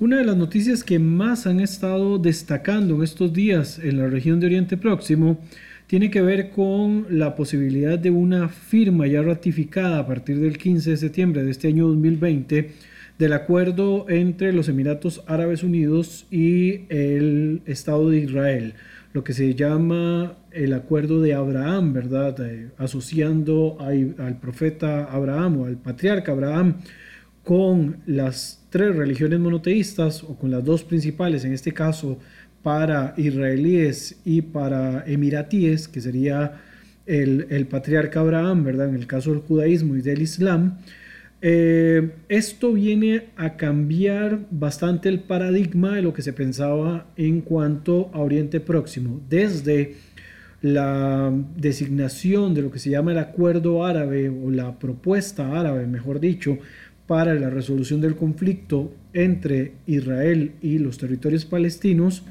Una 0.00 0.18
de 0.18 0.24
las 0.24 0.36
noticias 0.36 0.84
que 0.84 1.00
más 1.00 1.48
han 1.48 1.58
estado 1.58 2.18
destacando 2.18 2.94
en 2.94 3.02
estos 3.02 3.32
días 3.32 3.80
en 3.80 3.98
la 3.98 4.06
región 4.06 4.38
de 4.38 4.46
Oriente 4.46 4.76
Próximo 4.76 5.40
tiene 5.88 6.08
que 6.08 6.22
ver 6.22 6.50
con 6.50 7.06
la 7.10 7.34
posibilidad 7.34 7.98
de 7.98 8.12
una 8.12 8.48
firma 8.48 9.08
ya 9.08 9.22
ratificada 9.22 9.98
a 9.98 10.06
partir 10.06 10.38
del 10.38 10.56
15 10.56 10.90
de 10.90 10.96
septiembre 10.98 11.42
de 11.42 11.50
este 11.50 11.66
año 11.66 11.88
2020 11.88 12.70
del 13.18 13.32
acuerdo 13.32 14.08
entre 14.08 14.52
los 14.52 14.68
Emiratos 14.68 15.24
Árabes 15.26 15.64
Unidos 15.64 16.28
y 16.30 16.82
el 16.90 17.62
Estado 17.66 18.08
de 18.08 18.18
Israel, 18.18 18.74
lo 19.12 19.24
que 19.24 19.32
se 19.32 19.56
llama 19.56 20.36
el 20.52 20.74
acuerdo 20.74 21.20
de 21.20 21.34
Abraham, 21.34 21.92
¿verdad? 21.92 22.36
Eh, 22.46 22.68
asociando 22.78 23.76
al 23.80 24.38
profeta 24.38 25.06
Abraham 25.06 25.58
o 25.58 25.64
al 25.64 25.76
patriarca 25.76 26.30
Abraham 26.30 26.76
con 27.42 27.96
las 28.06 28.57
tres 28.70 28.94
religiones 28.94 29.40
monoteístas 29.40 30.22
o 30.22 30.36
con 30.36 30.50
las 30.50 30.64
dos 30.64 30.84
principales, 30.84 31.44
en 31.44 31.52
este 31.52 31.72
caso 31.72 32.18
para 32.62 33.14
israelíes 33.16 34.20
y 34.24 34.42
para 34.42 35.04
emiratíes, 35.06 35.88
que 35.88 36.00
sería 36.00 36.60
el, 37.06 37.66
patriarca 37.70 38.20
Abraham, 38.20 38.64
¿verdad? 38.64 38.88
En 38.88 38.94
el 38.94 39.06
caso 39.06 39.30
del 39.30 39.40
judaísmo 39.40 39.96
y 39.96 40.02
del 40.02 40.20
islam. 40.20 40.78
Eh, 41.40 42.10
esto 42.28 42.72
viene 42.72 43.28
a 43.36 43.56
cambiar 43.56 44.40
bastante 44.50 45.08
el 45.08 45.20
paradigma 45.20 45.94
de 45.94 46.02
lo 46.02 46.12
que 46.12 46.22
se 46.22 46.32
pensaba 46.32 47.06
en 47.16 47.40
cuanto 47.40 48.10
a 48.12 48.18
Oriente 48.18 48.60
Próximo. 48.60 49.20
Desde 49.28 49.94
la 50.60 51.32
designación 51.56 52.52
de 52.52 52.62
lo 52.62 52.72
que 52.72 52.80
se 52.80 52.90
llama 52.90 53.12
el 53.12 53.18
acuerdo 53.18 53.84
árabe 53.84 54.28
o 54.28 54.50
la 54.50 54.78
propuesta 54.78 55.58
árabe, 55.58 55.86
mejor 55.86 56.18
dicho, 56.18 56.58
para 57.08 57.34
la 57.34 57.48
resolución 57.48 58.02
del 58.02 58.16
conflicto 58.16 58.92
entre 59.14 59.72
Israel 59.86 60.52
y 60.60 60.78
los 60.78 60.98
territorios 60.98 61.46
palestinos, 61.46 62.22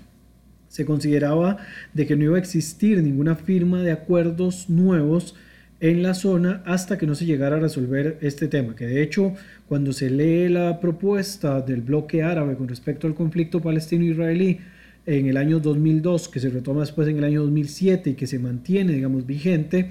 se 0.69 0.85
consideraba 0.85 1.57
de 1.93 2.05
que 2.05 2.15
no 2.15 2.25
iba 2.25 2.35
a 2.35 2.39
existir 2.39 3.01
ninguna 3.01 3.35
firma 3.35 3.81
de 3.81 3.91
acuerdos 3.91 4.69
nuevos 4.69 5.35
en 5.79 6.03
la 6.03 6.13
zona 6.13 6.61
hasta 6.65 6.99
que 6.99 7.07
no 7.07 7.15
se 7.15 7.25
llegara 7.25 7.55
a 7.55 7.59
resolver 7.59 8.19
este 8.21 8.47
tema, 8.47 8.75
que 8.75 8.85
de 8.85 9.01
hecho 9.01 9.33
cuando 9.67 9.93
se 9.93 10.11
lee 10.11 10.47
la 10.47 10.79
propuesta 10.79 11.59
del 11.61 11.81
bloque 11.81 12.21
árabe 12.21 12.55
con 12.55 12.67
respecto 12.67 13.07
al 13.07 13.15
conflicto 13.15 13.61
palestino-israelí 13.61 14.59
en 15.07 15.25
el 15.25 15.37
año 15.37 15.59
2002, 15.59 16.29
que 16.29 16.39
se 16.39 16.49
retoma 16.49 16.81
después 16.81 17.07
en 17.07 17.17
el 17.17 17.23
año 17.23 17.41
2007 17.41 18.11
y 18.11 18.13
que 18.13 18.27
se 18.27 18.37
mantiene, 18.37 18.93
digamos, 18.93 19.25
vigente, 19.25 19.89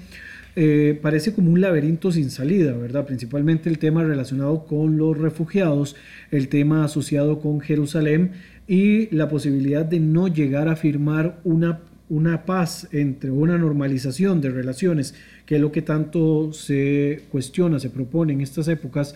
eh, 0.59 0.97
parece 1.03 1.35
como 1.35 1.51
un 1.51 1.61
laberinto 1.61 2.11
sin 2.11 2.31
salida, 2.31 2.75
¿verdad? 2.75 3.05
Principalmente 3.05 3.69
el 3.69 3.77
tema 3.77 4.03
relacionado 4.03 4.65
con 4.65 4.97
los 4.97 5.15
refugiados, 5.15 5.95
el 6.31 6.47
tema 6.47 6.83
asociado 6.83 7.39
con 7.39 7.59
Jerusalén 7.59 8.31
y 8.67 9.13
la 9.15 9.29
posibilidad 9.29 9.85
de 9.85 9.99
no 9.99 10.27
llegar 10.27 10.67
a 10.67 10.75
firmar 10.75 11.39
una, 11.43 11.81
una 12.09 12.45
paz 12.45 12.87
entre 12.91 13.29
una 13.29 13.59
normalización 13.59 14.41
de 14.41 14.49
relaciones, 14.49 15.13
que 15.45 15.57
es 15.57 15.61
lo 15.61 15.71
que 15.71 15.83
tanto 15.83 16.51
se 16.53 17.21
cuestiona, 17.31 17.79
se 17.79 17.91
propone 17.91 18.33
en 18.33 18.41
estas 18.41 18.67
épocas 18.67 19.13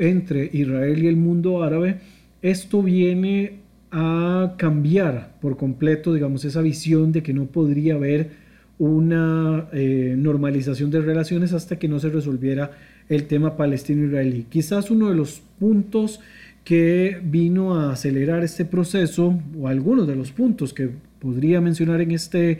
entre 0.00 0.50
Israel 0.52 1.00
y 1.00 1.06
el 1.06 1.16
mundo 1.16 1.62
árabe, 1.62 2.00
esto 2.42 2.82
viene 2.82 3.60
a 3.92 4.54
cambiar 4.58 5.38
por 5.40 5.56
completo, 5.56 6.12
digamos, 6.12 6.44
esa 6.44 6.60
visión 6.60 7.12
de 7.12 7.22
que 7.22 7.32
no 7.32 7.46
podría 7.46 7.94
haber 7.94 8.45
una 8.78 9.68
eh, 9.72 10.14
normalización 10.16 10.90
de 10.90 11.00
relaciones 11.00 11.52
hasta 11.52 11.78
que 11.78 11.88
no 11.88 11.98
se 11.98 12.10
resolviera 12.10 12.72
el 13.08 13.26
tema 13.26 13.56
palestino-israelí. 13.56 14.46
Quizás 14.50 14.90
uno 14.90 15.08
de 15.08 15.14
los 15.14 15.40
puntos 15.58 16.20
que 16.64 17.20
vino 17.22 17.76
a 17.76 17.92
acelerar 17.92 18.42
este 18.42 18.64
proceso, 18.64 19.40
o 19.58 19.68
algunos 19.68 20.06
de 20.06 20.16
los 20.16 20.32
puntos 20.32 20.74
que 20.74 20.90
podría 21.20 21.60
mencionar 21.60 22.00
en 22.00 22.10
este, 22.10 22.58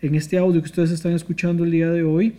en 0.00 0.14
este 0.14 0.38
audio 0.38 0.62
que 0.62 0.66
ustedes 0.66 0.90
están 0.90 1.12
escuchando 1.12 1.64
el 1.64 1.70
día 1.70 1.90
de 1.90 2.02
hoy, 2.02 2.34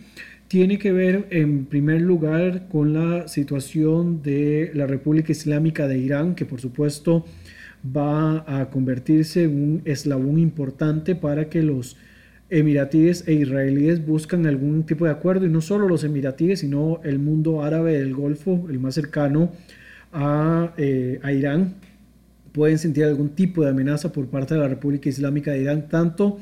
tiene 0.48 0.78
que 0.78 0.92
ver 0.92 1.26
en 1.30 1.66
primer 1.66 2.02
lugar 2.02 2.68
con 2.68 2.92
la 2.92 3.28
situación 3.28 4.22
de 4.22 4.70
la 4.74 4.86
República 4.86 5.32
Islámica 5.32 5.88
de 5.88 5.98
Irán, 5.98 6.34
que 6.34 6.44
por 6.44 6.60
supuesto 6.60 7.24
va 7.84 8.44
a 8.46 8.70
convertirse 8.70 9.44
en 9.44 9.50
un 9.50 9.82
eslabón 9.84 10.38
importante 10.38 11.14
para 11.14 11.48
que 11.48 11.62
los 11.62 11.96
emiratíes 12.58 13.26
e 13.26 13.32
israelíes 13.34 14.06
buscan 14.06 14.46
algún 14.46 14.84
tipo 14.84 15.04
de 15.04 15.10
acuerdo, 15.10 15.44
y 15.46 15.48
no 15.50 15.60
solo 15.60 15.88
los 15.88 16.04
emiratíes, 16.04 16.60
sino 16.60 17.00
el 17.02 17.18
mundo 17.18 17.62
árabe 17.62 17.98
del 17.98 18.14
Golfo, 18.14 18.66
el 18.70 18.78
más 18.78 18.94
cercano, 18.94 19.50
eh, 20.76 21.18
a, 21.22 21.32
Irán 21.32 21.74
pueden 22.52 22.78
sentir 22.78 23.04
algún 23.04 23.30
tipo 23.30 23.64
de 23.64 23.70
amenaza 23.70 24.12
por 24.12 24.28
parte 24.28 24.54
de 24.54 24.60
la 24.60 24.68
República 24.68 25.08
Islámica 25.08 25.50
de 25.50 25.62
Irán, 25.62 25.88
tanto 25.88 26.38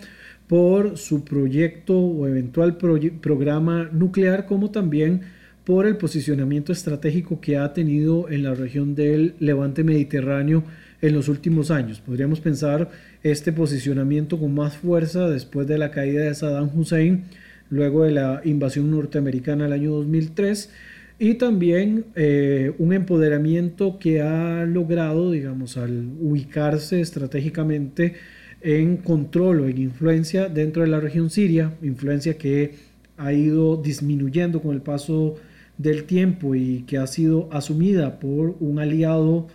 por 0.47 0.99
su 0.99 1.25
proyecto 1.25 1.99
o 1.99 2.28
eventual 2.28 2.77
programa 2.77 3.89
nuclear, 3.91 4.45
como 4.45 4.71
también 4.71 5.22
por 5.65 5.87
el 5.87 5.97
posicionamiento 5.97 6.72
estratégico 6.72 7.41
que 7.41 7.56
ha 7.56 7.72
tenido 7.72 8.28
en 8.28 8.43
la 8.43 8.55
región 8.55 8.95
del 8.95 9.34
levante 9.39 9.84
mediterráneo 9.84 10.65
en 11.03 11.13
los 11.13 11.29
últimos 11.29 11.71
años. 11.71 12.01
Podríamos 12.01 12.41
pensar 12.41 12.91
este 13.23 13.53
posicionamiento 13.53 14.39
con 14.39 14.55
más 14.55 14.77
fuerza 14.77 15.29
después 15.29 15.67
de 15.67 15.77
la 15.77 15.91
caída 15.91 16.25
de 16.25 16.35
Saddam 16.35 16.71
Hussein, 16.75 17.25
luego 17.69 18.05
de 18.05 18.13
la 18.13 18.41
invasión 18.45 18.91
norteamericana 18.91 19.67
el 19.67 19.73
año 19.73 19.91
2003 19.91 20.71
y 21.19 21.35
también 21.35 22.07
eh, 22.15 22.73
un 22.79 22.93
empoderamiento 22.93 23.99
que 23.99 24.23
ha 24.23 24.65
logrado, 24.65 25.31
digamos, 25.31 25.77
al 25.77 26.09
ubicarse 26.21 27.01
estratégicamente 27.01 28.15
en 28.61 28.97
control 28.97 29.61
o 29.61 29.69
en 29.69 29.79
influencia 29.79 30.49
dentro 30.49 30.83
de 30.83 30.89
la 30.89 31.01
región 31.01 31.31
siria, 31.31 31.75
influencia 31.83 32.39
que 32.39 32.75
ha 33.17 33.33
ido 33.33 33.77
disminuyendo 33.77 34.63
con 34.63 34.75
el 34.75 34.83
paso 34.83 35.37
del 35.79 36.05
tiempo 36.05 36.55
y 36.55 36.83
que 36.87 36.99
ha 36.99 37.07
sido 37.07 37.49
asumida 37.53 38.21
por 38.21 38.57
un 38.61 38.79
aliado 38.79 39.49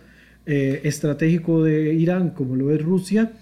eh, 0.50 0.80
estratégico 0.84 1.62
de 1.62 1.92
Irán 1.92 2.30
como 2.30 2.56
lo 2.56 2.72
es 2.74 2.82
Rusia, 2.82 3.32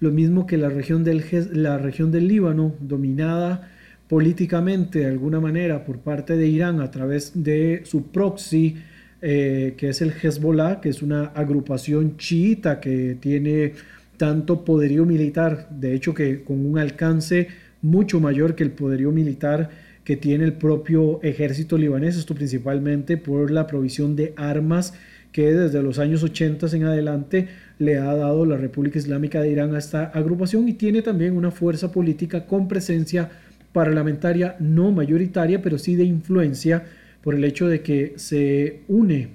lo 0.00 0.10
mismo 0.10 0.48
que 0.48 0.56
la 0.56 0.68
región 0.68 1.04
del, 1.04 1.22
la 1.52 1.78
región 1.78 2.10
del 2.10 2.26
Líbano, 2.26 2.74
dominada 2.80 3.70
políticamente 4.08 4.98
de 4.98 5.06
alguna 5.06 5.38
manera 5.38 5.84
por 5.84 6.00
parte 6.00 6.36
de 6.36 6.48
Irán 6.48 6.80
a 6.80 6.90
través 6.90 7.44
de 7.44 7.82
su 7.84 8.08
proxy, 8.08 8.78
eh, 9.22 9.74
que 9.76 9.90
es 9.90 10.02
el 10.02 10.10
Hezbollah, 10.10 10.80
que 10.80 10.88
es 10.88 11.02
una 11.02 11.26
agrupación 11.26 12.16
chiita 12.16 12.80
que 12.80 13.16
tiene 13.20 13.74
tanto 14.16 14.64
poderío 14.64 15.06
militar, 15.06 15.68
de 15.70 15.94
hecho 15.94 16.14
que 16.14 16.42
con 16.42 16.66
un 16.66 16.78
alcance 16.78 17.46
mucho 17.80 18.18
mayor 18.18 18.56
que 18.56 18.64
el 18.64 18.72
poderío 18.72 19.12
militar 19.12 19.70
que 20.02 20.16
tiene 20.16 20.44
el 20.44 20.54
propio 20.54 21.20
ejército 21.22 21.78
libanés, 21.78 22.16
esto 22.16 22.34
principalmente 22.34 23.16
por 23.16 23.52
la 23.52 23.68
provisión 23.68 24.16
de 24.16 24.34
armas 24.36 24.94
que 25.36 25.52
desde 25.52 25.82
los 25.82 25.98
años 25.98 26.22
80 26.22 26.66
en 26.74 26.84
adelante 26.84 27.48
le 27.78 27.98
ha 27.98 28.14
dado 28.14 28.46
la 28.46 28.56
República 28.56 28.98
Islámica 28.98 29.42
de 29.42 29.50
Irán 29.50 29.74
a 29.74 29.78
esta 29.78 30.04
agrupación 30.04 30.66
y 30.66 30.72
tiene 30.72 31.02
también 31.02 31.36
una 31.36 31.50
fuerza 31.50 31.92
política 31.92 32.46
con 32.46 32.68
presencia 32.68 33.28
parlamentaria 33.70 34.56
no 34.60 34.92
mayoritaria, 34.92 35.60
pero 35.60 35.76
sí 35.76 35.94
de 35.94 36.04
influencia 36.04 36.84
por 37.20 37.34
el 37.34 37.44
hecho 37.44 37.68
de 37.68 37.82
que 37.82 38.14
se 38.16 38.80
une 38.88 39.28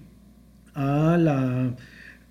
a 0.74 1.20
la 1.20 1.76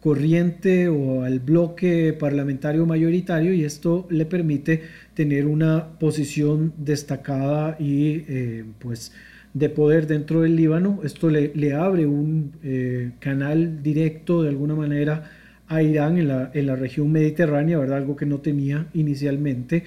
corriente 0.00 0.88
o 0.88 1.22
al 1.22 1.38
bloque 1.38 2.12
parlamentario 2.12 2.86
mayoritario 2.86 3.54
y 3.54 3.62
esto 3.62 4.08
le 4.10 4.26
permite 4.26 4.82
tener 5.14 5.46
una 5.46 5.96
posición 6.00 6.72
destacada 6.76 7.76
y 7.78 8.24
eh, 8.26 8.64
pues 8.80 9.12
de 9.54 9.68
poder 9.68 10.06
dentro 10.06 10.42
del 10.42 10.56
Líbano. 10.56 11.00
Esto 11.04 11.28
le, 11.30 11.72
abre 11.74 12.06
un 12.06 12.52
eh, 12.62 13.12
canal 13.18 13.82
directo 13.82 14.42
de 14.42 14.50
alguna 14.50 14.74
manera 14.74 15.30
a 15.68 15.82
Irán 15.82 16.18
en 16.18 16.28
la, 16.28 16.50
en 16.52 16.66
la 16.66 16.76
región 16.76 17.10
mediterránea, 17.12 17.78
¿verdad? 17.78 17.98
algo 17.98 18.16
que 18.16 18.26
no 18.26 18.38
tenía 18.38 18.86
inicialmente. 18.94 19.84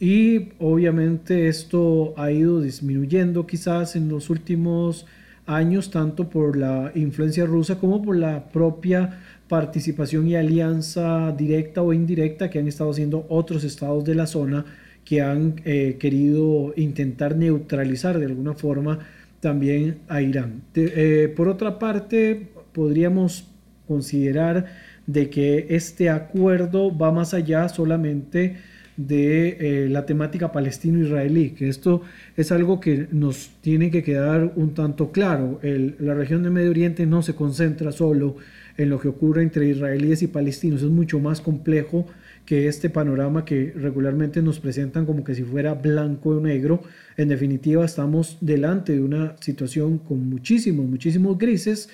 Y 0.00 0.48
obviamente 0.58 1.48
esto 1.48 2.14
ha 2.16 2.30
ido 2.30 2.60
disminuyendo 2.60 3.46
quizás 3.46 3.96
en 3.96 4.08
los 4.08 4.30
últimos 4.30 5.06
años, 5.46 5.90
tanto 5.90 6.28
por 6.30 6.56
la 6.56 6.90
influencia 6.94 7.46
rusa 7.46 7.78
como 7.78 8.02
por 8.02 8.16
la 8.16 8.48
propia 8.48 9.20
participación 9.48 10.26
y 10.28 10.36
alianza 10.36 11.32
directa 11.32 11.82
o 11.82 11.92
indirecta 11.92 12.50
que 12.50 12.58
han 12.58 12.68
estado 12.68 12.90
haciendo 12.90 13.26
otros 13.28 13.62
estados 13.62 14.04
de 14.04 14.14
la 14.14 14.26
zona 14.26 14.64
que 15.04 15.20
han 15.20 15.60
eh, 15.64 15.96
querido 15.98 16.72
intentar 16.76 17.36
neutralizar 17.36 18.18
de 18.18 18.26
alguna 18.26 18.54
forma 18.54 19.00
también 19.40 19.98
a 20.08 20.22
Irán. 20.22 20.62
Eh, 20.74 21.32
por 21.36 21.48
otra 21.48 21.78
parte, 21.78 22.48
podríamos 22.72 23.46
considerar 23.86 24.66
de 25.06 25.28
que 25.28 25.66
este 25.70 26.08
acuerdo 26.08 26.96
va 26.96 27.12
más 27.12 27.34
allá 27.34 27.68
solamente 27.68 28.56
de 28.96 29.48
eh, 29.84 29.88
la 29.90 30.06
temática 30.06 30.52
palestino-israelí, 30.52 31.50
que 31.50 31.68
esto 31.68 32.02
es 32.36 32.52
algo 32.52 32.80
que 32.80 33.08
nos 33.10 33.50
tiene 33.60 33.90
que 33.90 34.02
quedar 34.02 34.52
un 34.56 34.72
tanto 34.72 35.10
claro. 35.10 35.60
la 35.62 36.14
región 36.14 36.42
de 36.42 36.50
Medio 36.50 36.70
Oriente 36.70 37.04
no 37.04 37.20
se 37.20 37.34
concentra 37.34 37.92
solo 37.92 38.36
en 38.76 38.88
lo 38.88 39.00
que 39.00 39.08
ocurre 39.08 39.42
entre 39.42 39.68
israelíes 39.68 40.22
y 40.22 40.28
palestinos. 40.28 40.82
Es 40.82 40.90
mucho 40.90 41.18
más 41.18 41.40
complejo 41.40 42.06
que 42.44 42.68
este 42.68 42.90
panorama 42.90 43.44
que 43.44 43.72
regularmente 43.74 44.42
nos 44.42 44.60
presentan 44.60 45.06
como 45.06 45.24
que 45.24 45.34
si 45.34 45.42
fuera 45.42 45.74
blanco 45.74 46.30
o 46.30 46.40
negro. 46.40 46.82
En 47.16 47.28
definitiva, 47.28 47.84
estamos 47.84 48.38
delante 48.40 48.92
de 48.92 49.00
una 49.00 49.36
situación 49.40 49.98
con 49.98 50.28
muchísimos, 50.28 50.86
muchísimos 50.86 51.38
grises. 51.38 51.88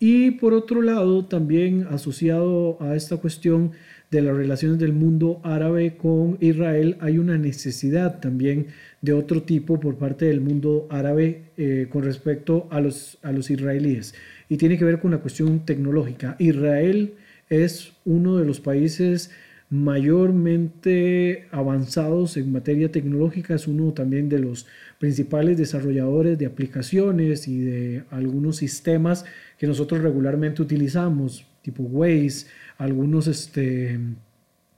Y 0.00 0.32
por 0.32 0.52
otro 0.52 0.82
lado, 0.82 1.24
también 1.26 1.86
asociado 1.90 2.76
a 2.80 2.96
esta 2.96 3.18
cuestión 3.18 3.72
de 4.10 4.22
las 4.22 4.36
relaciones 4.36 4.78
del 4.78 4.92
mundo 4.92 5.40
árabe 5.42 5.96
con 5.96 6.36
Israel, 6.40 6.96
hay 7.00 7.18
una 7.18 7.38
necesidad 7.38 8.20
también 8.20 8.66
de 9.02 9.12
otro 9.12 9.42
tipo 9.42 9.80
por 9.80 9.96
parte 9.96 10.26
del 10.26 10.40
mundo 10.40 10.86
árabe 10.90 11.42
eh, 11.56 11.88
con 11.90 12.04
respecto 12.04 12.68
a 12.70 12.80
los, 12.80 13.18
a 13.22 13.32
los 13.32 13.50
israelíes. 13.50 14.14
Y 14.48 14.56
tiene 14.56 14.78
que 14.78 14.84
ver 14.84 15.00
con 15.00 15.12
la 15.12 15.18
cuestión 15.18 15.64
tecnológica. 15.64 16.36
Israel 16.38 17.14
es 17.48 17.92
uno 18.04 18.36
de 18.36 18.44
los 18.44 18.60
países 18.60 19.30
mayormente 19.70 21.46
avanzados 21.50 22.36
en 22.36 22.52
materia 22.52 22.92
tecnológica, 22.92 23.54
es 23.54 23.66
uno 23.66 23.92
también 23.92 24.28
de 24.28 24.38
los 24.38 24.66
principales 24.98 25.58
desarrolladores 25.58 26.38
de 26.38 26.46
aplicaciones 26.46 27.48
y 27.48 27.58
de 27.60 28.04
algunos 28.10 28.56
sistemas 28.56 29.24
que 29.58 29.66
nosotros 29.66 30.02
regularmente 30.02 30.62
utilizamos, 30.62 31.46
tipo 31.62 31.82
Waze, 31.82 32.46
algunos 32.78 33.26
este, 33.26 33.98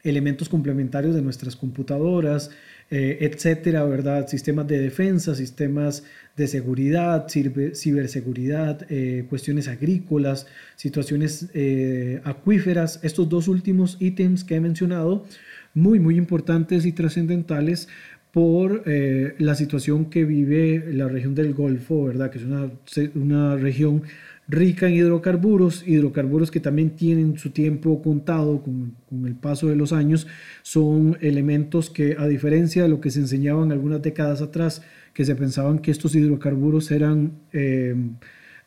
elementos 0.09 0.49
complementarios 0.49 1.15
de 1.15 1.23
nuestras 1.23 1.57
computadoras, 1.57 2.51
eh, 2.91 3.19
etcétera, 3.21 3.85
¿verdad? 3.85 4.29
Sistemas 4.29 4.69
de 4.69 4.79
defensa, 4.79 5.35
sistemas 5.35 6.05
de 6.37 6.47
seguridad, 6.47 7.27
ciberseguridad, 7.29 8.87
eh, 8.89 9.27
cuestiones 9.29 9.67
agrícolas, 9.67 10.47
situaciones 10.77 11.49
eh, 11.55 12.21
acuíferas. 12.25 13.01
Estos 13.03 13.29
dos 13.29 13.49
últimos 13.49 13.97
ítems 14.01 14.45
que 14.45 14.55
he 14.55 14.61
mencionado, 14.61 15.27
muy, 15.75 15.99
muy 15.99 16.17
importantes 16.17 16.87
y 16.87 16.93
trascendentales 16.93 17.89
por 18.33 18.85
la 18.87 19.55
situación 19.55 20.11
que 20.11 20.27
vive 20.27 20.85
la 20.93 21.09
región 21.09 21.35
del 21.35 21.55
Golfo, 21.55 22.05
¿verdad? 22.05 22.31
Que 22.31 22.37
es 22.37 22.45
una, 22.45 22.71
una 23.15 23.57
región 23.57 24.03
rica 24.49 24.87
en 24.87 24.95
hidrocarburos, 24.95 25.87
hidrocarburos 25.87 26.51
que 26.51 26.61
también 26.61 26.91
tienen 26.91 27.39
su 27.39 27.51
tiempo 27.51 28.01
contado 28.03 28.63
con, 28.63 28.95
el 29.27 29.35
paso 29.35 29.69
de 29.69 29.77
los 29.77 29.93
años, 29.93 30.27
son 30.63 31.17
elementos 31.21 31.91
que 31.91 32.17
a 32.19 32.27
diferencia 32.27 32.83
de 32.83 32.89
lo 32.89 33.01
que 33.01 33.11
se 33.11 33.21
enseñaban 33.21 33.73
algunas 33.73 34.03
décadas 34.03 34.41
atrás, 34.43 34.83
que 35.13 35.25
se 35.25 35.35
pensaban 35.35 35.79
que 35.79 35.91
estos 35.91 36.15
hidrocarburos 36.15 36.91
eran 36.91 37.33
eh, 37.53 37.95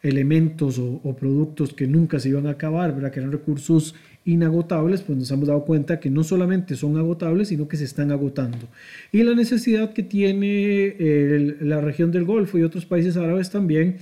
elementos 0.02 0.80
o, 0.80 1.16
productos 1.16 1.74
que 1.74 1.88
nunca 1.88 2.20
se 2.20 2.30
iban 2.30 2.48
a 2.48 2.52
acabar, 2.52 2.94
que 3.12 3.20
eran 3.20 3.32
recursos 3.32 3.96
inagotables, 4.26 5.02
pues 5.02 5.18
nos 5.18 5.32
hemos 5.32 5.48
dado 5.48 5.64
cuenta 5.64 6.00
que 6.00 6.10
no 6.10 6.24
solamente 6.24 6.76
son 6.76 6.98
agotables, 6.98 7.50
sino 7.50 7.68
que 7.68 7.78
se 7.78 7.86
están 7.86 8.12
agotando. 8.12 8.68
Y 9.12 9.24
la 9.24 9.34
necesidad 9.34 9.94
que 9.94 10.04
tiene 10.04 11.56
la 11.62 11.80
región 11.82 12.12
del 12.12 12.26
Golfo 12.26 12.58
y 12.58 12.64
otros 12.64 12.86
países 12.86 13.18
árabes 13.18 13.50
también 13.50 13.98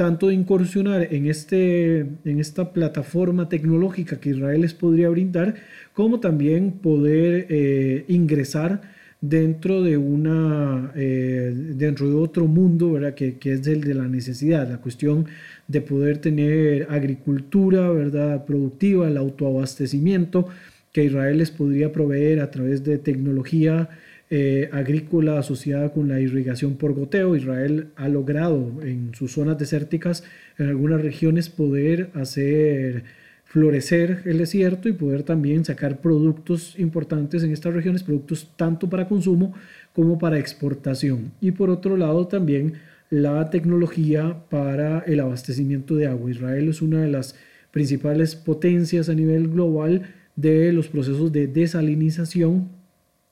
tanto 0.00 0.28
de 0.28 0.34
incursionar 0.34 1.08
en, 1.10 1.26
este, 1.26 1.98
en 2.24 2.40
esta 2.40 2.72
plataforma 2.72 3.50
tecnológica 3.50 4.18
que 4.18 4.30
Israel 4.30 4.62
les 4.62 4.72
podría 4.72 5.10
brindar, 5.10 5.56
como 5.92 6.20
también 6.20 6.72
poder 6.72 7.46
eh, 7.50 8.06
ingresar 8.08 8.80
dentro 9.20 9.82
de 9.82 9.98
una 9.98 10.90
eh, 10.96 11.52
dentro 11.76 12.08
de 12.08 12.14
otro 12.14 12.46
mundo 12.46 12.92
¿verdad? 12.92 13.12
Que, 13.12 13.36
que, 13.36 13.52
es 13.52 13.66
el 13.66 13.82
de 13.82 13.92
la 13.92 14.08
necesidad 14.08 14.70
la 14.70 14.78
cuestión 14.78 15.26
de 15.68 15.82
poder 15.82 16.16
tener 16.16 16.86
agricultura 16.88 17.90
verdad 17.90 18.46
productiva 18.46 19.06
el 19.06 19.18
autoabastecimiento 19.18 20.48
que 20.92 21.04
Israel 21.04 21.36
les 21.36 21.50
podría 21.50 21.92
proveer 21.92 22.40
a 22.40 22.50
través 22.50 22.84
de 22.84 22.96
tecnología 22.96 23.90
eh, 24.32 24.68
agrícola 24.72 25.38
asociada 25.38 25.92
con 25.92 26.08
la 26.08 26.20
irrigación 26.20 26.76
por 26.76 26.94
goteo. 26.94 27.34
Israel 27.34 27.88
ha 27.96 28.08
logrado 28.08 28.80
en 28.82 29.12
sus 29.12 29.32
zonas 29.32 29.58
desérticas, 29.58 30.22
en 30.56 30.68
algunas 30.68 31.02
regiones, 31.02 31.48
poder 31.48 32.10
hacer 32.14 33.02
florecer 33.44 34.22
el 34.26 34.38
desierto 34.38 34.88
y 34.88 34.92
poder 34.92 35.24
también 35.24 35.64
sacar 35.64 36.00
productos 36.00 36.78
importantes 36.78 37.42
en 37.42 37.50
estas 37.50 37.74
regiones, 37.74 38.04
productos 38.04 38.52
tanto 38.56 38.88
para 38.88 39.08
consumo 39.08 39.52
como 39.92 40.20
para 40.20 40.38
exportación. 40.38 41.32
Y 41.40 41.50
por 41.50 41.68
otro 41.68 41.96
lado 41.96 42.28
también 42.28 42.74
la 43.10 43.50
tecnología 43.50 44.44
para 44.48 45.00
el 45.00 45.18
abastecimiento 45.18 45.96
de 45.96 46.06
agua. 46.06 46.30
Israel 46.30 46.68
es 46.68 46.80
una 46.80 47.02
de 47.02 47.08
las 47.08 47.34
principales 47.72 48.36
potencias 48.36 49.08
a 49.08 49.14
nivel 49.14 49.48
global 49.48 50.02
de 50.36 50.72
los 50.72 50.86
procesos 50.86 51.32
de 51.32 51.48
desalinización 51.48 52.79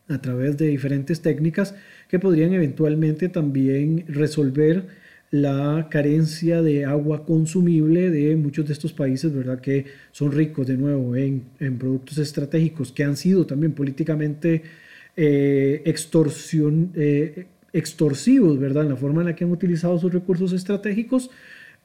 a 0.08 0.20
través 0.20 0.56
de 0.56 0.68
diferentes 0.68 1.20
técnicas 1.20 1.74
que 2.08 2.18
podrían 2.18 2.52
eventualmente 2.52 3.28
también 3.28 4.04
resolver 4.08 4.86
la 5.30 5.88
carencia 5.90 6.62
de 6.62 6.86
agua 6.86 7.26
consumible 7.26 8.10
de 8.10 8.34
muchos 8.36 8.66
de 8.66 8.72
estos 8.72 8.92
países, 8.92 9.34
¿verdad? 9.34 9.60
Que 9.60 9.84
son 10.10 10.32
ricos 10.32 10.66
de 10.66 10.76
nuevo 10.78 11.14
en, 11.16 11.44
productos 11.78 12.18
estratégicos 12.18 12.92
que 12.92 13.04
han 13.04 13.16
sido 13.16 13.46
también 13.46 13.72
políticamente 13.72 14.62
eh, 15.16 15.82
eh, 15.84 17.46
extorsivos, 17.72 18.58
¿verdad? 18.58 18.84
En 18.84 18.88
la 18.88 18.96
forma 18.96 19.20
en 19.20 19.26
la 19.26 19.34
que 19.34 19.44
han 19.44 19.50
utilizado 19.50 19.98
sus 19.98 20.12
recursos 20.12 20.52
estratégicos, 20.54 21.30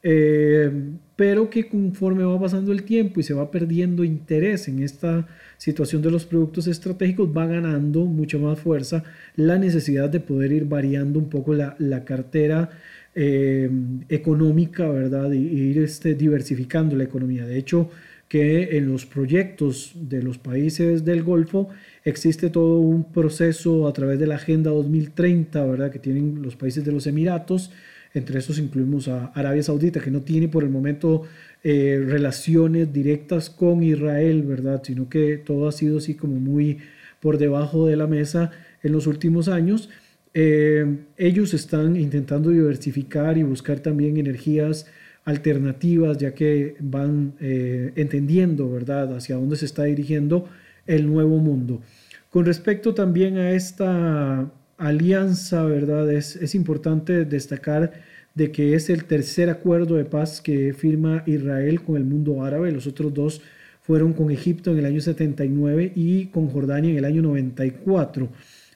eh, 0.02 0.72
pero 1.16 1.50
que 1.50 1.68
conforme 1.68 2.24
va 2.24 2.40
pasando 2.40 2.72
el 2.72 2.84
tiempo 2.84 3.20
y 3.20 3.24
se 3.24 3.34
va 3.34 3.52
perdiendo 3.52 4.04
interés 4.04 4.68
en 4.68 4.80
esta 4.80 5.28
situación 5.58 6.02
de 6.02 6.12
los 6.12 6.26
productos 6.26 6.68
estratégicos 6.68 7.30
va 7.36 7.46
ganando 7.46 8.06
mucha 8.06 8.38
más 8.38 8.60
fuerza 8.60 9.04
la 9.36 9.58
necesidad 9.58 10.10
de 10.10 10.20
poder 10.20 10.52
ir 10.52 10.66
variando 10.66 11.20
un 11.20 11.30
poco 11.30 11.54
la, 11.54 12.04
cartera 12.06 12.72
eh, 13.16 13.70
económica, 14.10 14.88
¿verdad? 14.90 15.32
Y, 15.32 15.38
ir 15.38 15.78
este, 15.80 16.16
diversificando 16.16 16.96
la 16.96 17.04
economía. 17.04 17.46
De 17.46 17.58
hecho, 17.58 17.90
que 18.28 18.78
en 18.78 18.92
los 18.92 19.06
proyectos 19.06 19.92
de 19.94 20.24
los 20.24 20.40
países 20.40 21.06
del 21.06 21.22
Golfo 21.22 21.70
existe 22.04 22.50
todo 22.50 22.80
un 22.80 23.12
proceso 23.12 23.88
a 23.88 23.94
través 23.94 24.18
de 24.18 24.26
la 24.26 24.36
Agenda 24.36 24.72
2030, 24.72 25.64
¿verdad? 25.66 25.92
Que 25.92 26.00
tienen 26.00 26.42
los 26.42 26.56
países 26.56 26.84
de 26.84 26.92
los 26.92 27.06
Emiratos, 27.06 27.72
entre 28.14 28.40
esos 28.40 28.60
incluimos 28.60 29.08
a 29.08 29.28
Arabia 29.28 29.64
Saudita, 29.64 30.00
que 30.00 30.12
no 30.12 30.22
tiene 30.22 30.48
por 30.48 30.64
el 30.64 30.70
momento 30.70 31.24
eh, 31.64 32.04
relaciones 32.06 32.94
directas 32.94 33.50
con 33.50 33.82
Israel, 33.84 34.44
¿verdad? 34.44 34.82
Sino 34.84 35.10
que 35.10 35.38
todo 35.38 35.68
ha 35.68 35.72
sido 35.72 35.98
así 35.98 36.14
como 36.14 36.36
muy 36.36 36.80
por 37.20 37.38
debajo 37.38 37.88
de 37.88 37.96
la 37.96 38.06
mesa 38.06 38.52
en 38.84 38.92
los 38.92 39.08
últimos 39.08 39.48
años. 39.48 39.90
Eh, 40.34 40.98
ellos 41.18 41.54
están 41.54 41.96
intentando 41.96 42.50
diversificar 42.50 43.38
y 43.38 43.44
buscar 43.44 43.80
también 43.80 44.18
energías 44.18 44.88
alternativas, 45.26 46.18
ya 46.18 46.34
que 46.34 46.76
van 46.80 47.34
eh, 47.40 47.94
entendiendo, 47.96 48.70
¿verdad?, 48.70 49.16
hacia 49.16 49.36
dónde 49.36 49.56
se 49.56 49.66
está 49.66 49.84
dirigiendo 49.86 50.48
el 50.86 51.08
nuevo 51.08 51.38
mundo. 51.38 51.82
Con 52.30 52.46
respecto 52.46 52.94
también 52.94 53.38
a 53.38 53.52
esta 53.52 54.52
alianza, 54.78 55.64
¿verdad?, 55.64 56.12
es, 56.12 56.36
es 56.36 56.56
importante 56.56 57.26
destacar 57.26 57.94
de 58.36 58.52
que 58.52 58.76
es 58.76 58.90
el 58.90 59.06
tercer 59.06 59.50
acuerdo 59.50 59.96
de 59.96 60.06
paz 60.06 60.42
que 60.42 60.74
firma 60.74 61.24
Israel 61.28 61.84
con 61.84 61.98
el 61.98 62.04
mundo 62.04 62.44
árabe. 62.44 62.72
Los 62.72 62.88
otros 62.88 63.14
dos 63.14 63.42
fueron 63.82 64.14
con 64.14 64.32
Egipto 64.32 64.72
en 64.72 64.80
el 64.80 64.86
año 64.86 65.02
79 65.02 65.92
y 65.96 66.28
con 66.28 66.48
Jordania 66.50 66.92
en 66.92 66.98
el 66.98 67.06
año 67.06 67.22
94. 67.22 68.30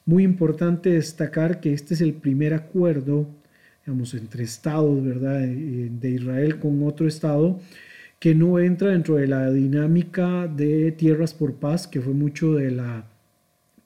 Muy 0.06 0.24
importante 0.24 0.92
destacar 0.92 1.60
que 1.60 1.74
este 1.74 1.94
es 1.94 2.02
el 2.02 2.14
primer 2.14 2.54
acuerdo, 2.54 3.28
digamos, 3.86 4.14
entre 4.14 4.44
estados, 4.44 5.04
¿verdad?, 5.04 5.44
eh, 5.44 5.90
de 5.92 6.10
Israel 6.10 6.60
con 6.60 6.84
otro 6.84 7.08
estado 7.08 7.60
que 8.20 8.34
no 8.34 8.60
entra 8.60 8.90
dentro 8.90 9.16
de 9.16 9.28
la 9.28 9.52
dinámica 9.52 10.48
de 10.48 10.92
tierras 10.92 11.34
por 11.34 11.56
paz, 11.56 11.88
que 11.88 12.02
fue 12.02 12.14
mucho 12.14 12.56
de 12.56 12.72
la 12.72 13.06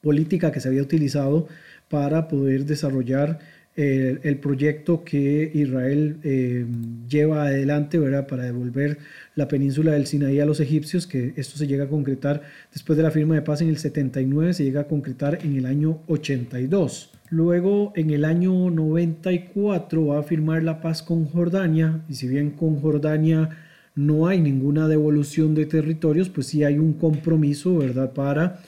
política 0.02 0.52
que 0.52 0.60
se 0.60 0.70
había 0.70 0.82
utilizado 0.82 1.48
para 1.92 2.28
poder 2.28 2.66
desarrollar 2.66 3.40
el, 3.76 4.38
proyecto 4.40 5.04
que 5.04 5.50
Israel 5.54 6.18
eh, 6.24 6.66
lleva 7.08 7.46
adelante 7.46 8.00
¿verdad? 8.00 8.28
para 8.28 8.44
devolver 8.44 8.98
la 9.36 9.48
península 9.48 9.94
del 9.94 10.08
Sinaí 10.08 10.40
a 10.40 10.46
los 10.46 10.60
egipcios, 10.60 11.08
que 11.08 11.34
esto 11.38 11.58
se 11.58 11.68
llega 11.68 11.86
a 11.86 11.90
concretar 11.90 12.42
después 12.74 12.98
de 12.98 13.04
la 13.04 13.12
firma 13.12 13.36
de 13.36 13.42
paz 13.42 13.62
en 13.62 13.70
el 13.70 13.78
79, 13.78 14.54
se 14.54 14.64
llega 14.64 14.82
a 14.82 14.88
concretar 14.88 15.40
en 15.44 15.56
el 15.56 15.66
año 15.66 16.00
82. 16.08 17.12
Luego, 17.30 17.94
en 17.96 18.10
el 18.10 18.26
año 18.26 18.70
94, 18.70 20.06
va 20.06 20.20
a 20.20 20.24
firmar 20.24 20.64
la 20.64 20.82
paz 20.82 21.02
con 21.02 21.26
Jordania, 21.26 22.02
y 22.10 22.16
si 22.16 22.28
bien 22.28 22.52
con 22.52 22.82
Jordania 22.82 23.50
no 23.96 24.28
hay 24.28 24.42
ninguna 24.42 24.90
devolución 24.90 25.56
de 25.56 25.66
territorios, 25.66 26.30
pues 26.30 26.48
sí 26.48 26.66
hay 26.66 26.78
un 26.78 26.94
compromiso, 26.94 27.78
¿verdad?, 27.78 28.12
para 28.12 28.60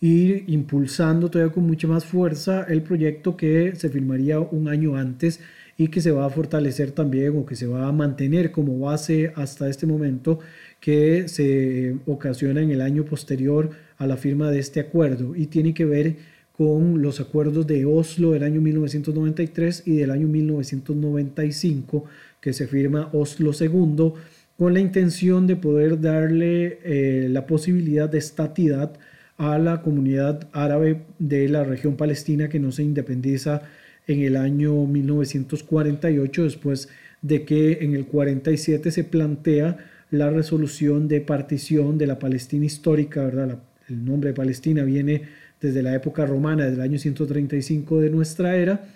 ir 0.00 0.44
impulsando 0.46 1.30
todavía 1.30 1.52
con 1.52 1.66
mucha 1.66 1.86
más 1.86 2.04
fuerza 2.04 2.64
el 2.68 2.82
proyecto 2.82 3.36
que 3.36 3.74
se 3.76 3.90
firmaría 3.90 4.40
un 4.40 4.68
año 4.68 4.96
antes 4.96 5.40
y 5.76 5.88
que 5.88 6.00
se 6.00 6.10
va 6.10 6.26
a 6.26 6.30
fortalecer 6.30 6.92
también 6.92 7.36
o 7.36 7.46
que 7.46 7.56
se 7.56 7.66
va 7.66 7.86
a 7.86 7.92
mantener 7.92 8.50
como 8.50 8.78
base 8.78 9.32
hasta 9.34 9.68
este 9.68 9.86
momento, 9.86 10.40
que 10.78 11.28
se 11.28 11.96
ocasiona 12.06 12.60
en 12.60 12.70
el 12.70 12.80
año 12.82 13.04
posterior 13.04 13.70
a 13.96 14.06
la 14.06 14.16
firma 14.16 14.50
de 14.50 14.58
este 14.58 14.80
acuerdo. 14.80 15.34
Y 15.34 15.46
tiene 15.46 15.72
que 15.72 15.86
ver 15.86 16.16
con 16.52 17.00
los 17.00 17.20
acuerdos 17.20 17.66
de 17.66 17.86
Oslo 17.86 18.32
del 18.32 18.42
año 18.42 18.60
1993 18.60 19.84
y 19.86 19.96
del 19.96 20.10
año 20.10 20.28
1995 20.28 22.04
que 22.42 22.52
se 22.52 22.66
firma 22.66 23.08
Oslo 23.14 23.52
II 23.58 24.12
con 24.58 24.74
la 24.74 24.80
intención 24.80 25.46
de 25.46 25.56
poder 25.56 25.98
darle 25.98 26.78
eh, 26.84 27.28
la 27.30 27.46
posibilidad 27.46 28.10
de 28.10 28.18
estatidad 28.18 28.92
a 29.40 29.58
la 29.58 29.80
comunidad 29.80 30.48
árabe 30.52 31.00
de 31.18 31.48
la 31.48 31.64
región 31.64 31.96
palestina 31.96 32.50
que 32.50 32.60
no 32.60 32.72
se 32.72 32.82
independiza 32.82 33.62
en 34.06 34.20
el 34.20 34.36
año 34.36 34.84
1948, 34.84 36.44
después 36.44 36.90
de 37.22 37.46
que 37.46 37.78
en 37.80 37.94
el 37.94 38.04
47 38.04 38.90
se 38.90 39.02
plantea 39.02 39.78
la 40.10 40.28
resolución 40.28 41.08
de 41.08 41.22
partición 41.22 41.96
de 41.96 42.06
la 42.06 42.18
Palestina 42.18 42.66
histórica, 42.66 43.24
¿verdad? 43.24 43.60
el 43.88 44.04
nombre 44.04 44.28
de 44.28 44.34
Palestina 44.34 44.84
viene 44.84 45.22
desde 45.58 45.82
la 45.82 45.94
época 45.94 46.26
romana, 46.26 46.64
desde 46.64 46.76
el 46.76 46.82
año 46.82 46.98
135 46.98 48.00
de 48.02 48.10
nuestra 48.10 48.56
era, 48.56 48.88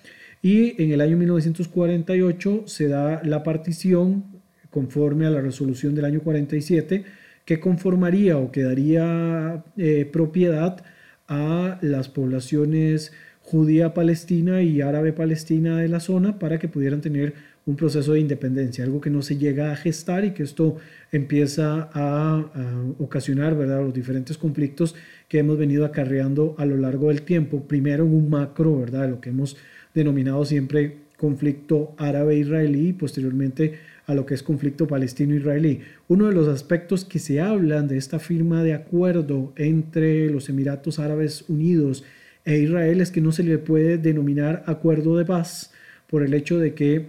y 0.42 0.80
en 0.82 0.92
el 0.92 1.00
año 1.00 1.16
1948 1.16 2.64
se 2.66 2.88
da 2.88 3.22
la 3.24 3.42
partición 3.42 4.24
conforme 4.68 5.24
a 5.24 5.30
la 5.30 5.40
resolución 5.40 5.94
del 5.94 6.04
año 6.04 6.20
47 6.20 7.23
que 7.44 7.60
conformaría 7.60 8.38
o 8.38 8.50
que 8.50 8.62
daría 8.62 9.64
eh, 9.76 10.08
propiedad 10.10 10.84
a 11.28 11.78
las 11.82 12.08
poblaciones 12.08 13.12
judía 13.44 13.92
palestina 13.92 14.62
y 14.62 14.80
árabe 14.80 15.12
palestina 15.12 15.78
de 15.78 15.88
la 15.88 16.00
zona 16.00 16.38
para 16.38 16.58
que 16.58 16.68
pudieran 16.68 17.02
tener 17.02 17.34
un 17.66 17.76
proceso 17.76 18.12
de 18.12 18.20
independencia, 18.20 18.84
algo 18.84 19.00
que 19.00 19.10
no 19.10 19.22
se 19.22 19.36
llega 19.36 19.72
a 19.72 19.76
gestar 19.76 20.24
y 20.24 20.32
que 20.32 20.42
esto 20.42 20.76
empieza 21.12 21.88
a, 21.92 22.94
ocasionar 22.98 23.56
¿verdad? 23.56 23.82
los 23.82 23.94
diferentes 23.94 24.36
conflictos 24.36 24.94
que 25.28 25.38
hemos 25.38 25.58
venido 25.58 25.84
acarreando 25.84 26.54
a 26.58 26.66
lo 26.66 26.76
largo 26.76 27.08
del 27.08 27.22
tiempo. 27.22 27.66
Primero 27.66 28.04
en 28.04 28.14
un 28.14 28.30
macro, 28.30 28.78
¿verdad? 28.78 29.08
lo 29.08 29.20
que 29.20 29.30
hemos 29.30 29.56
denominado 29.94 30.44
siempre 30.44 31.04
conflicto 31.16 31.94
árabe-israelí 31.96 32.88
y 32.88 32.92
posteriormente 32.92 33.74
a 34.06 34.14
lo 34.14 34.26
que 34.26 34.34
es 34.34 34.42
conflicto 34.42 34.86
palestino-israelí. 34.86 35.80
Uno 36.08 36.28
de 36.28 36.34
los 36.34 36.48
aspectos 36.48 37.04
que 37.04 37.18
se 37.18 37.40
hablan 37.40 37.88
de 37.88 37.96
esta 37.96 38.18
firma 38.18 38.62
de 38.62 38.74
acuerdo 38.74 39.52
entre 39.56 40.30
los 40.30 40.48
Emiratos 40.48 40.98
Árabes 40.98 41.44
Unidos 41.48 42.04
e 42.44 42.58
Israel 42.58 43.00
es 43.00 43.10
que 43.10 43.20
no 43.20 43.32
se 43.32 43.42
le 43.42 43.58
puede 43.58 43.98
denominar 43.98 44.62
acuerdo 44.66 45.16
de 45.16 45.24
paz 45.24 45.72
por 46.08 46.22
el 46.22 46.34
hecho 46.34 46.58
de 46.58 46.74
que 46.74 47.06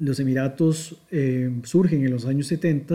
los 0.00 0.18
Emiratos 0.18 0.96
eh, 1.10 1.50
surgen 1.62 2.04
en 2.04 2.10
los 2.10 2.24
años 2.24 2.46
70 2.46 2.94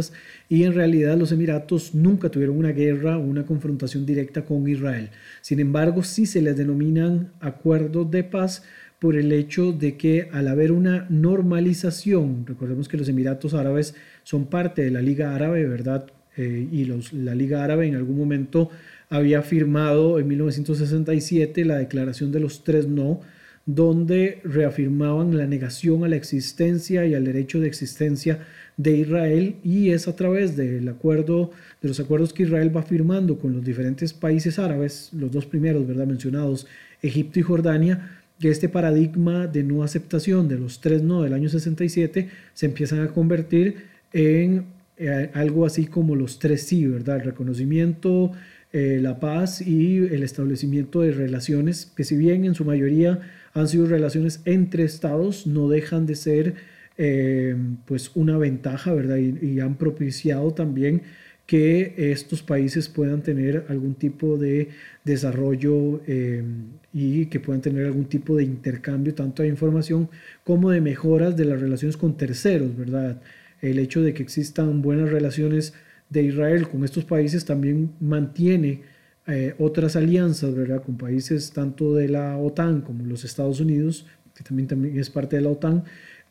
y 0.49 0.63
en 0.63 0.73
realidad 0.73 1.15
los 1.17 1.31
Emiratos 1.31 1.93
nunca 1.93 2.29
tuvieron 2.29 2.57
una 2.57 2.71
guerra 2.71 3.17
o 3.17 3.21
una 3.21 3.45
confrontación 3.45 4.05
directa 4.05 4.43
con 4.43 4.67
Israel. 4.67 5.11
Sin 5.41 5.59
embargo, 5.59 6.03
sí 6.03 6.25
se 6.25 6.41
les 6.41 6.57
denominan 6.57 7.31
acuerdos 7.39 8.09
de 8.09 8.23
paz 8.23 8.63
por 8.99 9.15
el 9.15 9.31
hecho 9.31 9.71
de 9.71 9.97
que 9.97 10.29
al 10.31 10.47
haber 10.47 10.71
una 10.71 11.05
normalización, 11.09 12.45
recordemos 12.47 12.87
que 12.87 12.97
los 12.97 13.09
Emiratos 13.09 13.53
Árabes 13.53 13.95
son 14.23 14.45
parte 14.45 14.83
de 14.83 14.91
la 14.91 15.01
Liga 15.01 15.35
Árabe, 15.35 15.65
¿verdad? 15.65 16.07
Eh, 16.37 16.67
y 16.71 16.85
los, 16.85 17.13
la 17.13 17.35
Liga 17.35 17.63
Árabe 17.63 17.87
en 17.87 17.95
algún 17.95 18.17
momento 18.17 18.69
había 19.09 19.41
firmado 19.41 20.19
en 20.19 20.27
1967 20.27 21.65
la 21.65 21.77
Declaración 21.77 22.31
de 22.31 22.39
los 22.39 22.63
Tres 22.63 22.87
No, 22.87 23.21
donde 23.65 24.41
reafirmaban 24.43 25.37
la 25.37 25.47
negación 25.47 26.03
a 26.03 26.07
la 26.07 26.15
existencia 26.15 27.05
y 27.05 27.15
al 27.15 27.25
derecho 27.25 27.59
de 27.59 27.67
existencia 27.67 28.39
de 28.77 28.97
Israel 28.97 29.55
y 29.63 29.91
es 29.91 30.07
a 30.07 30.15
través 30.15 30.55
del 30.55 30.87
acuerdo 30.87 31.51
de 31.81 31.87
los 31.87 31.99
acuerdos 31.99 32.33
que 32.33 32.43
Israel 32.43 32.75
va 32.75 32.83
firmando 32.83 33.39
con 33.39 33.53
los 33.53 33.63
diferentes 33.63 34.13
países 34.13 34.59
árabes, 34.59 35.09
los 35.13 35.31
dos 35.31 35.45
primeros, 35.45 35.87
¿verdad? 35.87 36.05
mencionados, 36.05 36.67
Egipto 37.01 37.39
y 37.39 37.43
Jordania, 37.43 38.21
que 38.39 38.49
este 38.49 38.69
paradigma 38.69 39.47
de 39.47 39.63
no 39.63 39.83
aceptación 39.83 40.47
de 40.47 40.57
los 40.57 40.81
tres 40.81 41.01
no 41.01 41.23
del 41.23 41.33
año 41.33 41.49
67 41.49 42.29
se 42.53 42.65
empiezan 42.65 43.01
a 43.01 43.07
convertir 43.07 43.85
en 44.13 44.65
eh, 44.97 45.29
algo 45.33 45.65
así 45.65 45.87
como 45.87 46.15
los 46.15 46.39
tres 46.39 46.63
sí, 46.63 46.85
¿verdad? 46.85 47.17
El 47.17 47.23
reconocimiento, 47.23 48.31
eh, 48.73 48.99
la 49.01 49.19
paz 49.19 49.61
y 49.61 49.97
el 49.97 50.23
establecimiento 50.23 51.01
de 51.01 51.11
relaciones 51.11 51.91
que 51.95 52.03
si 52.03 52.17
bien 52.17 52.45
en 52.45 52.55
su 52.55 52.65
mayoría 52.65 53.21
han 53.53 53.67
sido 53.67 53.87
relaciones 53.87 54.41
entre 54.45 54.83
estados, 54.83 55.47
no 55.47 55.69
dejan 55.69 56.05
de 56.05 56.15
ser 56.15 56.55
eh, 56.97 57.55
pues 57.85 58.11
una 58.15 58.37
ventaja, 58.37 58.93
¿verdad? 58.93 59.17
y 59.17 59.59
han 59.59 59.75
propiciado 59.75 60.53
también 60.53 61.01
que 61.45 61.93
estos 62.11 62.41
países 62.41 62.89
puedan 62.89 63.21
tener 63.21 63.65
algún 63.69 63.95
tipo 63.95 64.37
de 64.37 64.69
desarrollo 65.03 66.01
eh, 66.07 66.43
y 66.91 67.27
que 67.27 67.39
puedan 67.39 67.61
tener 67.61 67.85
algún 67.85 68.05
tipo 68.05 68.35
de 68.35 68.43
intercambio 68.43 69.13
tanto 69.13 69.43
de 69.43 69.49
información 69.49 70.09
como 70.43 70.71
de 70.71 70.81
mejoras 70.81 71.37
de 71.37 71.45
las 71.45 71.61
relaciones 71.61 71.97
con 71.97 72.17
terceros, 72.17 72.75
¿verdad? 72.75 73.21
El 73.61 73.77
hecho 73.79 74.01
de 74.01 74.13
que 74.13 74.23
existan 74.23 74.81
buenas 74.81 75.09
relaciones 75.11 75.73
de 76.09 76.23
Israel 76.23 76.67
con 76.67 76.83
estos 76.83 77.05
países 77.05 77.45
también 77.45 77.91
mantiene 77.99 78.81
eh, 79.27 79.55
otras 79.59 79.95
alianzas, 79.95 80.55
¿verdad? 80.55 80.83
Con 80.83 80.97
países 80.97 81.51
tanto 81.51 81.93
de 81.95 82.09
la 82.09 82.37
OTAN 82.37 82.81
como 82.81 83.05
los 83.05 83.23
Estados 83.23 83.59
Unidos, 83.59 84.05
que 84.35 84.43
también, 84.43 84.67
también 84.67 84.99
es 84.99 85.09
parte 85.09 85.35
de 85.35 85.43
la 85.43 85.49
OTAN, 85.49 85.83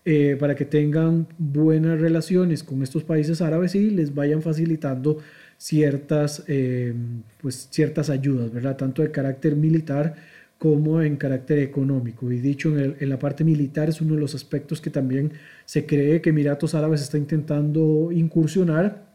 eh, 0.06 0.36
para 0.38 0.54
que 0.54 0.66
tengan 0.66 1.26
buenas 1.38 1.98
relaciones 1.98 2.62
con 2.62 2.82
estos 2.82 3.04
países 3.04 3.40
árabes 3.40 3.74
y 3.74 3.88
les 3.88 4.14
vayan 4.14 4.42
facilitando 4.42 5.18
ciertas, 5.56 6.44
eh, 6.46 6.92
pues, 7.40 7.68
ciertas 7.70 8.10
ayudas, 8.10 8.52
¿verdad? 8.52 8.76
Tanto 8.76 9.00
de 9.00 9.10
carácter 9.10 9.56
militar 9.56 10.14
como 10.58 11.00
en 11.00 11.16
carácter 11.16 11.58
económico. 11.58 12.30
Y 12.30 12.40
dicho 12.40 12.78
en, 12.78 12.96
en, 13.00 13.08
la 13.08 13.18
parte 13.18 13.44
militar 13.44 13.88
es 13.88 14.02
uno 14.02 14.14
de 14.14 14.20
los 14.20 14.34
aspectos 14.34 14.80
que 14.80 14.90
también 14.90 15.32
se 15.64 15.86
cree 15.86 16.20
que 16.20 16.30
Emiratos 16.30 16.74
Árabes 16.74 17.00
está 17.00 17.16
intentando 17.16 18.10
incursionar, 18.12 19.06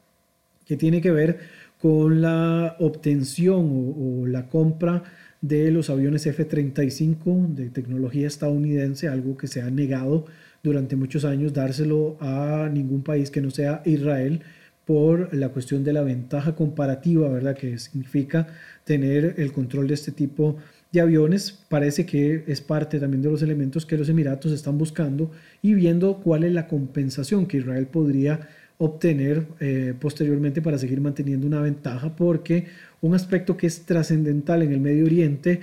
que 0.66 0.76
tiene 0.76 1.02
que 1.02 1.12
ver 1.12 1.40
con 1.80 2.22
la 2.22 2.76
obtención 2.80 3.70
o, 3.72 4.22
o 4.22 4.28
la 4.28 4.50
compra 4.50 5.04
de 5.42 5.72
los 5.72 5.90
aviones 5.90 6.26
F-35 6.26 7.48
de 7.54 7.70
tecnología 7.70 8.28
estadounidense, 8.28 9.08
algo 9.08 9.38
que 9.38 9.48
se 9.48 9.62
ha 9.62 9.70
negado 9.70 10.26
durante 10.64 10.96
muchos 10.96 11.26
años 11.26 11.54
dárselo 11.54 12.18
a 12.20 12.70
ningún 12.72 13.04
país 13.04 13.32
que 13.32 13.42
no 13.42 13.52
sea 13.52 13.82
Israel 13.86 14.42
por 14.86 15.34
la 15.36 15.50
cuestión 15.50 15.84
de 15.84 15.94
la 15.94 16.02
ventaja 16.02 16.56
comparativa, 16.56 17.30
¿verdad? 17.30 17.56
Que 17.56 17.78
significa 17.78 18.48
tener 18.84 19.36
el 19.38 19.52
control 19.52 19.88
de 19.88 19.94
este 19.94 20.12
tipo 20.12 20.58
de 20.92 21.02
aviones. 21.02 21.52
Parece 21.70 22.06
que 22.06 22.44
es 22.48 22.62
parte 22.62 23.00
también 23.00 23.22
de 23.22 23.30
los 23.30 23.44
elementos 23.44 23.86
que 23.86 23.98
los 23.98 24.10
Emiratos 24.10 24.52
están 24.52 24.78
buscando 24.78 25.32
y 25.62 25.76
viendo 25.76 26.18
cuál 26.22 26.44
es 26.44 26.54
la 26.54 26.68
compensación 26.68 27.46
que 27.46 27.58
Israel 27.58 27.86
podría 27.86 28.48
obtener 28.80 29.46
eh, 29.60 29.94
posteriormente 30.00 30.62
para 30.62 30.78
seguir 30.78 31.02
manteniendo 31.02 31.46
una 31.46 31.62
ventaja, 31.62 32.16
porque 32.16 32.66
un 33.02 33.14
aspecto 33.14 33.58
que 33.58 33.68
es 33.68 33.86
trascendental 33.86 34.64
en 34.64 34.72
el 34.72 34.80
Medio 34.80 35.06
Oriente 35.06 35.60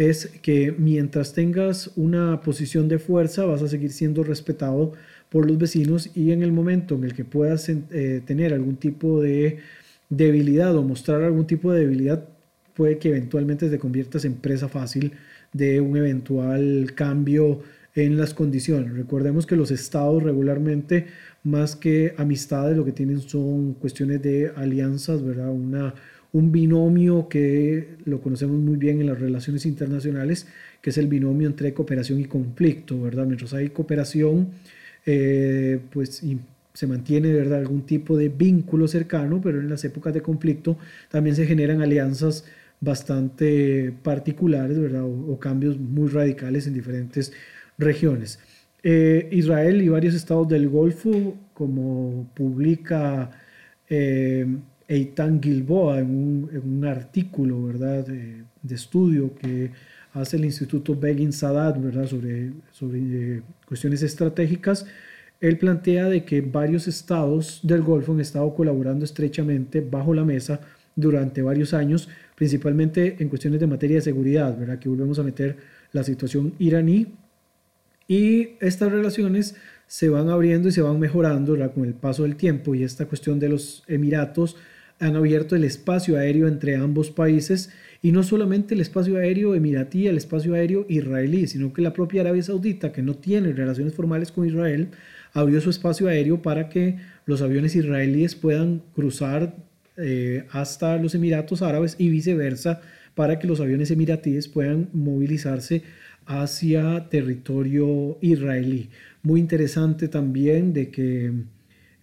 es 0.00 0.28
que 0.40 0.74
mientras 0.78 1.34
tengas 1.34 1.90
una 1.94 2.40
posición 2.40 2.88
de 2.88 2.98
fuerza 2.98 3.44
vas 3.44 3.60
a 3.60 3.68
seguir 3.68 3.92
siendo 3.92 4.24
respetado 4.24 4.94
por 5.28 5.46
los 5.46 5.58
vecinos 5.58 6.10
y 6.16 6.32
en 6.32 6.42
el 6.42 6.52
momento 6.52 6.94
en 6.94 7.04
el 7.04 7.12
que 7.12 7.26
puedas 7.26 7.68
eh, 7.68 8.22
tener 8.24 8.54
algún 8.54 8.76
tipo 8.76 9.20
de 9.20 9.58
debilidad 10.08 10.74
o 10.74 10.82
mostrar 10.82 11.22
algún 11.22 11.46
tipo 11.46 11.70
de 11.70 11.80
debilidad, 11.80 12.26
puede 12.74 12.96
que 12.96 13.10
eventualmente 13.10 13.68
te 13.68 13.78
conviertas 13.78 14.24
en 14.24 14.36
presa 14.36 14.68
fácil 14.70 15.12
de 15.52 15.82
un 15.82 15.98
eventual 15.98 16.92
cambio 16.94 17.60
en 17.94 18.16
las 18.16 18.32
condiciones. 18.32 18.94
Recordemos 18.94 19.44
que 19.44 19.56
los 19.56 19.70
estados 19.70 20.22
regularmente, 20.22 21.08
más 21.42 21.76
que 21.76 22.14
amistades, 22.16 22.74
lo 22.74 22.86
que 22.86 22.92
tienen 22.92 23.20
son 23.20 23.74
cuestiones 23.74 24.22
de 24.22 24.50
alianzas, 24.56 25.22
¿verdad? 25.22 25.50
Una, 25.50 25.94
un 26.32 26.52
binomio 26.52 27.28
que 27.28 27.96
lo 28.04 28.20
conocemos 28.20 28.56
muy 28.56 28.76
bien 28.76 29.00
en 29.00 29.06
las 29.06 29.20
relaciones 29.20 29.66
internacionales, 29.66 30.46
que 30.80 30.90
es 30.90 30.98
el 30.98 31.08
binomio 31.08 31.48
entre 31.48 31.74
cooperación 31.74 32.20
y 32.20 32.24
conflicto, 32.26 33.00
¿verdad? 33.00 33.26
Mientras 33.26 33.52
hay 33.54 33.70
cooperación, 33.70 34.50
eh, 35.06 35.80
pues 35.92 36.22
se 36.72 36.86
mantiene, 36.86 37.32
¿verdad? 37.32 37.58
Algún 37.58 37.82
tipo 37.82 38.16
de 38.16 38.28
vínculo 38.28 38.86
cercano, 38.86 39.40
pero 39.42 39.60
en 39.60 39.68
las 39.68 39.84
épocas 39.84 40.14
de 40.14 40.22
conflicto 40.22 40.78
también 41.10 41.34
se 41.36 41.46
generan 41.46 41.82
alianzas 41.82 42.44
bastante 42.80 43.92
particulares, 44.02 44.78
¿verdad? 44.78 45.04
O, 45.04 45.38
cambios 45.38 45.78
muy 45.78 46.08
radicales 46.08 46.66
en 46.66 46.74
diferentes 46.74 47.32
regiones. 47.76 48.38
Eh, 48.82 49.28
Israel 49.32 49.82
y 49.82 49.88
varios 49.88 50.14
estados 50.14 50.48
del 50.48 50.68
Golfo, 50.68 51.36
como 51.52 52.30
publica 52.34 53.30
eh, 53.88 54.46
Eitan 54.90 55.40
Gilboa 55.40 56.00
en 56.00 56.50
un, 56.64 56.84
artículo 56.84 57.62
¿verdad? 57.64 58.04
De, 58.04 58.74
estudio 58.74 59.32
que 59.36 59.70
hace 60.14 60.36
el 60.36 60.44
Instituto 60.44 60.96
Begin 60.96 61.32
Sadat 61.32 61.80
¿verdad? 61.80 62.06
sobre, 62.06 62.50
sobre 62.72 62.98
eh, 62.98 63.42
cuestiones 63.66 64.02
estratégicas, 64.02 64.84
él 65.40 65.58
plantea 65.58 66.08
de 66.08 66.24
que 66.24 66.40
varios 66.40 66.88
estados 66.88 67.60
del 67.62 67.82
Golfo 67.82 68.12
han 68.12 68.20
estado 68.20 68.52
colaborando 68.52 69.04
estrechamente 69.04 69.80
bajo 69.80 70.12
la 70.12 70.24
mesa 70.24 70.60
durante 70.96 71.40
varios 71.40 71.72
años, 71.72 72.08
principalmente 72.34 73.16
en 73.20 73.28
cuestiones 73.28 73.60
de 73.60 73.68
materia 73.68 73.96
de 73.96 74.02
seguridad, 74.02 74.58
¿verdad? 74.58 74.80
Que 74.80 74.88
volvemos 74.88 75.20
a 75.20 75.22
meter 75.22 75.56
la 75.92 76.02
situación 76.02 76.52
iraní 76.58 77.06
y 78.08 78.56
estas 78.60 78.90
relaciones 78.90 79.54
se 79.86 80.08
van 80.08 80.28
abriendo 80.28 80.68
y 80.68 80.72
se 80.72 80.82
van 80.82 80.98
mejorando 80.98 81.56
con 81.72 81.84
el 81.84 81.94
paso 81.94 82.24
del 82.24 82.34
tiempo 82.34 82.74
y 82.74 82.82
esta 82.82 83.06
cuestión 83.06 83.38
de 83.38 83.48
los 83.48 83.84
Emiratos 83.86 84.56
han 85.00 85.16
abierto 85.16 85.56
el 85.56 85.64
espacio 85.64 86.16
aéreo 86.16 86.46
entre 86.46 86.76
ambos 86.76 87.10
países 87.10 87.70
y 88.02 88.12
no 88.12 88.22
solamente 88.22 88.74
el 88.74 88.80
espacio 88.80 89.16
aéreo 89.16 89.54
emiratí, 89.54 90.06
el 90.06 90.16
espacio 90.16 90.54
aéreo 90.54 90.86
israelí, 90.88 91.46
sino 91.46 91.72
que 91.72 91.82
la 91.82 91.92
propia 91.92 92.20
Arabia 92.20 92.42
Saudita, 92.42 92.92
que 92.92 93.02
no 93.02 93.14
tiene 93.14 93.52
relaciones 93.52 93.94
formales 93.94 94.30
con 94.30 94.46
Israel, 94.46 94.88
abrió 95.32 95.60
su 95.60 95.70
espacio 95.70 96.08
aéreo 96.08 96.42
para 96.42 96.68
que 96.68 96.98
los 97.26 97.42
aviones 97.42 97.74
israelíes 97.74 98.34
puedan 98.34 98.82
cruzar 98.94 99.54
eh, 99.96 100.44
hasta 100.50 100.96
los 100.96 101.14
Emiratos 101.14 101.62
Árabes 101.62 101.96
y 101.98 102.08
viceversa, 102.08 102.80
para 103.14 103.38
que 103.38 103.46
los 103.46 103.60
aviones 103.60 103.90
emiratíes 103.90 104.48
puedan 104.48 104.88
movilizarse 104.92 105.82
hacia 106.26 107.08
territorio 107.10 108.16
israelí. 108.20 108.88
Muy 109.22 109.40
interesante 109.40 110.08
también 110.08 110.72
de 110.72 110.90
que 110.90 111.32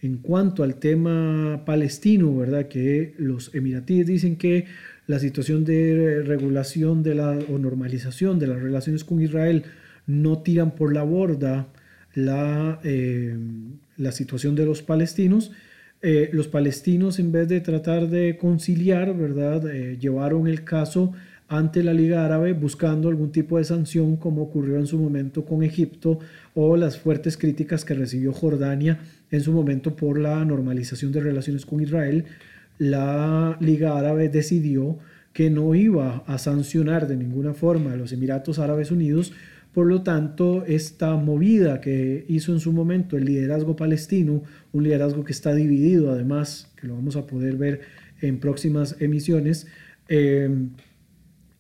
en 0.08 0.18
cuanto 0.18 0.64
al 0.64 0.76
tema 0.76 1.64
palestino, 1.66 2.36
¿verdad? 2.36 2.68
Que 2.68 3.14
los 3.18 3.54
emiratíes 3.54 4.08
dicen 4.08 4.38
que 4.38 4.66
la 5.06 5.20
situación 5.20 5.66
de 5.66 6.24
regulación 6.26 7.04
de 7.04 7.16
la, 7.16 7.38
o 7.50 7.60
normalización 7.60 8.40
de 8.40 8.48
las 8.48 8.62
relaciones 8.62 9.04
con 9.04 9.22
Israel 9.22 9.64
no 10.06 10.42
tiran 10.42 10.72
por 10.76 10.94
la 10.94 11.04
borda 11.04 11.68
la, 12.14 12.80
eh, 12.84 13.38
la 13.98 14.12
situación 14.12 14.56
de 14.56 14.66
los 14.66 14.82
palestinos. 14.82 15.52
Eh, 16.02 16.30
los 16.32 16.48
palestinos, 16.48 17.20
en 17.20 17.32
vez 17.32 17.48
de 17.50 17.60
tratar 17.60 18.08
de 18.08 18.38
conciliar, 18.38 19.16
¿verdad? 19.16 19.70
Eh, 19.70 19.98
llevaron 20.00 20.48
el 20.48 20.64
caso 20.64 21.14
ante 21.50 21.84
la 21.84 21.94
Liga 21.94 22.26
Árabe 22.26 22.54
buscando 22.54 23.10
algún 23.10 23.32
tipo 23.32 23.58
de 23.58 23.64
sanción 23.64 24.18
como 24.18 24.44
ocurrió 24.44 24.78
en 24.78 24.88
su 24.88 24.98
momento 24.98 25.46
con 25.46 25.64
Egipto 25.64 26.20
o 26.54 26.76
las 26.76 26.98
fuertes 26.98 27.38
críticas 27.38 27.86
que 27.86 27.94
recibió 27.94 28.34
Jordania 28.34 29.00
en 29.32 29.42
su 29.42 29.52
momento 29.52 29.96
por 29.96 30.20
la 30.20 30.44
normalización 30.46 31.12
de 31.12 31.22
relaciones 31.22 31.66
con 31.66 31.82
Israel. 31.82 32.26
La 32.78 33.58
Liga 33.60 33.98
Árabe 33.98 34.30
decidió 34.30 35.00
que 35.34 35.50
no 35.50 35.76
iba 35.76 36.24
a 36.28 36.38
sancionar 36.38 37.08
de 37.08 37.16
ninguna 37.16 37.54
forma 37.54 37.94
a 37.94 37.96
los 37.96 38.12
Emiratos 38.12 38.60
Árabes 38.60 38.92
Unidos 38.92 39.34
por 39.78 39.86
lo 39.86 40.02
tanto, 40.02 40.66
esta 40.66 41.16
movida 41.18 41.82
que 41.82 42.26
hizo 42.30 42.52
en 42.52 42.60
su 42.60 42.72
momento 42.74 43.16
el 43.16 43.26
liderazgo 43.26 43.76
palestino, 43.76 44.42
un 44.72 44.84
liderazgo 44.84 45.24
que 45.24 45.32
está 45.32 45.54
dividido 45.54 46.12
además, 46.12 46.72
que 46.82 46.88
lo 46.88 46.96
vamos 46.96 47.16
a 47.16 47.28
poder 47.28 47.58
ver 47.58 47.82
en 48.20 48.40
próximas 48.40 48.96
emisiones, 49.00 49.68
eh, 50.10 50.50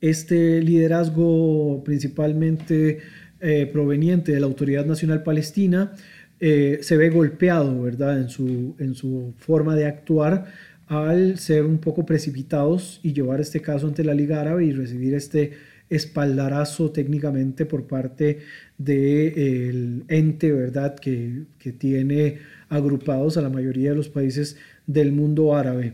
este 0.01 0.63
liderazgo 0.63 1.83
principalmente 1.83 2.97
eh, 3.39 3.69
proveniente 3.71 4.31
de 4.31 4.39
la 4.39 4.47
Autoridad 4.47 4.87
Nacional 4.87 5.21
Palestina 5.21 5.93
eh, 6.39 6.79
se 6.81 6.97
ve 6.97 7.09
golpeado, 7.09 7.81
¿verdad?, 7.81 8.19
en 8.19 8.29
su, 8.29 8.75
en 8.79 8.95
su 8.95 9.33
forma 9.37 9.75
de 9.75 9.85
actuar 9.85 10.45
al 10.87 11.37
ser 11.37 11.65
un 11.65 11.79
poco 11.79 12.05
precipitados 12.05 12.99
y 13.03 13.13
llevar 13.13 13.41
este 13.41 13.61
caso 13.61 13.87
ante 13.87 14.03
la 14.03 14.13
Liga 14.13 14.39
Árabe 14.39 14.65
y 14.65 14.71
recibir 14.71 15.13
este 15.13 15.51
espaldarazo 15.89 16.91
técnicamente 16.91 17.65
por 17.65 17.87
parte 17.87 18.39
del 18.77 20.03
ente, 20.07 20.51
¿verdad?, 20.51 20.95
que, 20.95 21.45
tiene 21.77 22.37
agrupados 22.69 23.35
a 23.35 23.41
la 23.41 23.49
mayoría 23.49 23.89
de 23.89 23.97
los 23.97 24.07
países 24.07 24.57
del 24.85 25.11
mundo 25.11 25.53
árabe. 25.53 25.93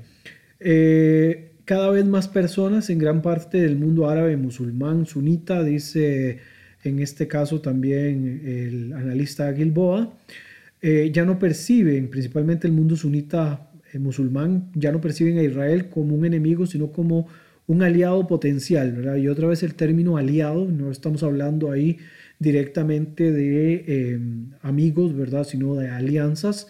Eh, 0.59 1.53
cada 1.65 1.89
vez 1.89 2.05
más 2.05 2.27
personas 2.27 2.91
en 2.91 2.99
gran 2.99 3.23
parte 3.23 3.59
del 3.59 3.75
mundo 3.75 4.07
árabe 4.07 4.37
musulmán, 4.37 5.07
sunita, 5.07 5.63
dice 5.63 6.39
en 6.83 6.99
este 6.99 7.27
caso 7.27 7.61
también 7.61 8.41
el 8.45 8.93
analista 8.93 9.53
Gilboa, 9.53 10.13
eh, 10.81 11.11
ya 11.13 11.23
no 11.23 11.39
perciben, 11.39 12.09
principalmente 12.09 12.67
el 12.67 12.73
mundo 12.73 12.97
sunita 12.97 13.71
eh, 13.93 13.99
musulmán, 13.99 14.69
ya 14.75 14.91
no 14.91 14.99
perciben 14.99 15.37
a 15.37 15.43
Israel 15.43 15.89
como 15.89 16.15
un 16.15 16.25
enemigo, 16.25 16.65
sino 16.65 16.91
como 16.91 17.27
un 17.67 17.81
aliado 17.81 18.27
potencial, 18.27 18.91
¿verdad? 18.91 19.15
Y 19.15 19.29
otra 19.29 19.47
vez 19.47 19.63
el 19.63 19.75
término 19.75 20.17
aliado, 20.17 20.65
no 20.65 20.91
estamos 20.91 21.23
hablando 21.23 21.71
ahí 21.71 21.99
directamente 22.39 23.31
de 23.31 23.85
eh, 23.87 24.19
amigos, 24.61 25.15
¿verdad? 25.15 25.45
Sino 25.45 25.75
de 25.75 25.87
alianzas. 25.87 26.67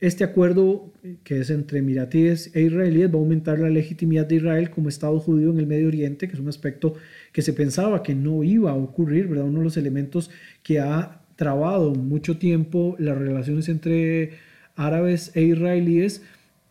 Este 0.00 0.22
acuerdo 0.22 0.92
que 1.24 1.40
es 1.40 1.50
entre 1.50 1.80
emiratíes 1.80 2.54
e 2.54 2.62
israelíes 2.62 3.10
va 3.10 3.14
a 3.14 3.18
aumentar 3.18 3.58
la 3.58 3.68
legitimidad 3.68 4.26
de 4.26 4.36
Israel 4.36 4.70
como 4.70 4.88
Estado 4.88 5.18
judío 5.18 5.50
en 5.50 5.58
el 5.58 5.66
Medio 5.66 5.88
Oriente, 5.88 6.28
que 6.28 6.34
es 6.34 6.40
un 6.40 6.48
aspecto 6.48 6.94
que 7.32 7.42
se 7.42 7.52
pensaba 7.52 8.02
que 8.04 8.14
no 8.14 8.44
iba 8.44 8.70
a 8.70 8.74
ocurrir, 8.74 9.26
¿verdad? 9.26 9.46
Uno 9.46 9.58
de 9.58 9.64
los 9.64 9.76
elementos 9.76 10.30
que 10.62 10.78
ha 10.78 11.22
trabado 11.34 11.94
mucho 11.94 12.38
tiempo 12.38 12.94
las 12.98 13.18
relaciones 13.18 13.68
entre 13.68 14.32
árabes 14.76 15.32
e 15.34 15.42
israelíes 15.42 16.22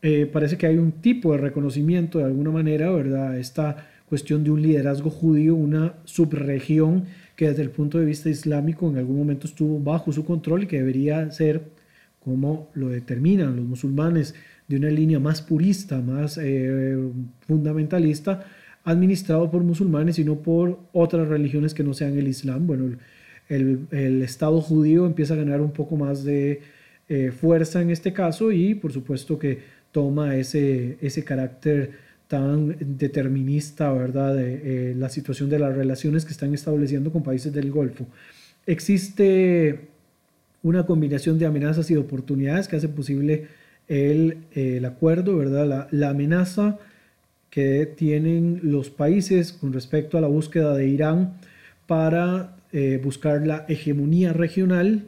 eh, 0.02 0.26
parece 0.32 0.58
que 0.58 0.68
hay 0.68 0.78
un 0.78 0.94
tipo 0.94 1.34
de 1.34 1.40
reconocimiento 1.40 2.20
de 2.20 2.26
alguna 2.26 2.52
manera, 2.52 2.92
¿verdad? 2.92 3.38
Esta 3.38 3.88
cuestión 4.08 4.44
de 4.46 4.52
un 4.52 4.62
liderazgo 4.62 5.10
judío, 5.10 5.56
una 5.56 5.96
subregión 6.06 7.06
que 7.36 7.50
desde 7.50 7.64
el 7.64 7.72
punto 7.72 8.00
de 8.00 8.06
vista 8.06 8.30
islámico 8.30 8.90
en 8.90 8.98
algún 8.98 9.18
momento 9.18 9.48
estuvo 9.48 9.80
bajo 9.80 10.14
su 10.14 10.24
control 10.24 10.64
y 10.64 10.68
que 10.68 10.78
debería 10.78 11.30
ser, 11.32 11.62
como 12.20 12.70
lo 12.74 12.90
determinan 12.90 13.56
los 13.56 13.66
musulmanes, 13.66 14.36
de 14.68 14.78
una 14.78 14.90
línea 14.90 15.20
más 15.20 15.42
purista, 15.42 16.02
más 16.02 16.38
eh, 16.42 16.98
fundamentalista, 17.48 18.46
administrado 18.84 19.50
por 19.50 19.64
musulmanes 19.64 20.20
y 20.20 20.24
no 20.26 20.42
por 20.42 20.80
otras 20.92 21.28
religiones 21.28 21.74
que 21.74 21.84
no 21.84 21.94
sean 21.94 22.18
el 22.18 22.28
Islam. 22.28 22.68
Bueno, 22.68 22.98
el, 23.50 23.88
el 23.92 24.22
Estado 24.22 24.62
judío 24.62 25.06
empieza 25.06 25.34
a 25.34 25.38
ganar 25.38 25.62
un 25.62 25.72
poco 25.72 25.96
más 25.96 26.24
de 26.24 26.62
eh, 27.10 27.32
fuerza 27.32 27.82
en 27.82 27.90
este 27.90 28.12
caso 28.12 28.52
y 28.52 28.76
por 28.76 28.92
supuesto 28.92 29.40
que 29.40 29.60
toma 29.94 30.36
ese, 30.36 30.98
ese 31.02 31.24
carácter 31.24 31.92
tan 32.28 32.76
determinista, 32.98 33.92
¿verdad?, 33.94 34.36
de 34.36 34.92
eh, 34.92 34.96
la 34.96 35.08
situación 35.08 35.50
de 35.50 35.60
las 35.60 35.74
relaciones 35.74 36.26
que 36.26 36.34
están 36.34 36.54
estableciendo 36.54 37.12
con 37.12 37.24
países 37.24 37.54
del 37.54 37.72
Golfo. 37.72 38.06
Existe 38.66 39.88
una 40.68 40.86
combinación 40.86 41.40
de 41.40 41.46
amenazas 41.46 41.90
y 41.90 41.94
de 41.94 42.00
oportunidades 42.00 42.68
que 42.68 42.76
hace 42.76 42.90
posible 42.90 43.48
el, 43.88 44.40
el 44.52 44.86
acuerdo, 44.86 45.38
¿verdad? 45.38 45.66
La, 45.66 45.88
la, 45.92 46.10
amenaza 46.10 46.78
que 47.50 47.86
tienen 47.86 48.60
los 48.64 48.90
países 48.90 49.54
con 49.54 49.74
respecto 49.74 50.18
a 50.18 50.22
la 50.22 50.28
búsqueda 50.28 50.76
de 50.76 50.88
Irán 50.88 51.38
para 51.88 52.58
eh, 52.74 53.00
buscar 53.02 53.48
la 53.48 53.66
hegemonía 53.70 54.34
regional 54.34 55.06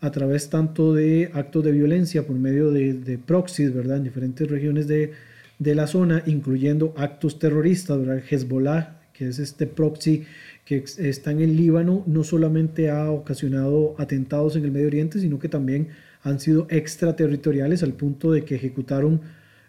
a 0.00 0.10
través 0.10 0.50
tanto 0.50 0.92
de 0.92 1.30
actos 1.32 1.64
de 1.64 1.72
violencia 1.72 2.26
por 2.26 2.36
medio 2.36 2.70
de, 2.70 2.92
de 2.92 3.18
proxies, 3.18 3.72
¿verdad? 3.72 3.96
En 3.98 4.04
diferentes 4.04 4.50
regiones 4.50 4.88
de, 4.88 5.12
de, 5.58 5.74
la 5.74 5.86
zona, 5.86 6.22
incluyendo 6.26 6.92
actos 6.96 7.38
terroristas, 7.38 7.98
¿verdad? 7.98 8.22
Hezbollah, 8.28 9.00
que 9.14 9.28
es 9.28 9.38
este 9.38 9.66
proxy 9.66 10.24
que 10.80 11.08
está 11.08 11.30
en 11.30 11.40
el 11.40 11.56
Líbano, 11.56 12.02
no 12.06 12.24
solamente 12.24 12.90
ha 12.90 13.10
ocasionado 13.10 13.94
atentados 13.98 14.56
en 14.56 14.64
el 14.64 14.70
Medio 14.70 14.86
Oriente, 14.86 15.20
sino 15.20 15.38
que 15.38 15.48
también 15.48 15.88
han 16.22 16.40
sido 16.40 16.66
extraterritoriales 16.70 17.82
al 17.82 17.92
punto 17.92 18.32
de 18.32 18.44
que 18.44 18.54
ejecutaron 18.54 19.20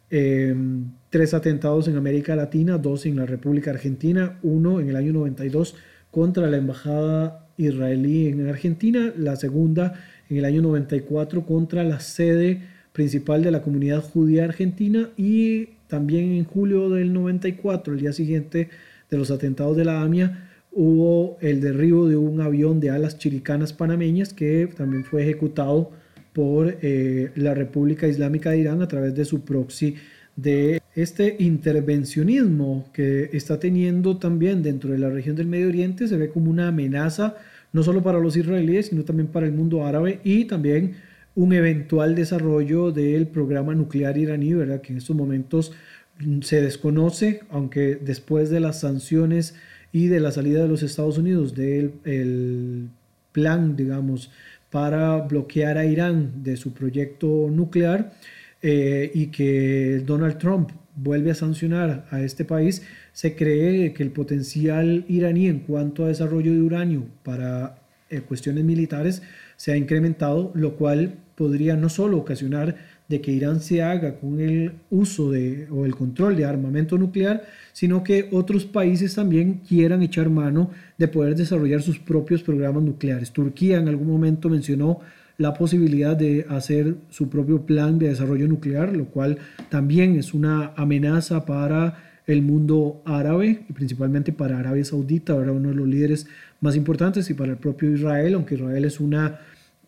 em, 0.10 0.86
tres 1.10 1.34
atentados 1.34 1.88
en 1.88 1.98
América 1.98 2.36
Latina, 2.36 2.78
dos 2.78 3.06
en 3.06 3.16
la 3.16 3.26
República 3.26 3.72
Argentina, 3.72 4.40
uno 4.44 4.80
en 4.80 4.90
el 4.90 4.96
año 4.96 5.14
92 5.14 5.76
contra 6.12 6.48
la 6.50 6.58
embajada 6.58 7.48
israelí 7.58 8.28
en 8.28 8.48
Argentina, 8.48 9.12
la 9.18 9.36
segunda 9.36 9.94
en 10.30 10.38
el 10.38 10.46
año 10.46 10.62
94 10.62 11.46
contra 11.46 11.84
la 11.84 12.00
sede 12.00 12.62
principal 12.94 13.44
de 13.44 13.52
la 13.52 13.62
comunidad 13.62 14.02
judía 14.02 14.46
argentina 14.46 15.10
y 15.18 15.70
también 15.88 16.32
en 16.34 16.46
julio 16.46 16.90
del 16.90 17.14
94, 17.14 17.94
el 17.94 18.00
día 18.00 18.14
siguiente 18.14 18.70
de 19.10 19.18
los 19.18 19.32
atentados 19.32 19.78
de 19.78 19.86
la 19.86 20.02
AMIA, 20.02 20.50
hubo 20.74 21.38
el 21.42 21.62
derribo 21.62 22.08
de 22.08 22.18
un 22.18 22.42
avión 22.42 22.80
de 22.80 22.90
alas 22.90 23.18
chiricanas 23.18 23.74
panameñas 23.74 24.34
que 24.34 24.68
también 24.76 25.06
fue 25.06 25.24
ejecutado 25.24 25.92
por 26.34 26.78
eh, 26.82 27.32
la 27.36 27.54
República 27.54 28.08
Islámica 28.08 28.52
de 28.52 28.60
Irán 28.60 28.82
a 28.82 28.88
través 28.88 29.14
de 29.16 29.26
su 29.26 29.42
proxy 29.42 29.96
de 30.36 30.82
este 30.96 31.36
intervencionismo 31.40 32.90
que 32.92 33.30
está 33.34 33.60
teniendo 33.60 34.18
también 34.18 34.64
dentro 34.64 34.92
de 34.92 34.98
la 34.98 35.10
región 35.10 35.36
del 35.36 35.48
Medio 35.48 35.68
Oriente 35.68 36.08
se 36.08 36.18
ve 36.18 36.30
como 36.30 36.50
una 36.50 36.70
amenaza 36.70 37.36
no 37.72 37.84
solo 37.84 38.04
para 38.04 38.20
los 38.20 38.38
israelíes, 38.38 38.88
sino 38.88 39.04
también 39.04 39.28
para 39.28 39.46
el 39.46 39.52
mundo 39.52 39.86
árabe 39.86 40.20
y 40.24 40.46
también 40.46 40.96
un 41.36 41.54
eventual 41.54 42.16
desarrollo 42.16 42.92
del 42.92 43.28
programa 43.28 43.74
nuclear 43.74 44.18
iraní, 44.18 44.54
¿verdad? 44.54 44.82
que 44.82 44.94
en 44.94 45.00
estos 45.00 45.16
momentos 45.16 45.72
se 46.42 46.62
desconoce, 46.62 47.42
aunque 47.50 47.96
después 47.96 48.52
de 48.52 48.60
las 48.60 48.80
sanciones 48.82 49.56
y 49.94 50.08
de 50.08 50.20
la 50.20 50.32
salida 50.32 50.64
de 50.64 50.68
los 50.68 50.84
Estados 50.84 51.18
Unidos 51.18 51.56
del 51.56 52.90
plan, 53.32 53.76
digamos, 53.78 54.32
para 54.70 55.18
bloquear 55.20 55.78
a 55.78 55.86
Irán 55.86 56.44
de 56.44 56.58
su 56.58 56.74
proyecto 56.74 57.48
nuclear 57.50 58.12
eh, 58.62 59.12
y 59.14 59.28
que 59.28 60.02
Donald 60.06 60.40
Trump 60.40 60.72
vuelve 60.96 61.32
a 61.32 61.36
sancionar 61.36 62.08
a 62.10 62.22
este 62.22 62.44
país, 62.44 62.82
se 63.12 63.36
cree 63.36 63.94
que 63.94 64.04
el 64.04 64.12
potencial 64.12 65.06
iraní 65.08 65.48
en 65.48 65.60
cuanto 65.60 66.06
a 66.06 66.08
desarrollo 66.08 66.52
de 66.52 66.62
uranio 66.62 67.06
para 67.24 67.76
eh, 68.10 68.22
cuestiones 68.22 68.64
militares 68.64 69.22
se 69.58 69.74
ha 69.74 69.78
incrementado, 69.78 70.52
lo 70.56 70.76
cual 70.76 71.16
podría 71.36 71.76
no 71.76 71.90
solo 71.90 72.18
ocasionar 72.18 72.76
de 73.08 73.22
que 73.22 73.32
Irán 73.32 73.60
se 73.60 73.82
haga 73.82 74.16
con 74.16 74.40
el 74.40 74.74
uso 74.90 75.32
de, 75.32 75.68
o 75.70 75.86
el 75.86 75.96
control 75.96 76.36
de 76.36 76.46
armamento 76.46 76.98
nuclear, 76.98 77.44
sino 77.74 78.04
que 78.04 78.30
otros 78.32 78.66
países 78.66 79.16
también 79.16 79.62
quieran 79.68 80.02
echar 80.02 80.30
mano 80.30 80.70
de 80.98 81.08
poder 81.08 81.36
desarrollar 81.36 81.82
sus 81.82 82.00
propios 82.00 82.44
programas 82.44 82.84
nucleares. 82.84 83.32
Turquía 83.32 83.78
en 83.78 83.88
algún 83.88 84.08
momento 84.08 84.50
mencionó 84.50 85.00
la 85.38 85.54
posibilidad 85.54 86.16
de 86.16 86.46
hacer 86.50 86.96
su 87.10 87.30
propio 87.30 87.66
plan 87.66 87.98
de 87.98 88.10
desarrollo 88.10 88.48
nuclear, 88.48 88.96
lo 88.96 89.06
cual 89.06 89.38
también 89.70 90.16
es 90.16 90.34
una 90.34 90.72
amenaza 90.76 91.46
para 91.46 91.98
el 92.28 92.42
mundo 92.42 93.02
árabe 93.06 93.66
y 93.68 93.74
principalmente 93.74 94.32
para 94.32 94.60
Arabia 94.60 94.86
Saudita, 94.86 95.34
ahora 95.34 95.52
uno 95.52 95.70
de 95.70 95.76
los 95.76 95.88
líderes 95.88 96.28
más 96.62 96.76
importantes 96.76 97.30
y 97.30 97.34
para 97.34 97.52
el 97.52 97.58
propio 97.58 97.92
Israel, 97.92 98.36
aunque 98.36 98.56
Israel 98.56 98.86
es 98.86 99.00
una 99.00 99.40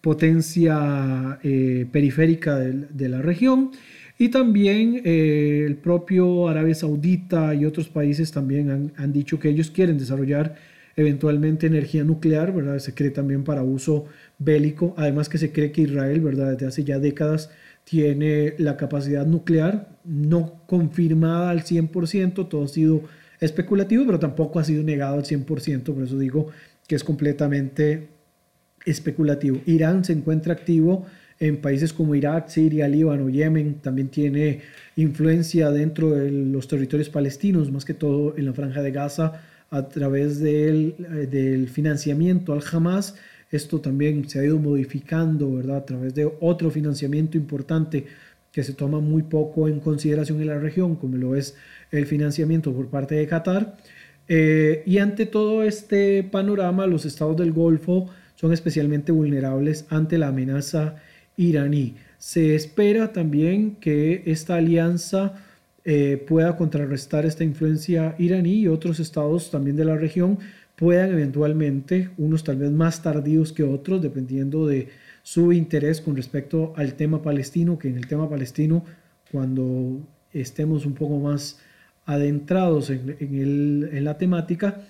potencia 0.06 1.39
eh, 1.41 1.88
periférica 1.91 2.60
de, 2.60 3.10
la 3.10 3.24
región. 3.24 3.72
Y 4.20 4.30
también 4.30 5.02
eh, 5.04 5.63
el 5.65 5.78
propio 5.78 6.48
Arabia 6.48 6.76
Saudita 6.76 7.56
y 7.56 7.65
otros 7.65 7.89
países 7.89 8.32
también 8.32 8.70
han, 8.70 8.94
han, 8.98 9.12
dicho 9.12 9.39
que 9.39 9.50
ellos 9.50 9.72
quieren 9.72 9.98
desarrollar 9.98 10.58
eventualmente 10.96 11.65
energía 11.65 12.04
nuclear, 12.04 12.54
¿verdad? 12.54 12.78
Se 12.78 12.94
cree 12.94 13.10
también 13.10 13.44
para 13.44 13.63
uso 13.63 14.06
bélico, 14.38 14.94
además 14.96 15.28
que 15.28 15.39
se 15.39 15.52
cree 15.52 15.72
que 15.72 15.82
Israel, 15.82 16.22
¿verdad? 16.22 16.52
Desde 16.52 16.68
hace 16.68 16.84
ya 16.84 17.00
décadas 17.00 17.50
tiene 17.84 18.54
la 18.60 18.78
capacidad 18.78 19.26
nuclear 19.26 19.89
no 20.04 20.62
confirmada 20.68 21.50
al 21.50 21.63
100%, 21.63 22.48
todo 22.48 22.65
ha 22.65 22.68
sido 22.68 23.02
especulativo, 23.39 24.06
pero 24.06 24.20
tampoco 24.20 24.60
ha 24.60 24.63
sido 24.63 24.84
negado 24.84 25.15
al 25.15 25.24
100%, 25.24 25.84
por 25.96 26.04
eso 26.04 26.20
digo 26.20 26.52
que 26.88 26.94
es 26.94 27.04
completamente 27.04 28.14
especulativo. 28.86 29.60
Irán 29.65 30.04
se 30.04 30.13
encuentra 30.13 30.54
activo 30.54 31.06
en 31.39 31.58
países 31.58 31.91
como 31.91 32.15
Irak, 32.15 32.48
Siria, 32.48 32.88
Líbano, 32.88 33.30
Yemen, 33.30 33.76
también 33.82 34.08
tiene 34.08 34.62
influencia 34.95 35.69
dentro 35.69 36.12
de 36.12 36.32
los 36.32 36.67
territorios 36.67 37.10
palestinos, 37.10 37.71
más 37.71 37.84
que 37.84 37.93
todo 37.93 38.38
en 38.38 38.45
la 38.45 38.54
franja 38.54 38.82
de 38.82 38.91
Gaza, 38.91 39.41
a 39.69 39.89
través 39.89 40.39
del, 40.39 40.95
eh, 41.00 41.28
del 41.28 41.67
financiamiento 41.67 42.54
al 42.54 42.63
Hamas. 42.71 43.15
Esto 43.52 43.82
también 43.82 44.30
se 44.30 44.39
ha 44.39 44.45
ido 44.45 44.60
modificando, 44.60 45.54
¿verdad? 45.56 45.78
A 45.78 45.86
través 45.86 46.15
de 46.15 46.32
otro 46.39 46.71
financiamiento 46.71 47.38
importante 47.38 48.06
que 48.52 48.63
se 48.63 48.74
toma 48.74 49.02
muy 49.02 49.24
poco 49.24 49.67
en 49.67 49.82
consideración 49.82 50.39
en 50.39 50.48
la 50.48 50.58
región, 50.58 50.95
como 50.95 51.17
lo 51.17 51.36
es 51.36 51.56
el 51.91 52.06
financiamiento 52.06 52.74
por 52.74 52.88
parte 52.88 53.15
de 53.15 53.28
Qatar. 53.28 53.76
Eh, 54.28 54.82
y 54.86 54.98
ante 55.00 55.26
todo 55.26 55.63
este 55.63 56.24
panorama, 56.24 56.88
los 56.88 57.06
estados 57.06 57.36
del 57.36 57.52
Golfo 57.52 58.10
son 58.45 58.53
especialmente 58.53 59.12
vulnerables 59.12 59.88
ante 59.89 60.19
la 60.19 60.27
amenaza 60.27 60.97
iraní. 61.36 61.95
Se 62.19 62.53
espera 62.53 63.12
también 63.12 63.77
que 63.77 64.21
esta 64.27 64.58
alianza 64.58 65.34
eh, 65.84 66.23
pueda 66.27 66.55
contrarrestar 66.55 67.25
esta 67.25 67.43
influencia 67.43 68.13
iraní 68.19 68.60
y 68.60 68.67
otros 68.67 68.99
estados 68.99 69.49
también 69.49 69.75
de 69.75 69.86
la 69.86 69.95
región 69.95 70.38
puedan 70.75 71.10
eventualmente, 71.12 72.12
unos 72.19 72.43
tal 72.43 72.58
vez 72.58 72.69
más 72.69 73.01
tardíos 73.01 73.51
que 73.51 73.63
otros, 73.63 74.03
dependiendo 74.03 74.67
de 74.67 74.89
su 75.23 75.51
interés 75.51 75.99
con 75.99 76.15
respecto 76.15 76.71
al 76.75 76.93
tema 76.93 77.23
palestino, 77.23 77.79
que 77.79 77.88
en 77.88 77.97
el 77.97 78.05
tema 78.05 78.29
palestino, 78.29 78.86
cuando 79.31 80.01
estemos 80.34 80.86
un 80.86 80.93
poco 80.93 81.17
más 81.17 81.60
adentrados 82.05 82.91
en, 82.91 84.03
la 84.03 84.19
temática, 84.19 84.81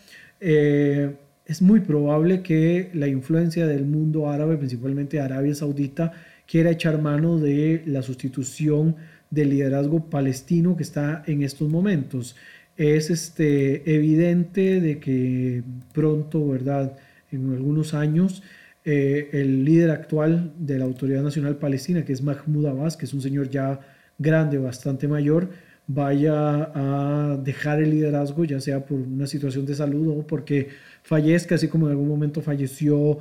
eh, 0.42 1.16
es 1.46 1.62
muy 1.62 1.80
probable 1.82 2.42
que 2.42 2.90
la 2.94 3.08
influencia 3.08 3.68
del 3.68 3.86
mundo 3.86 4.30
árabe, 4.30 4.58
principalmente 4.58 5.20
Arabia 5.20 5.54
Saudita, 5.54 6.12
quiera 6.48 6.72
echar 6.72 7.02
mano 7.02 7.38
de 7.40 7.84
la 7.86 8.02
sustitución 8.02 8.96
del 9.30 9.50
liderazgo 9.50 10.10
palestino 10.10 10.76
que 10.76 10.84
está 10.84 11.24
en 11.28 11.44
estos 11.44 11.70
momentos. 11.70 12.36
Es 12.78 13.10
este, 13.10 13.96
evidente 13.96 14.82
de 14.82 15.00
que 15.00 15.64
pronto, 15.94 16.48
¿verdad? 16.48 16.98
En 17.32 17.54
algunos 17.54 17.94
años, 17.94 18.44
eh, 18.84 19.30
el 19.34 19.66
líder 19.66 19.92
actual 19.92 20.54
de 20.58 20.80
la 20.80 20.86
Autoridad 20.86 21.24
Nacional 21.24 21.58
Palestina, 21.58 22.04
que 22.06 22.14
es 22.14 22.22
Mahmoud 22.22 22.66
Abbas, 22.66 22.98
que 22.98 23.06
es 23.06 23.14
un 23.14 23.22
señor 23.22 23.50
ya 23.50 23.80
grande, 24.18 24.58
bastante 24.58 25.08
mayor, 25.08 25.50
vaya 25.88 26.72
a 26.74 27.38
dejar 27.44 27.82
el 27.82 27.92
liderazgo, 27.92 28.46
ya 28.46 28.60
sea 28.60 28.86
por 28.86 29.00
una 29.00 29.28
situación 29.28 29.66
de 29.66 29.76
salud 29.76 30.20
o 30.20 30.28
porque 30.28 30.70
fallezca, 31.06 31.56
así 31.56 31.68
como 31.68 31.86
en 31.86 31.92
algún 31.92 32.08
momento 32.08 32.42
falleció 32.42 33.20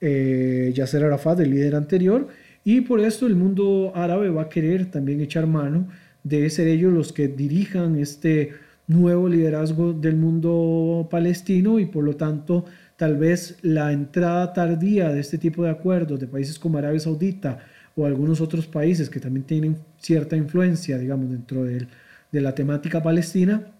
eh, 0.00 0.72
Yasser 0.74 1.04
Arafat, 1.04 1.40
el 1.40 1.50
líder 1.50 1.74
anterior, 1.74 2.28
y 2.64 2.82
por 2.82 3.00
esto 3.00 3.26
el 3.26 3.34
mundo 3.34 3.92
árabe 3.94 4.30
va 4.30 4.42
a 4.42 4.48
querer 4.48 4.90
también 4.90 5.20
echar 5.20 5.46
mano 5.46 5.88
de 6.22 6.48
ser 6.48 6.68
ellos 6.68 6.92
los 6.92 7.12
que 7.12 7.28
dirijan 7.28 7.96
este 7.96 8.52
nuevo 8.86 9.28
liderazgo 9.28 9.92
del 9.92 10.16
mundo 10.16 11.08
palestino 11.10 11.78
y 11.78 11.86
por 11.86 12.04
lo 12.04 12.16
tanto 12.16 12.66
tal 12.96 13.16
vez 13.16 13.58
la 13.62 13.92
entrada 13.92 14.52
tardía 14.52 15.10
de 15.10 15.20
este 15.20 15.36
tipo 15.36 15.64
de 15.64 15.70
acuerdos 15.70 16.20
de 16.20 16.26
países 16.26 16.58
como 16.58 16.78
Arabia 16.78 17.00
Saudita 17.00 17.58
o 17.96 18.06
algunos 18.06 18.40
otros 18.40 18.66
países 18.66 19.10
que 19.10 19.20
también 19.20 19.44
tienen 19.44 19.76
cierta 19.98 20.36
influencia, 20.36 20.98
digamos, 20.98 21.30
dentro 21.30 21.64
de, 21.64 21.86
de 22.30 22.40
la 22.40 22.54
temática 22.54 23.02
palestina, 23.02 23.73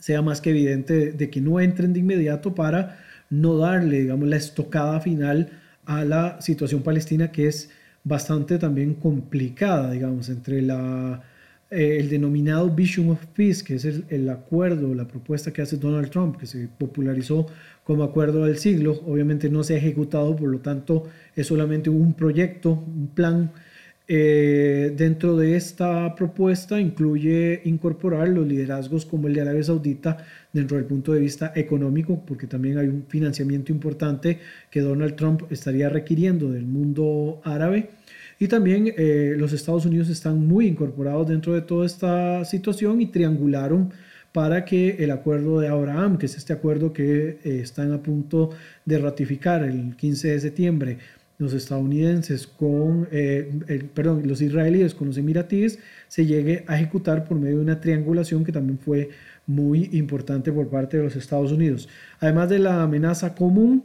sea 0.00 0.22
más 0.22 0.40
que 0.40 0.50
evidente 0.50 1.12
de 1.12 1.30
que 1.30 1.40
no 1.40 1.60
entren 1.60 1.92
de 1.92 2.00
inmediato 2.00 2.54
para 2.54 2.98
no 3.30 3.56
darle, 3.58 4.00
digamos, 4.00 4.28
la 4.28 4.36
estocada 4.36 5.00
final 5.00 5.50
a 5.84 6.04
la 6.04 6.40
situación 6.40 6.82
palestina 6.82 7.30
que 7.30 7.46
es 7.46 7.70
bastante 8.02 8.58
también 8.58 8.94
complicada, 8.94 9.92
digamos, 9.92 10.28
entre 10.28 10.62
la, 10.62 11.22
eh, 11.70 11.98
el 12.00 12.08
denominado 12.08 12.68
Vision 12.70 13.10
of 13.10 13.24
Peace, 13.26 13.62
que 13.62 13.76
es 13.76 13.84
el, 13.84 14.04
el, 14.08 14.28
acuerdo, 14.28 14.94
la 14.94 15.06
propuesta 15.06 15.52
que 15.52 15.62
hace 15.62 15.76
Donald 15.76 16.10
Trump, 16.10 16.36
que 16.36 16.46
se 16.46 16.66
popularizó 16.66 17.46
como 17.84 18.02
acuerdo 18.02 18.44
del 18.44 18.58
siglo, 18.58 19.00
obviamente 19.06 19.50
no 19.50 19.62
se 19.62 19.74
ha 19.74 19.78
ejecutado, 19.78 20.34
por 20.34 20.48
lo 20.48 20.58
tanto 20.58 21.04
es 21.36 21.46
solamente 21.46 21.90
un 21.90 22.14
proyecto, 22.14 22.72
un 22.72 23.08
plan 23.14 23.52
eh, 24.12 24.92
dentro 24.96 25.36
de 25.36 25.54
esta 25.54 26.16
propuesta 26.16 26.80
incluye 26.80 27.60
incorporar 27.64 28.28
los 28.28 28.44
liderazgos 28.44 29.06
como 29.06 29.28
el 29.28 29.34
de 29.34 29.42
Arabia 29.42 29.62
Saudita 29.62 30.16
dentro 30.52 30.78
del 30.78 30.86
punto 30.86 31.12
de 31.12 31.20
vista 31.20 31.52
económico, 31.54 32.20
porque 32.26 32.48
también 32.48 32.78
hay 32.78 32.88
un 32.88 33.04
financiamiento 33.06 33.70
importante 33.70 34.40
que 34.68 34.80
Donald 34.80 35.14
Trump 35.14 35.42
estaría 35.50 35.88
requiriendo 35.88 36.50
del 36.50 36.66
mundo 36.66 37.40
árabe. 37.44 37.90
Y 38.40 38.48
también 38.48 38.92
eh, 38.96 39.36
los 39.38 39.52
Estados 39.52 39.86
Unidos 39.86 40.08
están 40.08 40.44
muy 40.44 40.66
incorporados 40.66 41.28
dentro 41.28 41.54
de 41.54 41.62
toda 41.62 41.86
esta 41.86 42.44
situación 42.44 43.00
y 43.00 43.06
triangularon 43.06 43.92
para 44.32 44.64
que 44.64 44.96
el 45.04 45.12
acuerdo 45.12 45.60
de 45.60 45.68
Abraham, 45.68 46.18
que 46.18 46.26
es 46.26 46.36
este 46.36 46.52
acuerdo 46.52 46.92
que 46.92 47.38
eh, 47.44 47.60
están 47.62 47.92
a 47.92 48.02
punto 48.02 48.50
de 48.84 48.98
ratificar 48.98 49.62
el 49.62 49.94
15 49.94 50.28
de 50.32 50.40
septiembre, 50.40 50.98
los 51.40 51.54
estadounidenses 51.54 52.46
con, 52.46 53.08
eh, 53.10 53.50
perdón, 53.94 54.22
los 54.26 54.42
israelíes 54.42 54.94
con 54.94 55.08
los 55.08 55.16
emiratíes 55.16 55.78
se 56.06 56.26
llegue 56.26 56.64
a 56.66 56.76
ejecutar 56.76 57.24
por 57.24 57.38
medio 57.38 57.56
de 57.56 57.62
una 57.62 57.80
triangulación 57.80 58.44
que 58.44 58.52
también 58.52 58.78
fue 58.78 59.08
muy 59.46 59.88
importante 59.92 60.52
por 60.52 60.68
parte 60.68 60.98
de 60.98 61.04
los 61.04 61.16
Estados 61.16 61.50
Unidos. 61.50 61.88
Además 62.20 62.50
de 62.50 62.58
la 62.58 62.82
amenaza 62.82 63.34
común, 63.34 63.84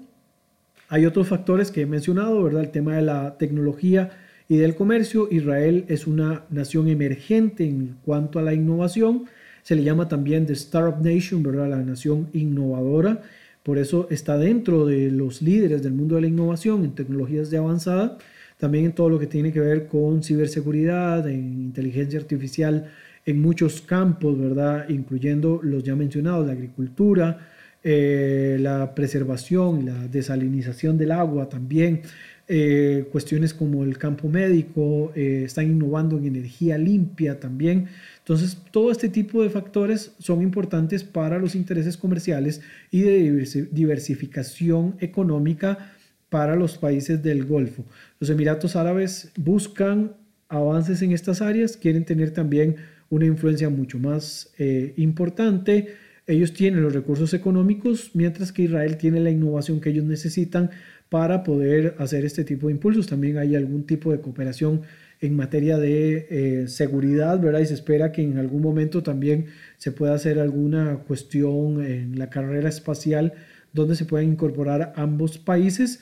hay 0.89 1.05
otros 1.05 1.29
factores 1.29 1.71
que 1.71 1.81
he 1.81 1.85
mencionado, 1.85 2.43
¿verdad? 2.43 2.61
El 2.61 2.71
tema 2.71 2.97
de 2.97 3.03
la 3.03 3.37
tecnología 3.37 4.11
y 4.49 4.57
del 4.57 4.75
comercio. 4.75 5.29
Israel 5.31 5.85
es 5.87 6.07
una 6.07 6.43
nación 6.49 6.89
emergente 6.89 7.65
en 7.65 7.95
cuanto 8.03 8.37
a 8.37 8.41
la 8.41 8.53
innovación. 8.53 9.25
Se 9.63 9.75
le 9.75 9.83
llama 9.83 10.09
también 10.09 10.45
The 10.45 10.53
Startup 10.53 11.01
Nation, 11.01 11.41
¿verdad? 11.41 11.69
La 11.69 11.77
nación 11.77 12.27
innovadora. 12.33 13.21
Por 13.65 13.80
eso 13.80 14.08
está 14.12 14.38
dentro 14.38 14.86
de 14.86 15.10
los 15.10 15.41
líderes 15.41 15.82
del 15.82 15.93
mundo 15.93 16.13
de 16.13 16.21
la 16.21 16.28
innovación 16.28 16.84
en 16.84 16.93
tecnologías 16.93 17.49
de 17.49 17.58
avanzada, 17.58 18.19
también 18.60 18.86
en 18.86 18.91
todo 18.91 19.10
lo 19.10 19.17
que 19.17 19.25
tiene 19.25 19.51
que 19.51 19.60
ver 19.60 19.88
con 19.88 20.21
ciberseguridad, 20.21 21.28
en 21.28 21.63
inteligencia 21.63 22.19
artificial, 22.19 22.91
en 23.25 23.41
muchos 23.41 23.82
campos, 23.82 24.38
¿verdad? 24.39 24.88
Incluyendo 24.89 25.62
los 25.63 25.84
ya 25.84 25.95
mencionados, 25.95 26.45
la 26.45 26.51
agricultura, 26.51 27.39
eh, 27.84 28.58
la 28.60 28.93
preservación, 28.93 29.84
la 29.84 30.08
desalinización 30.10 30.99
del 30.99 31.12
agua 31.12 31.49
también, 31.49 32.04
eh, 32.47 33.08
cuestiones 33.12 33.53
como 33.53 33.84
el 33.84 33.97
campo 33.97 34.29
médico, 34.29 35.12
eh, 35.15 35.43
están 35.45 35.65
innovando 35.65 36.17
en 36.17 36.25
energía 36.25 36.77
limpia 36.77 37.39
también. 37.39 37.88
Entonces, 38.19 38.58
todo 38.71 38.91
este 38.91 39.10
tipo 39.10 39.41
de 39.41 39.49
factores 39.49 40.13
son 40.19 40.41
importantes 40.41 41.03
para 41.03 41.39
los 41.39 41.55
intereses 41.55 41.97
comerciales 41.97 42.62
y 42.91 43.01
de 43.01 43.67
diversificación 43.71 44.95
económica 44.99 45.91
para 46.29 46.55
los 46.55 46.77
países 46.77 47.23
del 47.23 47.45
Golfo. 47.45 47.86
Los 48.19 48.29
Emiratos 48.29 48.75
Árabes 48.75 49.31
buscan 49.38 50.13
avances 50.47 51.01
en 51.01 51.12
estas 51.12 51.41
áreas, 51.41 51.77
quieren 51.77 52.05
tener 52.05 52.31
también 52.31 52.75
una 53.10 53.25
influencia 53.25 53.69
mucho 53.69 53.99
más 53.99 54.51
eh, 54.58 54.93
importante. 54.97 55.95
Ellos 56.27 56.53
tienen 56.53 56.81
los 56.81 56.93
recursos 56.93 57.34
económicos, 57.34 58.12
mientras 58.13 58.51
que 58.51 58.63
Israel 58.63 58.97
tiene 58.97 59.19
la 59.19 59.29
innovación 59.29 59.79
que 59.79 59.89
ellos 59.89 60.05
necesitan 60.05 60.71
para 61.15 61.43
poder 61.43 61.95
hacer 61.97 62.25
este 62.25 62.43
tipo 62.43 62.67
de 62.67 62.73
impulsos. 62.73 63.08
También 63.08 63.38
hay 63.38 63.56
algún 63.56 63.86
tipo 63.86 64.12
de 64.12 64.19
cooperación 64.19 64.82
en 65.21 65.34
materia 65.34 65.78
de 65.78 66.28
eh, 66.30 66.67
seguridad, 66.67 67.39
¿verdad? 67.39 67.62
Y 67.62 67.67
se 67.67 67.73
espera 67.73 68.12
que 68.12 68.21
en 68.21 68.38
algún 68.38 68.62
momento 68.62 69.01
también 69.01 69.45
se 69.78 69.93
pueda 69.93 70.13
hacer 70.13 70.39
alguna 70.39 70.97
cuestión 71.08 71.82
en 71.86 72.19
la 72.19 72.30
carrera 72.30 72.67
espacial 72.67 73.32
donde 73.71 73.95
se 73.95 74.04
puedan 74.04 74.28
incorporar 74.28 74.91
ambos 74.97 75.38
países. 75.38 76.01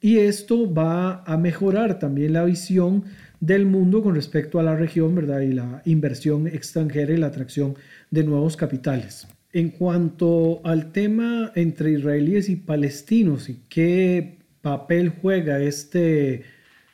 Y 0.00 0.16
esto 0.16 0.72
va 0.72 1.22
a 1.24 1.36
mejorar 1.36 1.98
también 1.98 2.32
la 2.32 2.44
visión 2.44 3.04
del 3.40 3.66
mundo 3.66 4.02
con 4.02 4.14
respecto 4.14 4.58
a 4.58 4.62
la 4.62 4.76
región, 4.76 5.14
¿verdad? 5.14 5.42
Y 5.42 5.52
la 5.52 5.82
inversión 5.84 6.46
extranjera 6.46 7.12
y 7.12 7.18
la 7.18 7.26
atracción 7.26 7.74
de 8.10 8.24
nuevos 8.24 8.56
capitales. 8.56 9.28
En 9.52 9.68
cuanto 9.68 10.62
al 10.64 10.90
tema 10.90 11.52
entre 11.54 11.92
israelíes 11.92 12.48
y 12.48 12.56
palestinos 12.56 13.50
y 13.50 13.60
qué 13.68 14.38
papel 14.64 15.10
juega 15.10 15.60
este, 15.60 16.42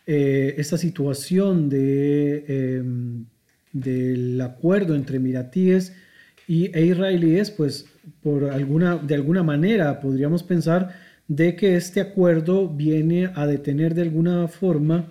eh, 0.04 0.54
esta 0.58 0.76
situación 0.76 1.68
de, 1.68 2.44
em, 2.48 3.26
del 3.72 4.40
acuerdo 4.40 4.96
entre 4.96 5.18
emiratíes 5.18 5.92
y, 6.48 6.76
e 6.76 6.84
israelíes, 6.84 7.52
pues 7.52 7.86
por 8.24 8.50
alguna, 8.50 8.96
de 8.96 9.14
alguna 9.14 9.44
manera 9.44 10.00
podríamos 10.00 10.42
pensar 10.42 10.96
de 11.28 11.54
que 11.54 11.76
este 11.76 12.00
acuerdo 12.00 12.68
viene 12.68 13.30
a 13.36 13.46
detener 13.46 13.94
de 13.94 14.02
alguna 14.02 14.48
forma 14.48 15.04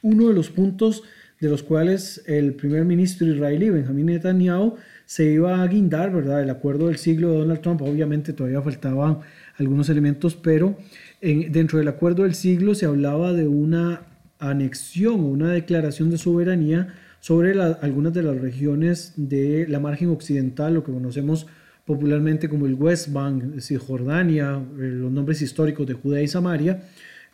uno 0.00 0.28
de 0.28 0.34
los 0.34 0.48
puntos 0.48 1.02
de 1.38 1.50
los 1.50 1.62
cuales 1.62 2.22
el 2.26 2.54
primer 2.54 2.86
ministro 2.86 3.26
israelí, 3.26 3.68
Benjamin 3.68 4.06
Netanyahu, 4.06 4.76
se 5.04 5.24
iba 5.24 5.62
a 5.62 5.66
guindar, 5.66 6.12
¿verdad? 6.12 6.42
El 6.42 6.50
acuerdo 6.50 6.86
del 6.86 6.96
siglo 6.96 7.32
de 7.32 7.38
Donald 7.40 7.60
Trump, 7.60 7.82
obviamente 7.82 8.32
todavía 8.32 8.62
faltaban 8.62 9.18
algunos 9.58 9.88
elementos, 9.88 10.34
pero 10.34 10.78
dentro 11.20 11.78
del 11.78 11.88
acuerdo 11.88 12.22
del 12.22 12.34
siglo 12.34 12.74
se 12.74 12.86
hablaba 12.86 13.32
de 13.32 13.46
una 13.46 14.02
anexión 14.38 15.20
o 15.20 15.26
una 15.26 15.50
declaración 15.52 16.10
de 16.10 16.18
soberanía 16.18 16.94
sobre 17.20 17.60
algunas 17.60 18.14
de 18.14 18.22
las 18.22 18.40
regiones 18.40 19.12
de 19.16 19.66
la 19.68 19.78
margen 19.78 20.08
occidental, 20.08 20.74
lo 20.74 20.82
que 20.82 20.92
conocemos 20.92 21.46
popularmente 21.84 22.48
como 22.48 22.66
el 22.66 22.74
West 22.74 23.12
Bank, 23.12 23.60
Cisjordania, 23.60 24.62
eh, 24.78 24.90
los 24.92 25.12
nombres 25.12 25.42
históricos 25.42 25.86
de 25.86 25.94
Judea 25.94 26.22
y 26.22 26.28
Samaria, 26.28 26.82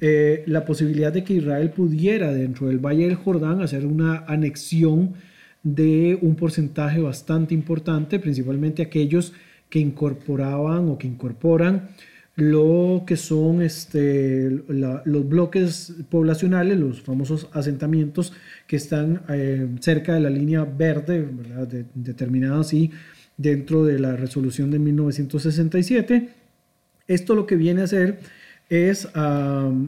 eh, 0.00 0.42
la 0.46 0.64
posibilidad 0.64 1.12
de 1.12 1.24
que 1.24 1.34
Israel 1.34 1.70
pudiera 1.70 2.32
dentro 2.32 2.66
del 2.66 2.78
Valle 2.78 3.06
del 3.06 3.14
Jordán 3.14 3.62
hacer 3.62 3.86
una 3.86 4.24
anexión 4.26 5.14
de 5.62 6.18
un 6.20 6.36
porcentaje 6.36 7.00
bastante 7.00 7.54
importante, 7.54 8.18
principalmente 8.18 8.82
aquellos 8.82 9.32
que 9.68 9.78
incorporaban 9.78 10.88
o 10.88 10.98
que 10.98 11.06
incorporan 11.06 11.88
lo 12.36 13.04
que 13.06 13.16
son 13.16 13.62
este, 13.62 14.50
los 14.68 15.28
bloques 15.28 15.94
poblacionales, 16.10 16.78
los 16.78 17.00
famosos 17.00 17.48
asentamientos 17.52 18.34
que 18.66 18.76
están 18.76 19.22
eh, 19.30 19.66
cerca 19.80 20.14
de 20.14 20.20
la 20.20 20.28
línea 20.28 20.64
verde, 20.64 21.26
determinada 21.94 22.60
así 22.60 22.90
dentro 23.38 23.84
de 23.84 23.98
la 23.98 24.16
resolución 24.16 24.70
de 24.70 24.78
1967. 24.78 26.28
Esto 27.08 27.34
lo 27.34 27.46
que 27.46 27.56
viene 27.56 27.80
a 27.80 27.84
hacer 27.84 28.18
es 28.68 29.08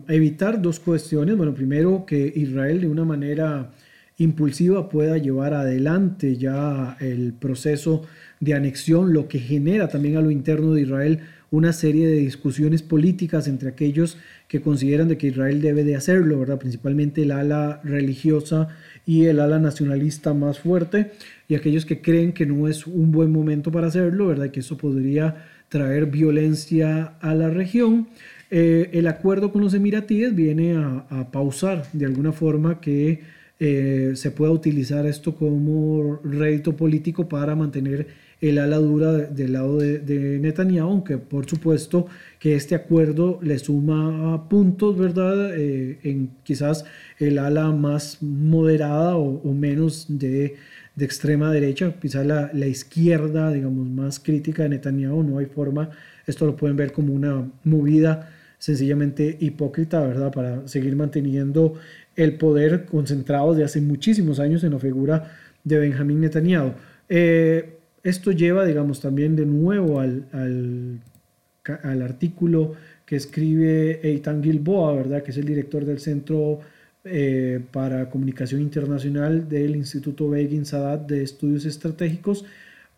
evitar 0.08 0.62
dos 0.62 0.80
cuestiones. 0.80 1.36
Bueno, 1.36 1.52
primero 1.52 2.06
que 2.06 2.32
Israel 2.34 2.80
de 2.80 2.88
una 2.88 3.04
manera 3.04 3.72
impulsiva 4.16 4.88
pueda 4.88 5.18
llevar 5.18 5.52
adelante 5.52 6.36
ya 6.36 6.96
el 7.00 7.34
proceso 7.34 8.02
de 8.40 8.54
anexión, 8.54 9.12
lo 9.12 9.28
que 9.28 9.38
genera 9.38 9.88
también 9.88 10.16
a 10.16 10.22
lo 10.22 10.30
interno 10.30 10.72
de 10.72 10.82
Israel 10.82 11.20
una 11.50 11.72
serie 11.72 12.06
de 12.06 12.16
discusiones 12.16 12.82
políticas 12.82 13.48
entre 13.48 13.70
aquellos 13.70 14.18
que 14.48 14.60
consideran 14.60 15.08
de 15.08 15.16
que 15.16 15.28
Israel 15.28 15.60
debe 15.60 15.84
de 15.84 15.96
hacerlo, 15.96 16.40
¿verdad? 16.40 16.58
Principalmente 16.58 17.22
el 17.22 17.30
ala 17.30 17.80
religiosa 17.84 18.68
y 19.06 19.24
el 19.24 19.40
ala 19.40 19.58
nacionalista 19.58 20.34
más 20.34 20.58
fuerte, 20.58 21.12
y 21.48 21.54
aquellos 21.54 21.86
que 21.86 22.00
creen 22.02 22.32
que 22.32 22.46
no 22.46 22.68
es 22.68 22.86
un 22.86 23.10
buen 23.10 23.30
momento 23.30 23.72
para 23.72 23.86
hacerlo, 23.86 24.26
¿verdad? 24.26 24.50
Que 24.50 24.60
eso 24.60 24.76
podría 24.76 25.46
traer 25.68 26.06
violencia 26.06 27.14
a 27.20 27.34
la 27.34 27.48
región. 27.48 28.08
Eh, 28.50 28.90
el 28.92 29.06
acuerdo 29.06 29.52
con 29.52 29.62
los 29.62 29.74
emiratíes 29.74 30.34
viene 30.34 30.76
a, 30.76 31.30
pausar 31.30 31.84
de 31.92 32.06
alguna 32.06 32.32
forma 32.32 32.80
que 32.80 33.20
eh, 33.60 34.12
se 34.14 34.30
pueda 34.30 34.52
utilizar 34.52 35.06
esto 35.06 35.34
como 35.34 36.20
rédito 36.24 36.76
político 36.76 37.28
para 37.28 37.54
mantener 37.56 38.06
el 38.40 38.58
ala 38.58 38.76
dura 38.78 39.12
del 39.12 39.52
lado 39.52 39.78
de, 39.78 40.38
Netanyahu, 40.40 40.88
aunque 40.88 41.18
por 41.18 41.48
supuesto 41.48 42.06
que 42.38 42.54
este 42.54 42.74
acuerdo 42.74 43.40
le 43.42 43.58
suma 43.58 44.48
puntos, 44.48 44.96
¿verdad? 44.96 45.56
Eh, 45.56 45.98
en 46.04 46.30
quizás 46.44 46.84
el 47.18 47.38
ala 47.38 47.72
más 47.72 48.18
moderada 48.22 49.16
o, 49.16 49.52
menos 49.52 50.06
de, 50.08 50.56
extrema 50.98 51.52
derecha, 51.52 51.94
quizás 52.00 52.26
la, 52.26 52.50
la, 52.52 52.66
izquierda, 52.66 53.52
digamos, 53.52 53.88
más 53.88 54.18
crítica 54.18 54.64
de 54.64 54.70
Netanyahu, 54.70 55.22
no 55.22 55.38
hay 55.38 55.46
forma, 55.46 55.90
esto 56.26 56.44
lo 56.44 56.56
pueden 56.56 56.76
ver 56.76 56.92
como 56.92 57.14
una 57.14 57.48
movida 57.64 58.30
sencillamente 58.58 59.36
hipócrita, 59.40 60.00
¿verdad? 60.00 60.32
Para 60.32 60.66
seguir 60.66 60.96
manteniendo 60.96 61.74
el 62.16 62.36
poder 62.36 62.84
concentrado 62.84 63.54
de 63.54 63.64
hace 63.64 63.80
muchísimos 63.80 64.40
años 64.40 64.64
en 64.64 64.72
la 64.72 64.78
figura 64.80 65.32
de 65.62 65.78
Benjamín 65.78 66.20
Netanyahu. 66.20 66.72
Eh, 67.08 67.77
esto 68.02 68.32
lleva, 68.32 68.64
digamos, 68.64 69.00
también 69.00 69.36
de 69.36 69.46
nuevo 69.46 70.00
al, 70.00 70.24
al, 70.32 72.02
artículo 72.02 72.74
que 73.04 73.16
escribe 73.16 74.00
Eitan 74.02 74.42
Gilboa, 74.42 74.94
¿verdad? 74.94 75.22
Que 75.22 75.30
es 75.30 75.36
el 75.36 75.44
director 75.44 75.84
del 75.84 75.98
Centro 75.98 76.60
eh, 77.04 77.60
para 77.72 78.10
Comunicación 78.10 78.60
Internacional 78.60 79.48
del 79.48 79.76
Instituto 79.76 80.28
Begin 80.28 80.64
Sadat 80.64 81.06
de 81.08 81.22
Estudios 81.22 81.64
Estratégicos, 81.64 82.44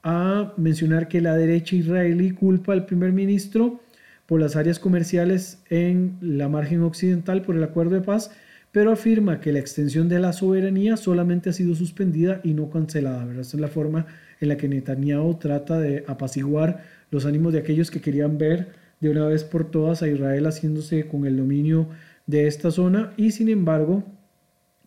a 0.02 0.52
mencionar 0.56 1.08
que 1.08 1.20
la 1.20 1.36
derecha 1.36 1.76
israelí 1.76 2.30
culpa 2.30 2.72
al 2.72 2.86
primer 2.86 3.12
ministro 3.12 3.80
por 4.26 4.40
las 4.40 4.56
áreas 4.56 4.78
comerciales 4.78 5.58
en 5.68 6.16
la 6.20 6.48
margen 6.48 6.82
occidental 6.82 7.42
por 7.42 7.56
el 7.56 7.64
acuerdo 7.64 7.96
de 7.96 8.00
paz, 8.00 8.30
pero 8.72 8.92
afirma 8.92 9.40
que 9.40 9.52
la 9.52 9.58
extensión 9.58 10.08
de 10.08 10.20
la 10.20 10.32
soberanía 10.32 10.96
solamente 10.96 11.50
ha 11.50 11.52
sido 11.52 11.74
suspendida 11.74 12.40
y 12.44 12.54
no 12.54 12.70
cancelada. 12.70 13.24
¿verdad? 13.24 13.40
Es 13.40 13.54
la 13.54 13.68
forma 13.68 14.06
en 14.40 14.48
la 14.48 14.56
que 14.56 14.68
Netanyahu 14.68 15.38
trata 15.38 15.78
de 15.78 16.04
apaciguar 16.06 16.84
los 17.10 17.26
ánimos 17.26 17.52
de 17.52 17.60
aquellos 17.60 17.90
que 17.90 18.00
querían 18.00 18.38
ver 18.38 18.68
de 19.00 19.10
una 19.10 19.26
vez 19.26 19.44
por 19.44 19.70
todas 19.70 20.02
a 20.02 20.08
Israel 20.08 20.46
haciéndose 20.46 21.06
con 21.06 21.26
el 21.26 21.36
dominio 21.36 21.88
de 22.26 22.46
esta 22.46 22.70
zona 22.70 23.12
y 23.16 23.32
sin 23.32 23.48
embargo 23.48 24.04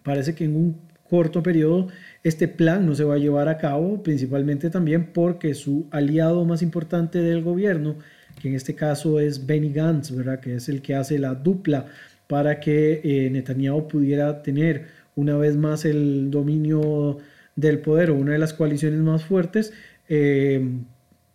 parece 0.03 0.35
que 0.35 0.45
en 0.45 0.55
un 0.55 0.77
corto 1.09 1.43
periodo 1.43 1.87
este 2.23 2.47
plan 2.47 2.85
no 2.85 2.95
se 2.95 3.03
va 3.03 3.15
a 3.15 3.19
llevar 3.19 3.47
a 3.49 3.57
cabo, 3.57 4.01
principalmente 4.01 4.69
también 4.69 5.11
porque 5.13 5.53
su 5.53 5.87
aliado 5.91 6.45
más 6.45 6.61
importante 6.61 7.19
del 7.19 7.43
gobierno, 7.43 7.97
que 8.41 8.47
en 8.47 8.55
este 8.55 8.73
caso 8.73 9.19
es 9.19 9.45
Benny 9.45 9.71
Gantz, 9.71 10.11
¿verdad? 10.11 10.39
que 10.39 10.55
es 10.55 10.69
el 10.69 10.81
que 10.81 10.95
hace 10.95 11.19
la 11.19 11.35
dupla 11.35 11.85
para 12.27 12.59
que 12.59 13.01
eh, 13.03 13.29
Netanyahu 13.29 13.87
pudiera 13.87 14.41
tener 14.41 14.87
una 15.15 15.37
vez 15.37 15.55
más 15.55 15.85
el 15.85 16.31
dominio 16.31 17.19
del 17.55 17.79
poder 17.79 18.09
o 18.09 18.15
una 18.15 18.33
de 18.33 18.39
las 18.39 18.53
coaliciones 18.53 18.99
más 18.99 19.23
fuertes, 19.23 19.73
eh, 20.09 20.69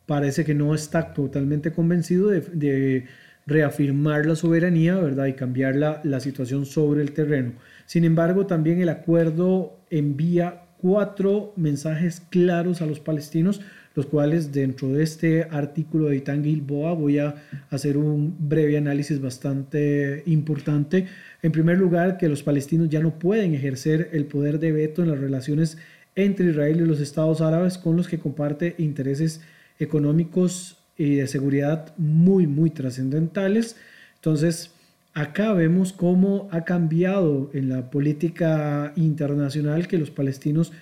parece 0.07 0.45
que 0.45 0.55
no 0.55 0.75
está 0.75 1.13
totalmente 1.13 1.73
convencido 1.73 2.29
de, 2.29 3.07
reafirmar 3.47 4.27
la 4.27 4.37
soberanía, 4.37 4.97
¿verdad? 4.97 5.25
Y 5.25 5.33
cambiar 5.33 5.75
la, 5.75 6.03
la 6.05 6.21
situación 6.21 6.67
sobre 6.67 7.01
el 7.01 7.13
terreno. 7.13 7.53
Sin 7.87 8.05
embargo, 8.05 8.45
también 8.45 8.83
el 8.83 8.91
acuerdo 8.91 9.79
envía 9.89 10.65
cuatro 10.77 11.55
mensajes 11.57 12.21
claros 12.29 12.83
a 12.83 12.87
los 12.87 13.01
palestinos 13.01 13.63
los 13.99 14.07
cuales 14.07 14.53
dentro 14.53 14.93
de 14.93 15.03
este 15.03 15.49
artículo 15.51 16.07
de 16.07 16.19
Itán 16.19 16.45
Gilboa 16.45 16.93
voy 16.93 17.19
a 17.19 17.35
hacer 17.69 17.97
un 17.97 18.37
breve 18.39 18.79
análisis 18.79 19.21
bastante 19.21 20.23
importante. 20.27 21.09
En 21.43 21.51
primer 21.51 21.79
lugar, 21.79 22.17
que 22.17 22.29
los 22.29 22.45
palestinos 22.45 22.89
ya 22.91 23.01
no 23.01 23.19
pueden 23.19 23.57
ejercer 23.57 24.11
el 24.13 24.27
poder 24.27 24.61
de 24.61 24.71
veto 24.71 25.03
en 25.03 25.11
las 25.11 25.19
relaciones 25.19 25.79
entre 26.19 26.51
Israel 26.51 26.81
y 26.81 26.85
los 26.85 27.01
estados 27.01 27.41
árabes 27.41 27.79
con 27.79 27.97
los 27.97 28.09
que 28.09 28.19
comparte 28.19 28.75
intereses 28.79 29.41
económicos 29.79 30.77
y 30.97 31.15
de 31.15 31.29
seguridad 31.29 31.95
muy, 31.97 32.49
muy 32.49 32.71
trascendentales. 32.71 33.77
Entonces, 34.17 34.73
acá 35.15 35.53
vemos 35.53 35.93
cómo 35.93 36.49
ha 36.51 36.65
cambiado 36.65 37.51
en 37.55 37.69
la 37.69 37.89
política 37.91 38.93
internacional 38.97 39.87
que 39.87 39.97
los 39.97 40.11
palestinos 40.11 40.73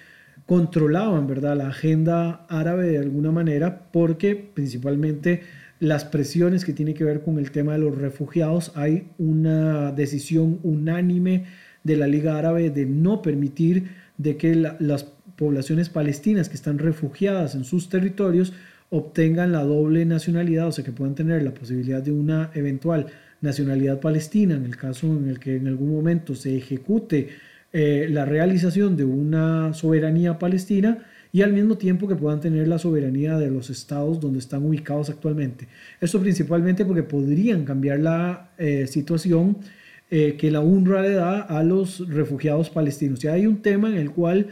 controlaban 0.46 1.26
¿verdad? 1.26 1.56
la 1.56 1.68
agenda 1.68 2.46
árabe 2.48 2.86
de 2.88 2.98
alguna 2.98 3.30
manera 3.30 3.90
porque 3.92 4.36
principalmente 4.36 5.42
las 5.80 6.06
presiones 6.06 6.64
que 6.64 6.72
tiene 6.72 6.94
que 6.94 7.04
ver 7.04 7.20
con 7.20 7.38
el 7.38 7.50
tema 7.50 7.74
de 7.74 7.80
los 7.80 7.98
refugiados. 7.98 8.72
Hay 8.74 9.08
una 9.18 9.92
decisión 9.92 10.60
unánime 10.62 11.44
de 11.84 11.96
la 11.98 12.06
Liga 12.06 12.38
Árabe 12.38 12.70
de 12.70 12.86
no 12.86 13.20
permitir 13.20 13.90
de 14.16 14.38
que 14.38 14.54
las 14.54 15.15
poblaciones 15.36 15.88
palestinas 15.88 16.48
que 16.48 16.54
están 16.54 16.78
refugiadas 16.78 17.54
en 17.54 17.64
sus 17.64 17.88
territorios 17.88 18.52
obtengan 18.90 19.52
la 19.52 19.64
doble 19.64 20.04
nacionalidad, 20.04 20.68
o 20.68 20.72
sea 20.72 20.84
que 20.84 20.92
puedan 20.92 21.14
tener 21.14 21.42
la 21.42 21.52
posibilidad 21.52 22.02
de 22.02 22.12
una 22.12 22.50
eventual 22.54 23.06
nacionalidad 23.40 24.00
palestina 24.00 24.54
en 24.54 24.64
el 24.64 24.76
caso 24.76 25.06
en 25.06 25.28
el 25.28 25.38
que 25.38 25.56
en 25.56 25.66
algún 25.66 25.92
momento 25.92 26.34
se 26.34 26.56
ejecute 26.56 27.28
eh, 27.72 28.06
la 28.10 28.24
realización 28.24 28.96
de 28.96 29.04
una 29.04 29.74
soberanía 29.74 30.38
palestina 30.38 31.04
y 31.32 31.42
al 31.42 31.52
mismo 31.52 31.76
tiempo 31.76 32.08
que 32.08 32.14
puedan 32.14 32.40
tener 32.40 32.66
la 32.68 32.78
soberanía 32.78 33.36
de 33.36 33.50
los 33.50 33.68
estados 33.68 34.20
donde 34.20 34.38
están 34.38 34.64
ubicados 34.64 35.10
actualmente. 35.10 35.68
Esto 36.00 36.20
principalmente 36.20 36.84
porque 36.84 37.02
podrían 37.02 37.64
cambiar 37.64 37.98
la 37.98 38.52
eh, 38.56 38.86
situación 38.86 39.58
eh, 40.08 40.36
que 40.38 40.50
la 40.50 40.60
UNRWA 40.60 41.02
le 41.02 41.10
da 41.10 41.40
a 41.40 41.62
los 41.62 42.08
refugiados 42.08 42.70
palestinos. 42.70 43.22
Y 43.24 43.28
hay 43.28 43.46
un 43.46 43.60
tema 43.60 43.88
en 43.88 43.96
el 43.96 44.12
cual 44.12 44.46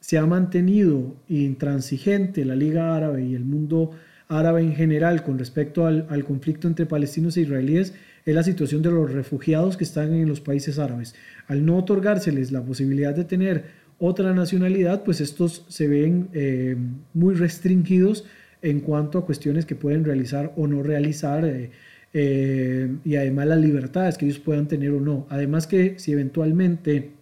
se 0.00 0.18
ha 0.18 0.26
mantenido 0.26 1.16
intransigente 1.28 2.44
la 2.44 2.56
Liga 2.56 2.96
Árabe 2.96 3.24
y 3.24 3.34
el 3.34 3.44
mundo 3.44 3.92
árabe 4.28 4.60
en 4.60 4.74
general 4.74 5.22
con 5.22 5.38
respecto 5.38 5.86
al, 5.86 6.24
conflicto 6.24 6.68
entre 6.68 6.86
palestinos 6.86 7.36
e 7.36 7.42
israelíes 7.42 7.94
es 8.24 8.34
la 8.34 8.42
situación 8.42 8.82
de 8.82 8.90
los 8.90 9.10
refugiados 9.10 9.76
que 9.76 9.84
están 9.84 10.12
en 10.12 10.28
los 10.28 10.40
países 10.40 10.78
árabes. 10.78 11.14
Al 11.46 11.64
no 11.64 11.78
otorgárseles 11.78 12.52
la 12.52 12.62
posibilidad 12.62 13.14
de 13.14 13.24
tener 13.24 13.64
otra 13.98 14.34
nacionalidad, 14.34 15.02
pues 15.02 15.20
estos 15.20 15.64
se 15.68 15.88
ven 15.88 16.28
eh, 16.34 16.76
muy 17.14 17.34
restringidos 17.34 18.26
en 18.60 18.80
cuanto 18.80 19.18
a 19.18 19.24
cuestiones 19.26 19.64
que 19.64 19.74
pueden 19.74 20.04
realizar 20.04 20.52
o 20.56 20.66
no 20.66 20.82
realizar 20.82 21.44
eh, 21.46 21.70
eh, 22.12 22.96
y 23.04 23.16
además 23.16 23.46
las 23.46 23.60
libertades 23.60 24.18
que 24.18 24.26
ellos 24.26 24.38
puedan 24.38 24.68
tener 24.68 24.90
o 24.90 25.00
no. 25.00 25.26
Además 25.30 25.66
que 25.66 25.98
si 25.98 26.12
eventualmente 26.12 27.12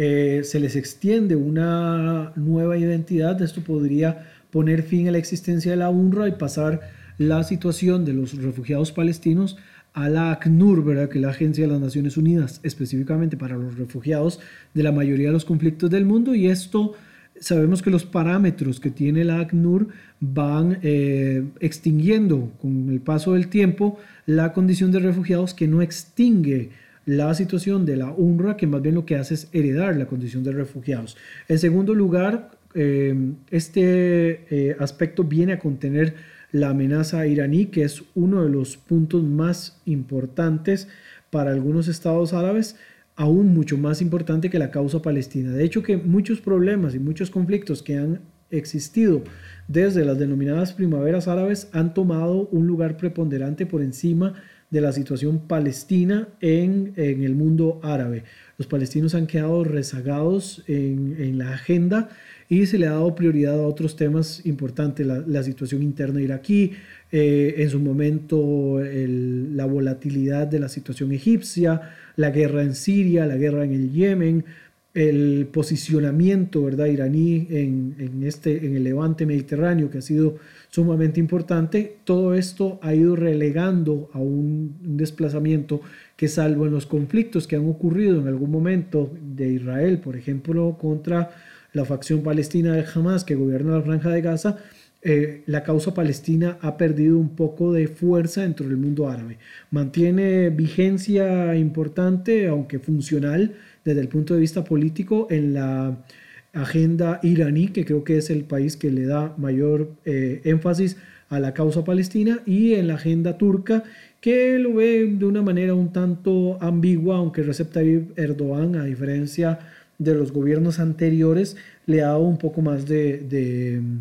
se 0.00 0.60
les 0.60 0.76
extiende 0.76 1.36
una 1.36 2.32
nueva 2.36 2.78
identidad, 2.78 3.40
esto 3.42 3.60
podría 3.62 4.26
poner 4.50 4.82
fin 4.82 5.08
a 5.08 5.10
la 5.10 5.18
existencia 5.18 5.72
de 5.72 5.76
la 5.76 5.90
UNRWA 5.90 6.28
y 6.28 6.32
pasar 6.32 6.80
la 7.18 7.44
situación 7.44 8.06
de 8.06 8.14
los 8.14 8.32
refugiados 8.42 8.92
palestinos 8.92 9.58
a 9.92 10.08
la 10.08 10.32
ACNUR, 10.32 10.84
¿verdad? 10.84 11.08
que 11.08 11.18
es 11.18 11.22
la 11.22 11.30
Agencia 11.30 11.66
de 11.66 11.72
las 11.72 11.80
Naciones 11.80 12.16
Unidas 12.16 12.60
específicamente 12.62 13.36
para 13.36 13.56
los 13.56 13.76
refugiados 13.76 14.40
de 14.72 14.82
la 14.82 14.92
mayoría 14.92 15.26
de 15.26 15.32
los 15.32 15.44
conflictos 15.44 15.90
del 15.90 16.06
mundo 16.06 16.34
y 16.34 16.46
esto 16.46 16.94
sabemos 17.38 17.82
que 17.82 17.90
los 17.90 18.04
parámetros 18.04 18.80
que 18.80 18.90
tiene 18.90 19.24
la 19.24 19.40
ACNUR 19.40 19.88
van 20.20 20.78
eh, 20.82 21.44
extinguiendo 21.60 22.52
con 22.60 22.88
el 22.90 23.00
paso 23.00 23.32
del 23.32 23.48
tiempo 23.48 23.98
la 24.26 24.52
condición 24.52 24.92
de 24.92 25.00
refugiados 25.00 25.54
que 25.54 25.68
no 25.68 25.82
extingue 25.82 26.70
la 27.06 27.34
situación 27.34 27.86
de 27.86 27.96
la 27.96 28.10
UNRWA, 28.10 28.56
que 28.56 28.66
más 28.66 28.82
bien 28.82 28.94
lo 28.94 29.06
que 29.06 29.16
hace 29.16 29.34
es 29.34 29.48
heredar 29.52 29.96
la 29.96 30.06
condición 30.06 30.44
de 30.44 30.52
refugiados. 30.52 31.16
En 31.48 31.58
segundo 31.58 31.94
lugar, 31.94 32.50
eh, 32.74 33.32
este 33.50 34.44
eh, 34.50 34.76
aspecto 34.78 35.24
viene 35.24 35.54
a 35.54 35.58
contener 35.58 36.14
la 36.52 36.70
amenaza 36.70 37.26
iraní, 37.26 37.66
que 37.66 37.82
es 37.82 38.02
uno 38.14 38.42
de 38.44 38.50
los 38.50 38.76
puntos 38.76 39.22
más 39.22 39.80
importantes 39.86 40.88
para 41.30 41.52
algunos 41.52 41.88
estados 41.88 42.32
árabes, 42.32 42.76
aún 43.16 43.54
mucho 43.54 43.76
más 43.76 44.00
importante 44.02 44.50
que 44.50 44.58
la 44.58 44.70
causa 44.70 45.02
palestina. 45.02 45.52
De 45.52 45.64
hecho, 45.64 45.82
que 45.82 45.96
muchos 45.96 46.40
problemas 46.40 46.94
y 46.94 46.98
muchos 46.98 47.30
conflictos 47.30 47.82
que 47.82 47.96
han 47.96 48.20
existido 48.50 49.22
desde 49.68 50.04
las 50.04 50.18
denominadas 50.18 50.72
primaveras 50.72 51.28
árabes 51.28 51.68
han 51.72 51.94
tomado 51.94 52.48
un 52.50 52.66
lugar 52.66 52.96
preponderante 52.96 53.66
por 53.66 53.82
encima 53.82 54.34
de 54.70 54.80
la 54.80 54.92
situación 54.92 55.46
palestina 55.48 56.28
en, 56.40 56.94
el 56.96 57.34
mundo 57.34 57.80
árabe. 57.82 58.24
Los 58.56 58.66
palestinos 58.66 59.14
han 59.14 59.26
quedado 59.26 59.64
rezagados 59.64 60.62
en, 60.66 61.16
en 61.18 61.38
la 61.38 61.52
agenda 61.52 62.08
y 62.50 62.66
se 62.66 62.78
le 62.78 62.88
ha 62.88 62.90
dado 62.90 63.14
prioridad 63.14 63.60
a 63.60 63.66
otros 63.66 63.94
temas 63.94 64.44
importantes, 64.44 65.06
la, 65.06 65.42
situación 65.44 65.84
interna 65.84 66.20
iraquí, 66.20 66.72
eh, 67.12 67.54
en 67.58 67.70
su 67.70 67.78
momento 67.78 68.80
la 68.82 69.66
volatilidad 69.66 70.48
de 70.48 70.58
la 70.58 70.68
situación 70.68 71.12
egipcia, 71.12 71.80
la 72.16 72.30
guerra 72.30 72.62
en 72.62 72.74
Siria, 72.74 73.24
la 73.24 73.36
guerra 73.36 73.64
en 73.64 73.72
el 73.72 73.92
Yemen, 73.92 74.44
el 74.94 75.48
posicionamiento 75.52 76.64
¿verdad? 76.64 76.86
iraní 76.86 77.46
en, 77.50 77.94
en, 77.98 78.22
este, 78.24 78.66
en 78.66 78.76
el 78.76 78.84
levante 78.84 79.24
mediterráneo 79.24 79.90
que 79.90 79.98
ha 79.98 80.02
sido 80.02 80.36
sumamente 80.68 81.20
importante, 81.20 81.96
todo 82.04 82.34
esto 82.34 82.78
ha 82.82 82.94
ido 82.94 83.16
relegando 83.16 84.08
a 84.12 84.18
un, 84.18 84.76
desplazamiento 84.82 85.80
que 86.16 86.28
salvo 86.28 86.66
en 86.66 86.72
los 86.72 86.86
conflictos 86.86 87.46
que 87.46 87.56
han 87.56 87.68
ocurrido 87.68 88.20
en 88.20 88.28
algún 88.28 88.50
momento 88.50 89.12
de 89.20 89.52
Israel, 89.52 89.98
por 89.98 90.16
ejemplo, 90.16 90.76
contra 90.80 91.30
la 91.72 91.84
facción 91.84 92.22
palestina 92.22 92.74
del 92.74 92.86
Hamas 92.94 93.24
que 93.24 93.34
gobierna 93.34 93.76
la 93.76 93.82
franja 93.82 94.10
de 94.10 94.20
Gaza, 94.20 94.58
eh, 95.02 95.44
la 95.46 95.62
causa 95.62 95.94
palestina 95.94 96.58
ha 96.60 96.76
perdido 96.76 97.16
un 97.16 97.30
poco 97.30 97.72
de 97.72 97.88
fuerza 97.88 98.42
dentro 98.42 98.68
del 98.68 98.76
mundo 98.76 99.08
árabe. 99.08 99.38
Mantiene 99.70 100.50
vigencia 100.50 101.56
importante, 101.56 102.46
aunque 102.48 102.78
funcional 102.78 103.54
desde 103.84 104.00
el 104.00 104.08
punto 104.08 104.34
de 104.34 104.40
vista 104.40 104.64
político, 104.64 105.26
en 105.30 105.54
la 105.54 106.04
agenda 106.52 107.20
iraní, 107.22 107.68
que 107.68 107.84
creo 107.84 108.04
que 108.04 108.18
es 108.18 108.30
el 108.30 108.44
país 108.44 108.76
que 108.76 108.90
le 108.90 109.06
da 109.06 109.34
mayor 109.38 109.92
eh, 110.04 110.40
énfasis 110.44 110.96
a 111.28 111.38
la 111.38 111.54
causa 111.54 111.84
palestina, 111.84 112.40
y 112.46 112.74
en 112.74 112.88
la 112.88 112.94
agenda 112.94 113.38
turca, 113.38 113.84
que 114.20 114.58
lo 114.58 114.74
ve 114.74 115.06
de 115.06 115.24
una 115.24 115.42
manera 115.42 115.74
un 115.74 115.92
tanto 115.92 116.58
ambigua, 116.60 117.16
aunque 117.16 117.42
Recep 117.42 117.72
Tayyip 117.72 118.18
Erdogan, 118.18 118.76
a 118.76 118.84
diferencia 118.84 119.60
de 120.00 120.14
los 120.14 120.32
gobiernos 120.32 120.80
anteriores 120.80 121.56
le 121.86 122.02
ha 122.02 122.06
dado 122.08 122.22
un 122.22 122.38
poco 122.38 122.62
más 122.62 122.86
de, 122.86 123.80
mm, 123.82 123.98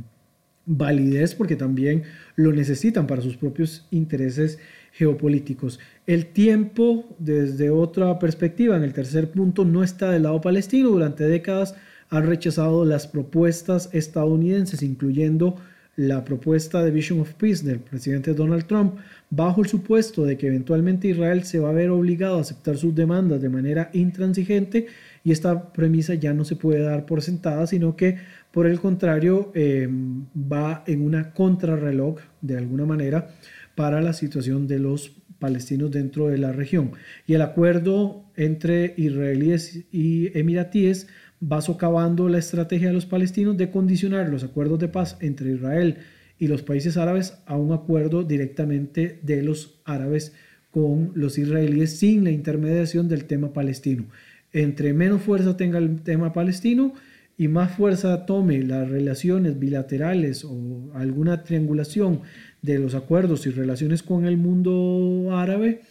validez 0.66 1.36
porque 1.36 1.56
también 1.56 2.04
lo 2.36 2.54
necesitan 2.54 3.06
para 3.08 3.22
sus 3.22 3.38
propios 3.38 3.86
intereses 3.92 4.60
geopolíticos. 4.94 5.80
El 6.10 6.26
tiempo, 6.26 7.06
desde 7.20 7.70
otra 7.70 8.18
perspectiva, 8.18 8.76
en 8.76 8.82
el 8.82 8.94
tercer 8.94 9.30
punto, 9.30 9.64
no 9.64 9.84
está 9.84 10.10
del 10.10 10.24
lado 10.24 10.42
palestino. 10.42 10.90
Durante 10.90 11.24
décadas 11.26 11.76
ha 12.10 12.20
rechazado 12.20 12.84
las 12.84 13.06
propuestas 13.06 13.92
estadounidenses, 13.94 14.82
incluyendo 14.82 15.58
la 15.98 16.26
propuesta 16.26 16.84
de 16.84 16.90
Vision 16.90 17.20
of 17.20 17.36
Peace 17.36 17.64
del 17.64 17.80
presidente 17.80 18.34
Donald 18.34 18.66
Trump, 18.66 18.96
bajo 19.30 19.62
el 19.62 19.68
supuesto 19.68 20.26
de 20.26 20.36
que 20.36 20.48
eventualmente 20.48 21.10
Israel 21.10 21.44
se 21.44 21.60
va 21.60 21.70
a 21.70 21.74
ver 21.74 21.92
obligado 21.92 22.40
a 22.40 22.42
aceptar 22.42 22.76
sus 22.78 22.96
demandas 22.96 23.40
de 23.40 23.50
manera 23.50 23.92
intransigente 23.94 24.88
y 25.24 25.32
esta 25.32 25.72
premisa 25.72 26.16
ya 26.16 26.34
no 26.34 26.44
se 26.44 26.56
puede 26.56 26.82
dar 26.82 27.06
por 27.06 27.22
sentada, 27.22 27.68
sino 27.68 27.96
que 27.96 28.18
por 28.52 28.66
el 28.66 28.80
contrario 28.80 29.52
em, 29.54 30.26
va 30.36 30.84
en 30.88 31.06
una 31.06 31.34
contrarreloj 31.34 32.18
de 32.42 32.58
alguna 32.58 32.88
manera 32.88 33.30
para 33.76 34.02
la 34.02 34.14
situación 34.14 34.68
de 34.68 34.80
los 34.80 35.19
palestinos 35.40 35.92
dentro 35.92 36.28
de 36.28 36.38
la 36.38 36.52
región. 36.52 36.92
Y 37.26 37.34
el 37.34 37.42
acuerdo 37.42 38.26
entre 38.36 38.94
israelíes 38.98 39.86
y 39.92 40.38
emiratíes 40.38 41.08
va 41.42 41.62
socavando 41.62 42.28
la 42.30 42.38
estrategia 42.38 42.90
de 42.90 42.94
los 42.94 43.06
palestinos 43.06 43.58
de 43.58 43.72
condicionar 43.72 44.30
los 44.30 44.44
acuerdos 44.44 44.80
de 44.80 44.90
paz 44.90 45.18
entre 45.22 45.54
Israel 45.54 45.98
y 46.38 46.48
los 46.48 46.62
países 46.62 46.98
árabes 46.98 47.40
a 47.46 47.58
un 47.58 47.74
acuerdo 47.74 48.24
directamente 48.24 49.20
de 49.24 49.42
los 49.42 49.80
árabes 49.86 50.34
con 50.72 51.12
los 51.16 51.38
israelíes 51.38 51.98
sin 51.98 52.24
la 52.24 52.32
intermediación 52.32 53.08
del 53.08 53.26
tema 53.26 53.54
palestino 53.54 54.06
entre 54.54 54.94
menos 54.94 55.22
fuerza 55.22 55.58
tenga 55.58 55.78
el 55.78 56.02
tema 56.02 56.34
palestino 56.34 56.94
y 57.38 57.48
más 57.48 57.72
fuerza 57.72 58.26
tome 58.26 58.62
las 58.64 58.90
relaciones 58.90 59.60
bilaterales 59.60 60.44
o 60.44 60.92
alguna 60.94 61.44
triangulación 61.44 62.22
de 62.62 62.80
los 62.80 62.96
acuerdos 62.96 63.46
y 63.46 63.52
relaciones 63.52 64.04
con 64.04 64.26
el 64.26 64.38
mundo 64.38 65.30
árabe, 65.32 65.82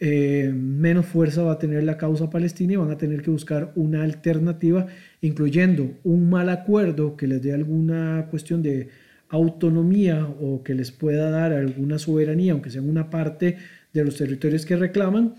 eh, 0.00 0.52
menos 0.54 1.06
fuerza 1.06 1.42
va 1.42 1.52
a 1.52 1.58
tener 1.58 1.84
la 1.84 1.96
causa 1.96 2.28
palestina 2.28 2.72
y 2.72 2.76
van 2.76 2.90
a 2.90 2.98
tener 2.98 3.22
que 3.22 3.30
buscar 3.30 3.72
una 3.76 4.02
alternativa, 4.02 4.86
incluyendo 5.20 5.98
un 6.02 6.28
mal 6.28 6.48
acuerdo 6.48 7.16
que 7.16 7.26
les 7.26 7.40
dé 7.42 7.52
alguna 7.52 8.26
cuestión 8.30 8.62
de 8.62 8.88
autonomía 9.28 10.26
o 10.40 10.62
que 10.62 10.74
les 10.74 10.90
pueda 10.92 11.30
dar 11.30 11.52
alguna 11.52 11.98
soberanía, 11.98 12.52
aunque 12.52 12.70
sea 12.70 12.82
una 12.82 13.10
parte 13.10 13.56
de 13.92 14.04
los 14.04 14.16
territorios 14.16 14.66
que 14.66 14.76
reclaman, 14.76 15.34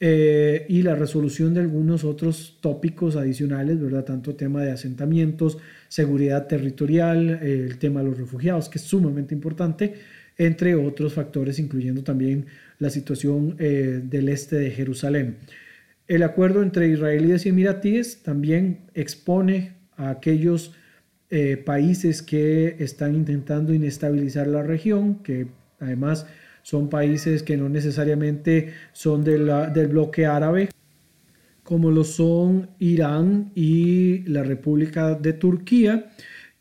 eh, 0.00 0.66
y 0.68 0.82
la 0.82 0.94
resolución 0.94 1.54
de 1.54 1.60
algunos 1.60 2.04
otros 2.04 2.58
tópicos 2.60 3.16
adicionales, 3.16 3.80
¿verdad? 3.80 4.04
Tanto 4.04 4.34
tema 4.34 4.62
de 4.62 4.72
asentamientos, 4.72 5.56
seguridad 5.88 6.46
territorial, 6.46 7.38
eh, 7.42 7.66
el 7.68 7.78
tema 7.78 8.00
de 8.02 8.08
los 8.10 8.18
refugiados, 8.18 8.68
que 8.68 8.78
es 8.78 8.84
sumamente 8.84 9.34
importante, 9.34 9.94
entre 10.38 10.74
otros 10.74 11.14
factores, 11.14 11.58
incluyendo 11.58 12.02
también 12.02 12.46
la 12.78 12.90
situación 12.90 13.56
eh, 13.58 14.00
del 14.02 14.28
este 14.28 14.56
de 14.56 14.70
Jerusalén. 14.70 15.36
El 16.08 16.22
acuerdo 16.22 16.62
entre 16.62 16.88
israelíes 16.88 17.46
y 17.46 17.50
emiratíes 17.50 18.22
también 18.22 18.90
expone 18.94 19.72
a 19.96 20.10
aquellos 20.10 20.72
países 21.64 22.22
que 22.22 22.76
están 22.78 23.16
intentando 23.16 23.74
inestabilizar 23.74 24.46
la 24.46 24.62
región, 24.62 25.20
que 25.24 25.48
Además, 25.84 26.26
son 26.62 26.88
países 26.88 27.42
que 27.42 27.56
no 27.56 27.68
necesariamente 27.68 28.72
son 28.92 29.22
del 29.22 29.88
bloque 29.88 30.26
árabe, 30.26 30.70
como 31.62 31.90
lo 31.90 32.04
son 32.04 32.70
Irán 32.78 33.52
y 33.54 34.22
la 34.28 34.42
República 34.42 35.14
de 35.14 35.32
Turquía, 35.34 36.10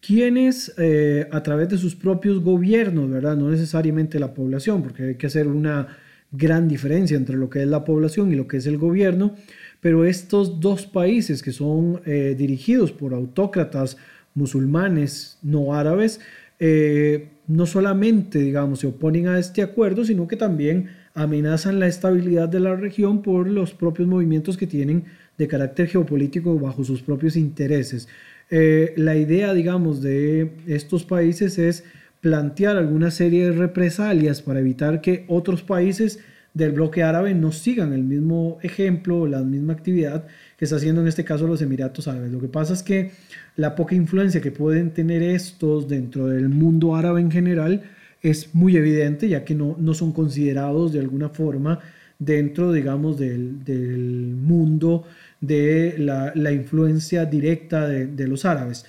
quienes 0.05 0.73
eh, 0.77 1.27
a 1.31 1.41
través 1.43 1.69
de 1.69 1.77
sus 1.77 1.95
propios 1.95 2.41
gobiernos, 2.41 3.09
¿verdad? 3.09 3.37
No 3.37 3.49
necesariamente 3.49 4.19
la 4.19 4.33
población, 4.33 4.83
porque 4.83 5.03
hay 5.03 5.15
que 5.15 5.27
hacer 5.27 5.47
una 5.47 5.97
gran 6.31 6.67
diferencia 6.67 7.15
entre 7.15 7.37
lo 7.37 7.49
que 7.49 7.61
es 7.61 7.67
la 7.67 7.85
población 7.85 8.31
y 8.31 8.35
lo 8.35 8.47
que 8.47 8.57
es 8.57 8.65
el 8.65 8.77
gobierno, 8.77 9.35
pero 9.79 10.03
estos 10.03 10.59
dos 10.59 10.87
países 10.87 11.41
que 11.41 11.51
son 11.51 12.01
eh, 12.05 12.35
dirigidos 12.37 12.91
por 12.91 13.13
autócratas 13.13 13.97
musulmanes 14.33 15.37
no 15.41 15.73
árabes, 15.73 16.19
eh, 16.59 17.29
no 17.47 17.65
solamente, 17.65 18.39
digamos, 18.39 18.79
se 18.79 18.87
oponen 18.87 19.27
a 19.27 19.39
este 19.39 19.61
acuerdo, 19.61 20.03
sino 20.03 20.27
que 20.27 20.35
también 20.35 20.89
amenazan 21.13 21.79
la 21.79 21.87
estabilidad 21.87 22.49
de 22.49 22.59
la 22.59 22.75
región 22.75 23.21
por 23.21 23.47
los 23.47 23.73
propios 23.73 24.07
movimientos 24.07 24.57
que 24.57 24.67
tienen 24.67 25.05
de 25.37 25.47
carácter 25.47 25.87
geopolítico 25.87 26.57
bajo 26.59 26.83
sus 26.83 27.01
propios 27.01 27.35
intereses. 27.35 28.07
Eh, 28.55 28.93
la 28.97 29.15
idea, 29.15 29.51
digamos, 29.51 30.03
de 30.03 30.51
estos 30.67 31.05
países 31.05 31.57
es 31.57 31.85
plantear 32.21 32.77
alguna 32.77 33.09
serie 33.09 33.49
de 33.49 33.51
represalias 33.51 34.43
para 34.43 34.59
evitar 34.59 35.01
que 35.01 35.25
otros 35.27 35.63
países 35.63 36.19
del 36.53 36.73
bloque 36.73 37.01
árabe 37.01 37.33
no 37.33 37.51
sigan 37.51 37.93
el 37.93 38.03
mismo 38.03 38.59
ejemplo, 38.61 39.25
la 39.25 39.41
misma 39.41 39.73
actividad 39.73 40.27
que 40.55 40.65
está 40.65 40.75
haciendo 40.75 41.01
en 41.01 41.07
este 41.07 41.23
caso 41.23 41.47
los 41.47 41.63
Emiratos 41.63 42.07
Árabes. 42.07 42.31
Lo 42.31 42.39
que 42.39 42.47
pasa 42.47 42.73
es 42.73 42.83
que 42.83 43.13
la 43.55 43.73
poca 43.73 43.95
influencia 43.95 44.39
que 44.39 44.51
pueden 44.51 44.91
tener 44.91 45.23
estos 45.23 45.87
dentro 45.87 46.27
del 46.27 46.49
mundo 46.49 46.95
árabe 46.95 47.21
en 47.21 47.31
general 47.31 47.81
es 48.21 48.53
muy 48.53 48.77
evidente, 48.77 49.27
ya 49.29 49.43
que 49.43 49.55
no, 49.55 49.75
no 49.79 49.95
son 49.95 50.11
considerados 50.11 50.93
de 50.93 50.99
alguna 50.99 51.29
forma 51.29 51.79
dentro, 52.19 52.71
digamos, 52.71 53.17
del, 53.17 53.63
del 53.63 54.35
mundo 54.35 55.05
de 55.43 55.95
la, 55.97 56.31
la 56.35 56.53
influencia 56.53 57.25
directa 57.25 57.85
de, 57.87 58.07
de, 58.07 58.27
los 58.29 58.45
árabes. 58.45 58.85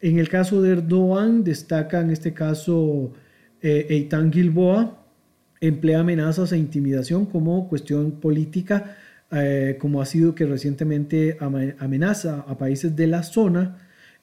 En 0.00 0.18
el 0.18 0.30
caso 0.30 0.62
de 0.62 0.70
Erdogan, 0.72 1.44
destaca 1.44 2.00
en 2.00 2.10
este 2.10 2.32
caso 2.32 3.12
eh, 3.60 3.86
Eitan 3.90 4.32
Gilboa, 4.32 5.04
emplea 5.60 6.00
amenazas 6.00 6.52
e 6.52 6.56
intimidación 6.56 7.26
como 7.26 7.68
cuestión 7.68 8.12
política, 8.12 8.96
eh, 9.30 9.76
como 9.78 10.00
ha 10.00 10.06
sido 10.06 10.34
que 10.34 10.46
recientemente 10.46 11.36
amenaza 11.40 12.44
a 12.48 12.56
países 12.56 12.96
de 12.96 13.06
la 13.06 13.22
zona 13.22 13.76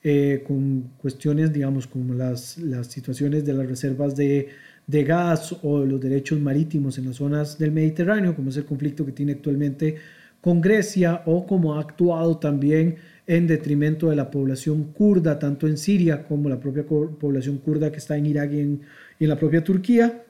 eh, 0.03 0.43
con 0.47 0.91
cuestiones, 0.97 1.53
digamos, 1.53 1.85
como 1.85 2.15
las, 2.15 2.57
las 2.57 2.87
situaciones 2.87 3.45
de 3.45 3.53
las 3.53 3.67
reservas 3.67 4.15
de, 4.15 4.49
de, 4.87 5.03
gas 5.03 5.55
o 5.61 5.85
los 5.85 6.01
derechos 6.01 6.39
marítimos 6.39 6.97
en 6.97 7.05
las 7.05 7.17
zonas 7.17 7.59
del 7.59 7.71
Mediterráneo, 7.71 8.35
como 8.35 8.49
es 8.49 8.57
el 8.57 8.65
conflicto 8.65 9.05
que 9.05 9.11
tiene 9.11 9.33
actualmente 9.33 9.97
con 10.45 10.61
Grecia, 10.61 11.23
o 11.25 11.47
como 11.47 11.73
ha 11.73 11.79
actuado 11.79 12.37
también 12.37 12.97
en 13.25 13.47
detrimento 13.47 14.11
de 14.11 14.15
la 14.15 14.29
población 14.29 14.93
kurda, 14.93 15.39
tanto 15.39 15.65
en 15.65 15.75
Siria 15.75 16.27
como 16.27 16.49
la 16.49 16.59
propia 16.59 16.85
población 16.85 17.57
kurda 17.57 17.91
que 17.91 17.97
está 17.97 18.15
en 18.15 18.27
Irak 18.27 18.51
y 18.53 18.59
en, 18.59 18.81
la 19.17 19.39
propia 19.39 19.63
Turquía 19.63 20.23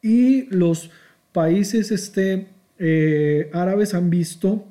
y 0.00 0.46
los 0.46 0.90
países 1.30 1.92
este, 1.92 2.46
eh, 2.78 3.50
árabes 3.52 3.92
han 3.92 4.08
visto 4.08 4.64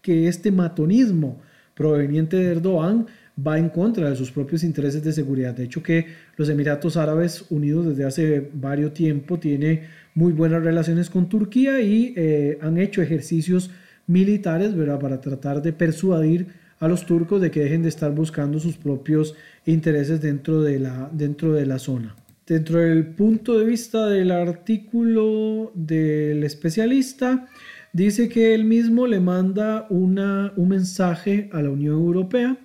que 0.00 0.28
este 0.28 0.52
matonismo 0.52 1.42
proveniente 1.74 2.36
de 2.36 2.52
Erdogan 2.52 3.06
va 3.44 3.58
en 3.58 3.68
contra 3.68 4.10
de 4.10 4.14
sus 4.14 4.30
propios 4.30 4.62
intereses 4.62 5.02
de 5.02 5.12
seguridad. 5.12 5.54
De 5.54 5.64
hecho, 5.64 5.82
que 5.82 6.06
los 6.36 6.48
Emiratos 6.48 6.96
Árabes 6.96 7.46
Unidos 7.50 7.84
desde 7.86 8.04
hace 8.04 8.48
varios 8.54 8.94
tiempo 8.94 9.40
tiene 9.40 9.88
muy 10.14 10.32
buenas 10.32 10.62
relaciones 10.62 11.10
con 11.10 11.28
Turquía 11.28 11.80
y 11.80 12.14
eh, 12.16 12.58
han 12.62 12.78
hecho 12.78 13.02
ejercicios 13.02 13.72
militares 14.06 14.74
¿verdad? 14.74 15.00
para 15.00 15.20
tratar 15.20 15.62
de 15.62 15.72
persuadir 15.72 16.46
a 16.80 16.88
los 16.88 17.06
turcos 17.06 17.40
de 17.40 17.50
que 17.50 17.60
dejen 17.60 17.82
de 17.82 17.88
estar 17.88 18.14
buscando 18.14 18.58
sus 18.60 18.76
propios 18.76 19.34
intereses 19.64 20.20
dentro 20.20 20.60
de 20.60 20.78
la, 20.78 21.10
dentro 21.12 21.52
de 21.52 21.66
la 21.66 21.78
zona. 21.78 22.14
Dentro 22.46 22.80
del 22.80 23.06
punto 23.06 23.58
de 23.58 23.64
vista 23.64 24.06
del 24.06 24.30
artículo 24.30 25.72
del 25.74 26.44
especialista, 26.44 27.48
dice 27.94 28.28
que 28.28 28.54
él 28.54 28.64
mismo 28.64 29.06
le 29.06 29.20
manda 29.20 29.86
una, 29.88 30.52
un 30.56 30.68
mensaje 30.68 31.48
a 31.52 31.62
la 31.62 31.70
Unión 31.70 31.94
Europea, 31.94 32.58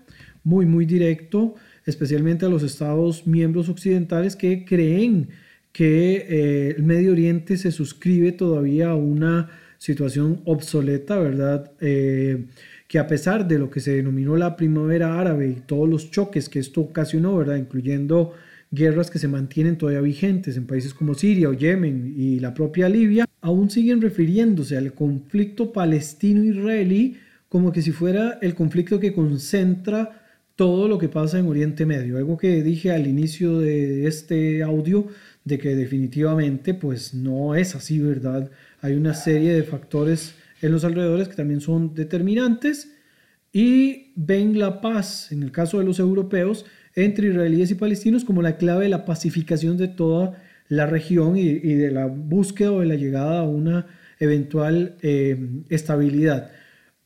muy, 0.44 0.66
muy 0.66 0.86
directo, 0.86 1.56
especialmente 1.86 2.46
a 2.46 2.50
los 2.50 2.64
Estados 2.64 3.26
miembros 3.26 3.70
occidentales 3.70 4.36
que 4.36 4.66
creen 4.66 5.30
que 5.72 6.26
eh, 6.28 6.76
el 6.76 6.84
Medio 6.84 7.12
Oriente 7.12 7.56
se 7.56 7.72
suscribe 7.72 8.32
todavía 8.32 8.90
a 8.90 8.96
una 8.96 9.50
situación 9.80 10.42
obsoleta, 10.46 11.18
¿verdad? 11.18 11.72
Eh, 11.82 12.46
que 12.88 13.00
a 13.00 13.08
pesar 13.08 13.48
de 13.48 13.58
lo 13.58 13.72
que 13.72 13.80
se 13.80 13.96
denominó 13.96 14.36
la 14.36 14.56
primavera 14.56 15.20
árabe 15.20 15.48
y 15.48 15.62
todos 15.62 15.90
los 15.90 16.12
choques 16.12 16.50
que 16.50 16.60
esto 16.60 16.82
ocasionó, 16.82 17.38
¿verdad? 17.38 17.56
Incluyendo 17.56 18.34
guerras 18.72 19.10
que 19.10 19.18
se 19.18 19.28
mantienen 19.28 19.78
todavía 19.78 20.02
vigentes 20.02 20.58
en 20.58 20.68
países 20.68 20.94
como 20.94 21.16
Siria 21.16 21.50
o 21.50 21.54
Yemen 21.54 22.14
y 22.16 22.40
la 22.40 22.54
propia 22.54 22.88
Libia, 22.88 23.26
aún 23.42 23.70
siguen 23.70 24.02
refiriéndose 24.02 24.78
al 24.78 24.94
conflicto 24.94 25.72
palestino-israelí 25.72 27.18
como 27.48 27.72
que 27.72 27.82
si 27.82 27.92
fuera 27.92 28.38
el 28.42 28.54
conflicto 28.54 29.00
que 29.00 29.14
concentra 29.14 30.19
todo 30.60 30.90
lo 30.90 30.98
que 30.98 31.08
pasa 31.08 31.40
en 31.40 31.48
Oriente 31.48 31.86
Medio. 31.86 32.18
Algo 32.18 32.38
que 32.38 32.62
dije 32.62 32.92
al 32.92 33.08
inicio 33.08 33.60
de 33.60 34.08
este 34.08 34.62
audio, 34.62 35.08
de 35.46 35.58
que 35.58 35.74
definitivamente 35.74 36.74
pues 36.74 37.14
no 37.14 37.56
es 37.56 37.76
así, 37.76 37.98
¿verdad? 38.00 38.52
Hay 38.82 38.96
una 38.96 39.14
serie 39.14 39.54
de 39.54 39.64
factores 39.64 40.36
en 40.62 40.74
los 40.74 40.84
alrededores 40.84 41.30
que 41.30 41.38
también 41.38 41.62
son 41.62 41.94
determinantes 41.94 42.92
y 43.54 44.12
ven 44.18 44.60
la 44.60 44.82
paz, 44.82 45.32
en 45.32 45.44
el 45.44 45.54
caso 45.54 45.80
de 45.80 45.86
los 45.86 45.98
europeos, 45.98 46.66
entre 46.94 47.30
israelíes 47.30 47.72
y 47.72 47.76
palestinos 47.76 48.26
como 48.26 48.42
la 48.42 48.58
clave 48.58 48.84
de 48.84 48.90
la 48.90 49.06
pacificación 49.06 49.78
de 49.78 49.88
toda 49.88 50.44
la 50.68 50.88
región 50.88 51.38
y, 51.38 51.54
de 51.54 51.90
la 51.90 52.08
búsqueda 52.08 52.74
o 52.74 52.82
de 52.82 52.86
la 52.86 52.96
llegada 52.96 53.40
a 53.40 53.44
una 53.44 53.88
eventual 54.20 54.98
eh, 55.04 55.40
estabilidad. 55.70 56.52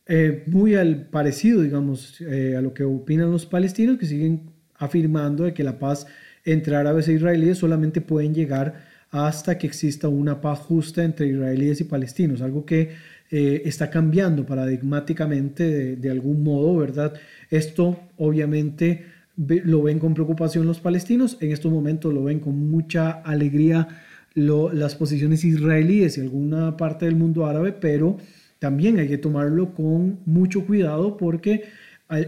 Eh, 0.06 0.44
muy 0.48 0.76
al 0.76 1.08
parecido, 1.08 1.62
digamos, 1.62 2.20
eh, 2.22 2.56
a 2.58 2.62
lo 2.62 2.74
que 2.74 2.84
opinan 2.84 3.32
los 3.32 3.46
palestinos, 3.46 3.98
que 3.98 4.06
siguen 4.06 4.52
afirmando 4.76 5.46
de 5.46 5.54
que 5.54 5.64
la 5.64 5.80
paz 5.80 6.08
entre 6.46 6.76
árabes 6.76 7.08
e 7.08 7.14
israelíes 7.14 7.58
solamente 7.58 8.02
pueden 8.02 8.34
llegar 8.34 8.84
hasta 9.12 9.58
que 9.58 9.68
exista 9.68 10.10
una 10.10 10.42
paz 10.42 10.60
justa 10.60 11.04
entre 11.04 11.28
israelíes 11.28 11.80
y 11.82 11.86
palestinos, 11.86 12.42
algo 12.42 12.66
que 12.66 13.14
está 13.30 13.90
cambiando 13.90 14.46
paradigmáticamente 14.46 15.64
de, 15.64 15.96
de, 15.96 16.12
algún 16.12 16.44
modo, 16.44 16.78
¿verdad? 16.78 17.14
Esto 17.50 18.00
obviamente 18.18 19.06
lo 19.36 19.82
ven 19.82 19.98
con 20.00 20.14
preocupación 20.14 20.68
los 20.68 20.80
palestinos, 20.80 21.38
en 21.42 21.52
estos 21.52 21.72
momentos 21.72 22.14
lo 22.14 22.24
ven 22.24 22.40
con 22.40 22.56
mucha 22.70 23.12
alegría 23.12 23.88
las 24.36 24.96
posiciones 24.96 25.44
israelíes 25.44 26.18
y 26.18 26.22
alguna 26.22 26.76
parte 26.78 27.06
del 27.06 27.16
mundo 27.16 27.46
árabe, 27.46 27.72
pero 27.72 28.18
también 28.64 28.98
hay 28.98 29.10
que 29.10 29.18
tomarlo 29.18 29.74
con 29.74 30.20
mucho 30.26 30.66
cuidado 30.66 31.18
porque 31.18 31.66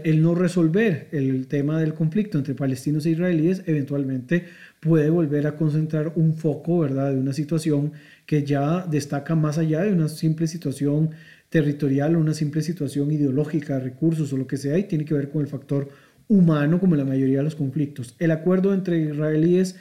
el 0.04 0.20
no 0.20 0.34
resolver 0.34 1.08
el 1.10 1.46
tema 1.46 1.80
del 1.80 1.94
conflicto 1.94 2.36
entre 2.36 2.54
palestinos 2.54 3.06
e 3.06 3.12
israelíes 3.12 3.62
eventualmente 3.64 4.44
puede 4.78 5.08
volver 5.08 5.46
a 5.46 5.56
concentrar 5.56 6.12
un 6.14 6.34
foco, 6.34 6.80
¿verdad?, 6.80 7.12
de 7.12 7.18
una 7.18 7.32
situación 7.32 7.92
que 8.26 8.44
ya 8.44 8.86
destaca 8.86 9.34
más 9.34 9.56
allá 9.56 9.80
de 9.80 9.94
una 9.94 10.10
simple 10.10 10.46
situación 10.46 11.12
territorial 11.48 12.16
o 12.16 12.20
una 12.20 12.34
simple 12.34 12.60
situación 12.60 13.10
ideológica, 13.10 13.80
recursos 13.80 14.30
o 14.34 14.36
lo 14.36 14.46
que 14.46 14.58
sea, 14.58 14.76
y 14.76 14.84
tiene 14.84 15.06
que 15.06 15.14
ver 15.14 15.30
con 15.30 15.40
el 15.40 15.48
factor 15.48 15.88
humano 16.28 16.78
como 16.78 16.96
la 16.96 17.06
mayoría 17.06 17.38
de 17.38 17.44
los 17.44 17.54
conflictos. 17.54 18.14
El 18.18 18.30
acuerdo 18.30 18.74
entre 18.74 19.00
israelíes 19.00 19.76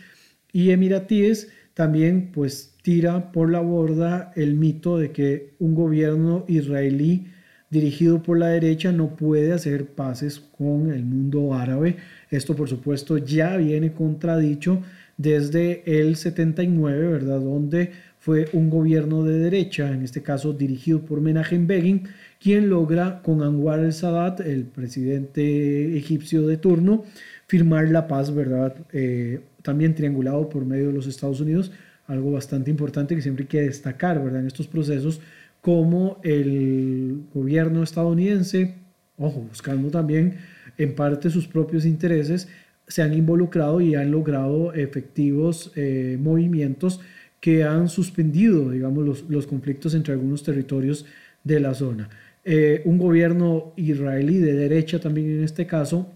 y 0.53 0.70
emiratíes 0.72 1.49
también 1.74 2.32
pues 2.32 2.74
tira 2.86 3.31
por 3.31 3.49
la 3.49 3.61
borda 3.61 4.31
el 4.36 4.53
mito 4.53 4.99
de 4.99 5.09
que 5.09 5.55
un 5.57 5.73
gobierno 5.73 6.45
israelí 6.47 7.25
dirigido 7.71 8.21
por 8.21 8.38
la 8.38 8.49
derecha 8.49 8.91
no 8.91 9.15
puede 9.15 9.53
hacer 9.53 9.88
paces 9.88 10.39
con 10.39 10.91
el 10.91 11.03
mundo 11.03 11.55
árabe. 11.55 11.97
Esto 12.29 12.55
por 12.55 12.69
supuesto 12.69 13.17
ya 13.17 13.57
viene 13.57 13.91
contradicho 13.91 14.83
desde 15.17 15.81
el 15.99 16.15
79, 16.15 17.07
¿verdad? 17.07 17.39
Donde 17.39 17.89
fue 18.19 18.49
un 18.53 18.69
gobierno 18.69 19.23
de 19.23 19.39
derecha, 19.39 19.91
en 19.91 20.03
este 20.03 20.21
caso 20.21 20.53
dirigido 20.53 21.01
por 21.01 21.21
Menachem 21.21 21.65
Begin, 21.65 22.03
quien 22.39 22.69
logra 22.69 23.19
con 23.23 23.41
Anwar 23.41 23.79
el-Sadat, 23.79 24.41
el 24.41 24.65
presidente 24.65 25.97
egipcio 25.97 26.45
de 26.45 26.57
turno, 26.57 27.03
firmar 27.47 27.89
la 27.89 28.07
paz, 28.07 28.31
¿verdad? 28.31 28.75
Eh, 28.93 29.39
también 29.63 29.95
triangulado 29.95 30.49
por 30.49 30.65
medio 30.65 30.89
de 30.89 30.93
los 30.93 31.07
Estados 31.07 31.41
Unidos, 31.41 31.71
algo 32.08 32.32
bastante 32.32 32.72
importante 32.72 33.16
que 33.16 33.22
siempre 33.22 33.43
hay 33.43 33.47
que 33.49 33.62
destacar, 33.62 34.24
¿verdad? 34.24 34.41
En 34.41 34.47
estos 34.47 34.68
procesos, 34.68 35.22
como 35.62 36.20
el 36.24 37.24
gobierno 37.34 37.84
estadounidense, 37.84 38.76
ojo, 39.18 39.41
buscando 39.41 39.89
también 39.89 40.38
en 40.78 40.95
parte 40.95 41.30
sus 41.30 41.47
propios 41.47 41.86
intereses, 41.86 42.47
se 42.88 43.01
han 43.01 43.14
involucrado 43.14 43.82
y 43.82 43.95
han 43.95 44.12
logrado 44.12 44.74
efectivos 44.74 45.72
eh, 45.76 46.18
movimientos 46.22 46.99
que 47.39 47.64
han 47.64 47.89
suspendido, 47.89 48.72
digamos, 48.72 49.28
los, 49.30 49.47
conflictos 49.47 49.93
entre 49.93 50.14
algunos 50.14 50.43
territorios 50.43 51.06
de 51.43 51.60
la 51.60 51.74
zona. 51.74 52.10
Eh, 52.43 52.82
un 52.86 52.97
gobierno 52.97 53.74
israelí 53.76 54.38
de 54.38 54.53
derecha 54.53 54.99
también 54.99 55.30
en 55.30 55.43
este 55.43 55.66
caso 55.66 56.12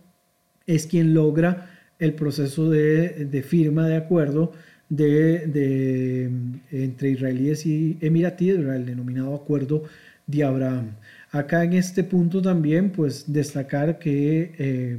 es 0.68 0.86
quien 0.86 1.14
logra 1.14 1.72
el 1.98 2.14
proceso 2.14 2.70
de, 2.70 3.44
firma 3.48 3.88
de 3.88 3.98
acuerdo 3.98 4.54
de, 4.90 6.30
entre 6.72 7.10
israelíes 7.12 7.66
y 7.66 7.98
emiratíes, 8.02 8.58
el 8.58 8.86
denominado 8.86 9.36
acuerdo 9.36 9.84
de 10.28 10.44
Abraham. 10.44 10.96
Acá 11.32 11.64
en 11.64 11.74
este 11.74 12.04
punto 12.04 12.42
también, 12.42 12.92
pues 12.92 13.32
destacar 13.32 14.00
que 14.00 14.52
eh, 14.58 14.98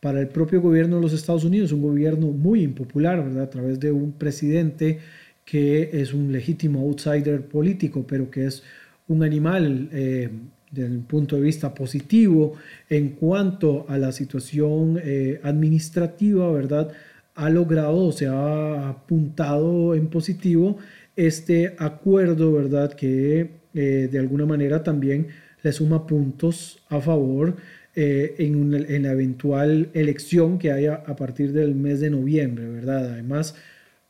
para 0.00 0.20
el 0.20 0.28
propio 0.28 0.60
gobierno 0.60 0.96
de 0.96 1.02
los 1.02 1.12
Estados 1.12 1.44
Unidos, 1.44 1.72
un 1.72 1.82
gobierno 1.82 2.26
muy 2.28 2.62
impopular, 2.62 3.22
¿verdad? 3.24 3.44
A 3.44 3.50
través 3.50 3.80
de 3.80 3.92
un 3.92 4.12
presidente 4.12 4.98
que 5.44 5.90
es 5.92 6.12
un 6.12 6.32
legítimo 6.32 6.80
outsider 6.80 7.46
político, 7.46 8.06
pero 8.06 8.30
que 8.30 8.46
es 8.46 8.62
un 9.08 9.22
animal 9.22 9.88
eh, 9.92 10.30
desde 10.70 10.94
el 10.94 11.00
punto 11.00 11.36
de 11.36 11.42
vista 11.42 11.74
positivo 11.74 12.54
en 12.88 13.10
cuanto 13.10 13.86
a 13.88 13.98
la 13.98 14.12
situación 14.12 14.98
eh, 15.02 15.40
administrativa, 15.42 16.50
¿verdad? 16.50 16.92
Ha 17.34 17.50
logrado, 17.50 18.12
se 18.12 18.26
ha 18.26 18.88
apuntado 18.88 19.94
en 19.94 20.08
positivo 20.08 20.78
este 21.16 21.74
acuerdo, 21.78 22.52
¿verdad? 22.52 22.92
Que 22.92 23.60
eh, 23.74 24.08
de 24.10 24.18
alguna 24.18 24.46
manera 24.46 24.82
también 24.82 25.28
le 25.62 25.72
suma 25.72 26.06
puntos 26.06 26.82
a 26.88 27.00
favor 27.00 27.56
en, 27.94 28.74
en, 28.74 29.02
la 29.02 29.12
eventual 29.12 29.90
elección 29.92 30.58
que 30.58 30.72
haya 30.72 30.94
a 31.06 31.14
partir 31.14 31.52
del 31.52 31.74
mes 31.74 32.00
de 32.00 32.10
noviembre, 32.10 32.66
¿verdad? 32.66 33.12
Además, 33.12 33.54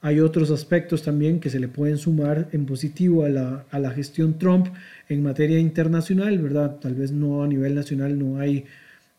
hay 0.04 0.18
otros 0.18 0.50
aspectos 0.50 1.04
también 1.04 1.38
que 1.38 1.48
se 1.48 1.60
le 1.60 1.68
pueden 1.68 1.96
sumar 1.96 2.48
en 2.50 2.66
positivo 2.66 3.24
a 3.24 3.28
la, 3.28 3.66
a 3.70 3.78
la 3.78 3.92
gestión 3.92 4.36
Trump 4.36 4.66
en 5.08 5.22
materia 5.22 5.60
internacional, 5.60 6.38
¿verdad? 6.38 6.80
Tal 6.80 6.96
vez 6.96 7.12
no 7.12 7.44
a 7.44 7.46
nivel 7.46 7.76
nacional 7.76 8.18
no 8.18 8.40
hay, 8.40 8.64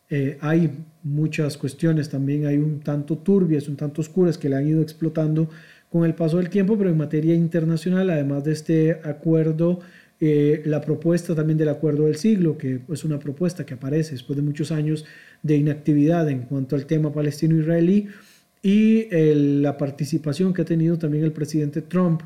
eh, 0.10 0.38
hay 0.42 0.72
muchas 1.04 1.58
cuestiones 1.58 2.10
también, 2.10 2.46
hay 2.46 2.58
un 2.58 2.80
tanto 2.80 3.18
turbias, 3.18 3.68
un 3.68 3.76
tanto 3.76 4.02
oscuras 4.02 4.38
que 4.38 4.50
le 4.50 4.56
han 4.56 4.68
ido 4.68 4.82
explotando 4.82 5.50
con 5.92 6.06
el 6.06 6.16
paso 6.16 6.38
del 6.38 6.50
tiempo, 6.50 6.78
pero 6.78 6.90
en 6.90 6.98
materia 6.98 7.36
internacional, 7.36 8.10
además 8.10 8.44
de 8.44 8.54
este 8.54 9.00
acuerdo, 9.04 9.80
eh, 10.20 10.62
la 10.66 10.82
propuesta 10.82 11.36
también 11.36 11.58
del 11.58 11.70
acuerdo 11.70 12.06
del 12.06 12.16
siglo, 12.16 12.58
que 12.58 12.80
es 12.92 13.04
una 13.04 13.20
propuesta 13.20 13.66
que 13.66 13.74
aparece 13.74 14.14
después 14.14 14.38
de 14.38 14.44
muchos 14.44 14.72
años 14.72 15.06
de 15.42 15.58
inactividad 15.58 16.30
en 16.30 16.44
cuanto 16.44 16.76
al 16.76 16.86
tema 16.86 17.12
palestino-israelí, 17.12 18.08
y 18.64 19.10
la 19.62 19.78
participación 19.78 20.54
que 20.54 20.62
ha 20.62 20.66
tenido 20.66 20.98
también 20.98 21.26
el 21.26 21.34
presidente 21.34 21.82
Trump 21.82 22.22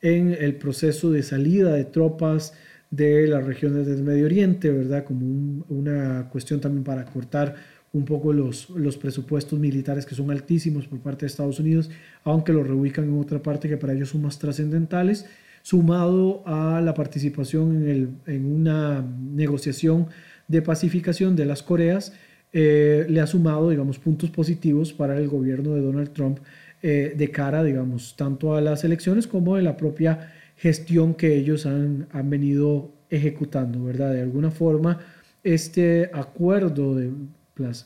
en 0.00 0.36
el 0.38 0.54
proceso 0.54 1.10
de 1.10 1.24
salida 1.24 1.74
de 1.74 1.84
tropas 1.84 2.54
de 2.90 3.26
las 3.26 3.44
regiones 3.44 3.86
del 3.86 4.02
Medio 4.02 4.26
Oriente, 4.26 4.70
¿verdad? 4.70 5.04
Como 5.04 5.64
una 5.68 6.28
cuestión 6.30 6.60
también 6.60 6.84
para 6.84 7.04
cortar 7.04 7.56
un 7.92 8.04
poco 8.04 8.32
los, 8.32 8.70
los 8.70 8.96
presupuestos 8.96 9.58
militares 9.58 10.06
que 10.06 10.14
son 10.14 10.30
altísimos 10.30 10.86
por 10.86 11.00
parte 11.00 11.20
de 11.20 11.26
Estados 11.26 11.58
Unidos, 11.58 11.90
aunque 12.24 12.52
los 12.52 12.66
reubican 12.66 13.04
en 13.04 13.18
otra 13.18 13.42
parte 13.42 13.68
que 13.68 13.76
para 13.76 13.92
ellos 13.92 14.10
son 14.10 14.22
más 14.22 14.38
trascendentales, 14.38 15.26
sumado 15.62 16.42
a 16.46 16.80
la 16.80 16.94
participación 16.94 17.82
en, 17.82 17.88
el, 17.88 18.08
en 18.26 18.46
una 18.46 19.02
negociación 19.02 20.08
de 20.48 20.62
pacificación 20.62 21.36
de 21.36 21.46
las 21.46 21.62
Coreas 21.62 22.12
eh, 22.52 23.06
le 23.08 23.20
ha 23.20 23.26
sumado, 23.26 23.70
digamos, 23.70 23.98
puntos 23.98 24.30
positivos 24.30 24.92
para 24.92 25.16
el 25.16 25.28
gobierno 25.28 25.74
de 25.74 25.80
Donald 25.80 26.12
Trump 26.12 26.38
eh, 26.82 27.14
de 27.16 27.30
cara, 27.30 27.62
digamos, 27.62 28.16
tanto 28.16 28.56
a 28.56 28.60
las 28.60 28.82
elecciones 28.82 29.26
como 29.26 29.56
de 29.56 29.62
la 29.62 29.76
propia 29.76 30.32
gestión 30.56 31.14
que 31.14 31.36
ellos 31.36 31.66
han, 31.66 32.08
han 32.10 32.28
venido 32.28 32.92
ejecutando, 33.08 33.84
¿verdad? 33.84 34.12
De 34.12 34.22
alguna 34.22 34.50
forma, 34.50 34.98
este 35.44 36.10
acuerdo 36.12 36.96
de, 36.96 37.10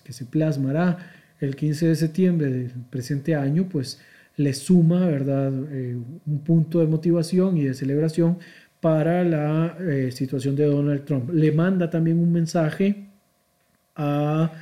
que 0.05 0.12
se 0.12 0.25
plasmará 0.25 0.99
el 1.41 1.57
15 1.57 1.89
de 1.89 1.97
septiembre 1.97 2.51
del 2.51 2.70
presente 2.91 3.35
año, 3.35 3.68
pues 3.70 4.01
le 4.37 4.53
suma, 4.53 5.07
¿verdad?, 5.07 5.53
eh, 5.70 5.97
un 6.27 6.39
punto 6.41 6.81
de 6.81 6.87
motivación 6.87 7.57
y 7.57 7.64
de 7.64 7.75
celebración 7.75 8.39
para 8.81 9.25
la 9.25 9.79
situación 10.11 10.57
de 10.57 10.66
Donald 10.66 11.05
Trump. 11.05 11.31
Le 11.33 11.53
manda 11.53 11.89
también 11.89 12.18
un 12.18 12.31
mensaje 12.33 13.07
a 13.97 14.53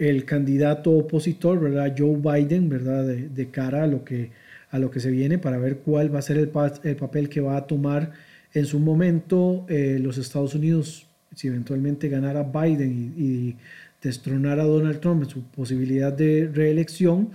el 0.00 0.24
candidato 0.24 0.92
opositor, 0.92 1.60
¿verdad? 1.60 1.94
Joe 1.96 2.16
Biden, 2.16 2.70
¿verdad? 2.70 3.04
De, 3.04 3.50
cara 3.50 3.84
a 3.84 3.86
lo, 3.86 4.02
que, 4.02 4.30
a 4.70 4.78
lo 4.78 4.90
que 4.90 4.98
se 4.98 5.10
viene 5.10 5.38
para 5.38 5.58
ver 5.58 5.78
cuál 5.78 6.12
va 6.12 6.20
a 6.20 6.22
ser 6.22 6.38
el, 6.38 6.50
el 6.84 6.96
papel 6.96 7.28
que 7.28 7.42
va 7.42 7.58
a 7.58 7.66
tomar 7.66 8.12
en 8.54 8.64
su 8.64 8.80
momento 8.80 9.66
eh, 9.68 9.98
los 10.00 10.16
Estados 10.16 10.54
Unidos, 10.54 11.06
si 11.34 11.48
eventualmente 11.48 12.08
ganara 12.08 12.42
Biden 12.42 13.14
y 13.16 13.56
destronara 14.02 14.62
a 14.62 14.66
Donald 14.66 15.00
Trump 15.00 15.22
en 15.24 15.28
su 15.28 15.42
posibilidad 15.42 16.12
de 16.12 16.50
reelección, 16.52 17.30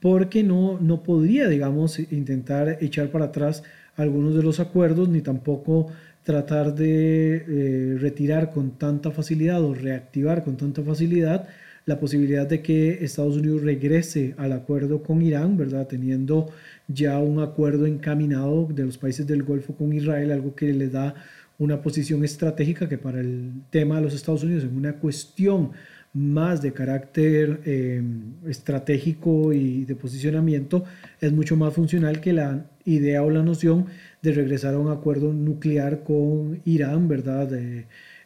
porque 0.00 0.42
no, 0.42 0.78
no 0.80 1.02
podría, 1.02 1.48
digamos, 1.48 1.98
intentar 1.98 2.78
echar 2.80 3.10
para 3.10 3.26
atrás 3.26 3.62
algunos 3.96 4.34
de 4.34 4.42
los 4.42 4.60
acuerdos, 4.60 5.08
ni 5.08 5.20
tampoco 5.20 5.88
tratar 6.22 6.74
de 6.74 7.44
eh, 7.48 7.96
retirar 7.98 8.50
con 8.50 8.72
tanta 8.72 9.10
facilidad 9.10 9.62
o 9.62 9.74
reactivar 9.74 10.44
con 10.44 10.56
tanta 10.56 10.82
facilidad 10.82 11.48
la 11.86 11.98
posibilidad 11.98 12.46
de 12.46 12.60
que 12.60 13.02
Estados 13.02 13.38
Unidos 13.38 13.62
regrese 13.62 14.34
al 14.36 14.52
acuerdo 14.52 15.02
con 15.02 15.22
Irán, 15.22 15.56
¿verdad? 15.56 15.86
Teniendo 15.86 16.50
ya 16.86 17.18
un 17.18 17.40
acuerdo 17.40 17.86
encaminado 17.86 18.66
de 18.66 18.84
los 18.84 18.98
países 18.98 19.26
del 19.26 19.42
Golfo 19.42 19.74
con 19.74 19.94
Israel, 19.94 20.30
algo 20.30 20.54
que 20.54 20.70
le 20.74 20.88
da 20.90 21.14
una 21.56 21.80
posición 21.80 22.24
estratégica 22.24 22.90
que 22.90 22.98
para 22.98 23.20
el 23.20 23.52
tema 23.70 23.96
de 23.96 24.02
los 24.02 24.14
Estados 24.14 24.42
Unidos 24.42 24.64
es 24.64 24.70
una 24.70 24.96
cuestión 24.96 25.70
más 26.12 26.62
de 26.62 26.72
carácter 26.72 27.60
eh, 27.64 28.02
estratégico 28.46 29.52
y 29.52 29.84
de 29.84 29.94
posicionamiento, 29.94 30.84
es 31.20 31.32
mucho 31.32 31.56
más 31.56 31.74
funcional 31.74 32.20
que 32.20 32.32
la 32.32 32.66
idea 32.84 33.22
o 33.22 33.30
la 33.30 33.42
noción 33.42 33.86
de 34.22 34.32
regresar 34.32 34.74
a 34.74 34.78
un 34.78 34.90
acuerdo 34.90 35.32
nuclear 35.32 36.02
con 36.02 36.60
Irán, 36.64 37.08
¿verdad? 37.08 37.50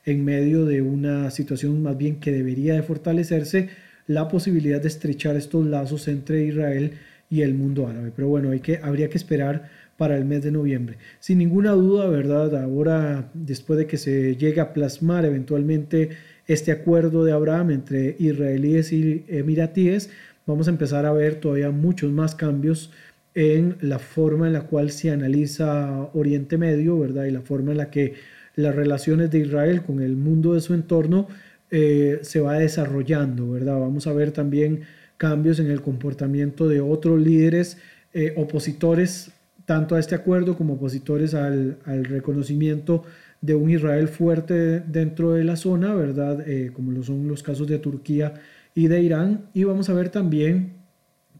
en 0.05 0.25
medio 0.25 0.65
de 0.65 0.83
una 0.83 1.31
situación 1.31 1.83
más 1.83 1.97
bien 1.97 2.19
que 2.19 2.33
debería 2.33 2.75
de 2.75 2.83
fortalecerse 2.83 3.69
la 4.07 4.29
posibilidad 4.29 4.81
de 4.81 4.89
estrechar 4.89 5.37
estos 5.37 5.65
lazos 5.67 6.09
entre 6.09 6.45
Israel 6.45 6.93
y 7.31 7.43
el 7.43 7.55
mundo 7.55 7.89
árabe. 7.89 8.13
Pero 8.15 8.29
bueno, 8.29 8.51
hay 8.51 8.61
que, 8.61 8.79
habría 8.83 9.09
que 9.09 9.17
esperar 9.17 9.71
para 9.97 10.17
el 10.17 10.25
mes 10.25 10.43
de 10.43 10.51
noviembre. 10.51 10.99
Sin 11.21 11.39
ninguna 11.39 11.73
duda, 11.73 12.09
¿verdad? 12.09 12.61
Ahora, 12.63 13.31
después 13.35 13.79
de 13.79 13.87
que 13.87 13.97
se 13.97 14.37
llegue 14.37 14.61
a 14.61 14.73
plasmar 14.73 15.25
eventualmente 15.25 16.11
este 16.47 16.73
acuerdo 16.73 17.25
de 17.25 17.33
Abraham 17.33 17.71
entre 17.71 18.17
israelíes 18.19 18.93
y 18.93 19.25
emiratíes, 19.29 20.11
vamos 20.47 20.67
a 20.69 20.71
empezar 20.71 21.07
a 21.07 21.13
ver 21.13 21.37
todavía 21.37 21.71
muchos 21.71 22.11
más 22.13 22.35
cambios 22.35 22.91
en 23.35 23.77
la 23.81 23.99
forma 23.99 24.47
en 24.47 24.53
la 24.53 24.63
cual 24.63 24.91
se 24.91 25.11
analiza 25.11 26.11
Oriente 26.13 26.59
Medio, 26.59 26.99
¿verdad? 26.99 27.25
Y 27.25 27.31
la 27.31 27.41
forma 27.41 27.73
en 27.73 27.79
la 27.79 27.91
que 27.91 28.15
las 28.55 28.75
relaciones 28.75 29.31
de 29.31 29.39
Israel 29.39 29.83
con 29.83 30.03
el 30.03 30.17
mundo 30.17 30.55
de 30.55 30.61
su 30.61 30.75
entorno 30.75 31.29
eh, 31.71 32.19
se 32.23 32.41
va 32.41 32.59
desarrollando, 32.59 33.51
¿verdad? 33.53 33.81
Vamos 33.81 34.07
a 34.07 34.13
ver 34.13 34.33
también 34.33 34.83
cambios 35.17 35.59
en 35.59 35.71
el 35.71 35.81
comportamiento 35.81 36.69
de 36.69 36.81
otros 36.81 37.21
líderes 37.21 37.79
eh, 38.13 38.35
opositores 38.37 39.33
tanto 39.65 39.95
a 39.95 40.01
este 40.01 40.15
acuerdo 40.15 40.57
como 40.57 40.75
opositores 40.75 41.35
al, 41.35 41.79
reconocimiento 41.85 43.05
de 43.43 43.55
un 43.55 43.69
Israel 43.69 44.09
fuerte 44.09 44.81
dentro 44.81 45.33
de 45.33 45.45
la 45.45 45.57
zona, 45.57 45.95
¿verdad? 45.95 46.49
Eh, 46.49 46.71
como 46.73 46.93
lo 46.93 47.03
son 47.03 47.29
los 47.29 47.43
casos 47.43 47.67
de 47.67 47.79
Turquía 47.79 48.35
y 48.75 48.87
de 48.87 49.03
Irán. 49.03 49.47
Y 49.53 49.65
vamos 49.65 49.91
a 49.91 49.95
ver 49.95 50.09
también 50.09 50.75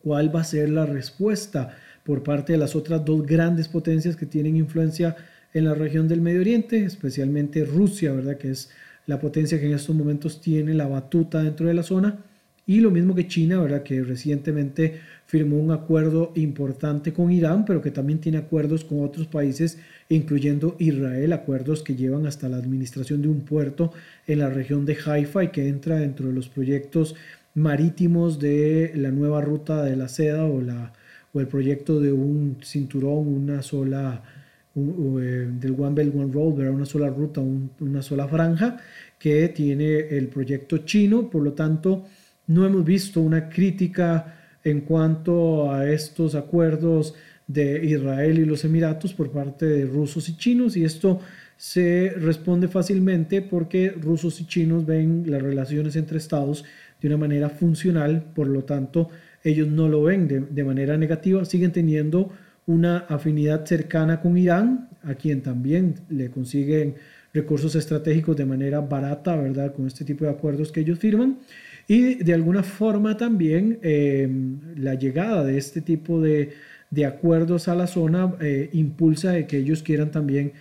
cuál 0.03 0.35
va 0.35 0.41
a 0.41 0.45
ser 0.45 0.69
la 0.69 0.85
respuesta 0.85 1.75
por 2.05 2.25
parte 2.25 2.53
de 2.53 2.59
las 2.59 2.75
otras 2.75 3.05
dos 3.05 3.25
grandes 3.25 3.69
potencias 3.69 4.17
que 4.17 4.27
tienen 4.27 4.57
influencia 4.57 5.17
en 5.55 5.65
la 5.65 5.75
región 5.75 6.09
del 6.09 6.21
Medio 6.21 6.41
Oriente, 6.41 6.85
especialmente 6.85 7.65
Rusia, 7.65 8.13
¿verdad? 8.13 8.37
Que 8.37 8.51
es 8.51 8.71
la 9.07 9.21
potencia 9.21 9.61
que 9.61 9.67
en 9.67 9.75
estos 9.75 9.95
momentos 9.95 10.41
tiene 10.41 10.75
la 10.75 10.89
batuta 10.89 11.43
dentro 11.43 11.69
de 11.69 11.75
la 11.75 11.85
zona. 11.85 12.19
Y 12.67 12.81
lo 12.81 12.91
mismo 12.91 13.15
que 13.15 13.29
China, 13.29 13.61
¿verdad? 13.61 13.85
Que 13.85 14.03
recientemente 14.03 15.01
firmó 15.33 15.57
un 15.57 15.71
acuerdo 15.71 16.31
importante 16.35 17.15
con 17.15 17.33
Irán, 17.33 17.65
pero 17.65 17.81
que 17.81 17.91
también 17.91 18.19
tiene 18.19 18.37
acuerdos 18.37 18.85
con 18.85 19.03
otros 19.03 19.29
países, 19.29 19.79
incluyendo 20.11 20.77
Israel, 20.79 21.33
acuerdos 21.33 21.83
que 21.83 21.97
llevan 21.97 22.27
hasta 22.27 22.51
la 22.51 22.59
administración 22.59 23.23
de 23.23 23.29
un 23.29 23.41
puerto 23.41 23.95
en 24.27 24.41
la 24.41 24.51
región 24.51 24.85
de 24.85 24.99
Haifa 25.03 25.43
y 25.43 25.49
que 25.49 25.69
entra 25.69 25.97
dentro 25.97 26.27
de 26.27 26.35
los 26.35 26.51
proyectos 26.51 27.15
marítimos 27.55 28.41
de 28.41 28.93
la 28.95 29.11
nueva 29.11 29.41
ruta 29.41 29.83
de 29.83 29.97
la 29.97 30.09
seda 30.09 30.45
o, 30.45 30.61
el 31.41 31.47
proyecto 31.49 31.99
de 31.99 32.13
un 32.13 32.59
cinturón, 32.63 33.27
una 33.27 33.63
sola, 33.63 34.23
eh, 34.77 34.81
del 34.81 35.75
One 35.79 35.95
Belt 35.95 36.15
One 36.15 36.31
Road, 36.31 36.59
una 36.69 36.85
sola 36.85 37.09
ruta, 37.09 37.41
una 37.41 38.03
sola 38.03 38.29
franja 38.29 38.77
que 39.19 39.49
tiene 39.49 39.97
el 40.11 40.29
proyecto 40.29 40.77
chino, 40.85 41.31
por 41.31 41.43
lo 41.43 41.55
tanto 41.55 42.05
no 42.49 42.67
hemos 42.67 42.85
visto 42.85 43.23
una 43.23 43.49
crítica 43.49 44.41
en 44.65 44.83
cuanto 44.83 45.73
a 45.73 45.89
estos 45.91 46.35
acuerdos 46.35 47.15
de 47.47 47.85
Israel 47.85 48.39
y 48.39 48.45
los 48.45 48.65
Emiratos 48.65 49.15
por 49.15 49.31
parte 49.31 49.67
de 49.67 49.85
rusos 49.85 50.29
y 50.29 50.37
chinos 50.37 50.77
y 50.77 50.85
esto 50.85 51.21
se 51.57 52.13
responde 52.17 52.69
fácilmente 52.69 53.43
porque 53.43 53.91
rusos 53.91 54.41
y 54.41 54.47
chinos 54.47 54.87
ven 54.87 55.25
las 55.27 55.43
relaciones 55.43 55.97
entre 55.97 56.19
estados 56.19 56.65
de 57.01 57.09
una 57.09 57.17
manera 57.17 57.51
funcional, 57.51 58.25
por 58.35 58.47
lo 58.47 58.65
tanto 58.65 59.11
ellos 59.45 59.69
no 59.69 59.89
lo 59.89 60.03
ven 60.05 60.49
de, 60.51 60.65
manera 60.65 60.97
negativa, 60.97 61.45
siguen 61.45 61.73
teniendo 61.73 62.31
una 62.67 62.99
afinidad 62.99 63.67
cercana 63.67 64.21
con 64.21 64.39
Irán, 64.39 64.89
a 65.03 65.15
quien 65.15 65.43
también 65.43 65.97
le 66.09 66.31
consiguen 66.31 66.95
recursos 67.35 67.75
estratégicos 67.75 68.37
de 68.37 68.45
manera 68.45 68.81
barata, 68.81 69.35
¿verdad? 69.37 69.75
Con 69.75 69.87
este 69.87 70.05
tipo 70.05 70.25
de 70.25 70.31
acuerdos 70.31 70.71
que 70.71 70.81
ellos 70.81 70.99
firman. 70.99 71.39
Y 71.89 72.15
de 72.15 72.35
alguna 72.35 72.63
forma 72.63 73.17
también 73.17 73.79
eh, 73.83 74.29
la 74.77 74.95
llegada 74.95 75.45
de 75.45 75.59
este 75.59 75.81
tipo 75.81 76.21
de, 76.21 76.53
acuerdos 77.07 77.69
a 77.69 77.75
la 77.75 77.87
zona 77.87 78.35
eh, 78.41 78.69
impulsa 78.73 79.33
de 79.33 79.47
que 79.47 79.59
ellos 79.59 79.83
quieran 79.83 80.11
también 80.11 80.53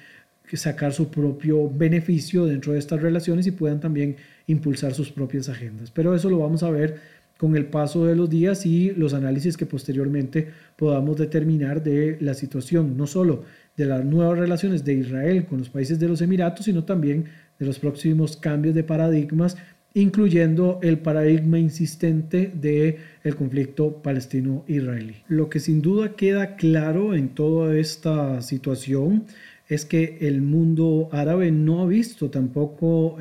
sacar 0.53 0.93
su 0.93 1.09
propio 1.09 1.69
beneficio 1.69 2.45
dentro 2.45 2.73
de 2.73 2.79
estas 2.79 3.01
relaciones 3.01 3.47
y 3.47 3.51
puedan 3.51 3.79
también 3.79 4.17
impulsar 4.47 4.93
sus 4.93 5.11
propias 5.11 5.49
agendas. 5.49 5.91
Pero 5.91 6.15
eso 6.15 6.29
lo 6.29 6.39
vamos 6.39 6.63
a 6.63 6.69
ver 6.69 6.99
con 7.37 7.55
el 7.55 7.65
paso 7.65 8.05
de 8.05 8.15
los 8.15 8.29
días 8.29 8.65
y 8.65 8.91
los 8.91 9.13
análisis 9.13 9.57
que 9.57 9.65
posteriormente 9.65 10.49
podamos 10.75 11.17
determinar 11.17 11.81
de 11.81 12.17
la 12.21 12.35
situación, 12.35 12.95
no 12.95 13.07
solo 13.07 13.45
de 13.75 13.85
las 13.85 14.05
nuevas 14.05 14.37
relaciones 14.37 14.85
de 14.85 14.93
Israel 14.93 15.45
con 15.45 15.57
los 15.57 15.69
países 15.69 15.99
de 15.99 16.07
los 16.07 16.21
Emiratos, 16.21 16.65
sino 16.65 16.83
también 16.83 17.25
de 17.57 17.65
los 17.65 17.79
próximos 17.79 18.37
cambios 18.37 18.75
de 18.75 18.83
paradigmas, 18.83 19.57
incluyendo 19.93 20.79
el 20.81 20.99
paradigma 20.99 21.59
insistente 21.59 22.51
del 22.53 22.97
el 23.23 23.35
conflicto 23.35 24.01
palestino-israelí. 24.01 25.15
Lo 25.27 25.49
que 25.49 25.59
sin 25.59 25.81
duda 25.81 26.15
queda 26.15 26.55
claro 26.55 27.13
en 27.13 27.29
toda 27.29 27.77
esta 27.77 28.41
situación 28.41 29.25
es 29.67 29.85
que 29.85 30.17
el 30.21 30.41
mundo 30.41 31.09
árabe 31.11 31.51
no 31.51 31.81
ha 31.81 31.87
visto 31.87 32.29
tampoco 32.29 33.17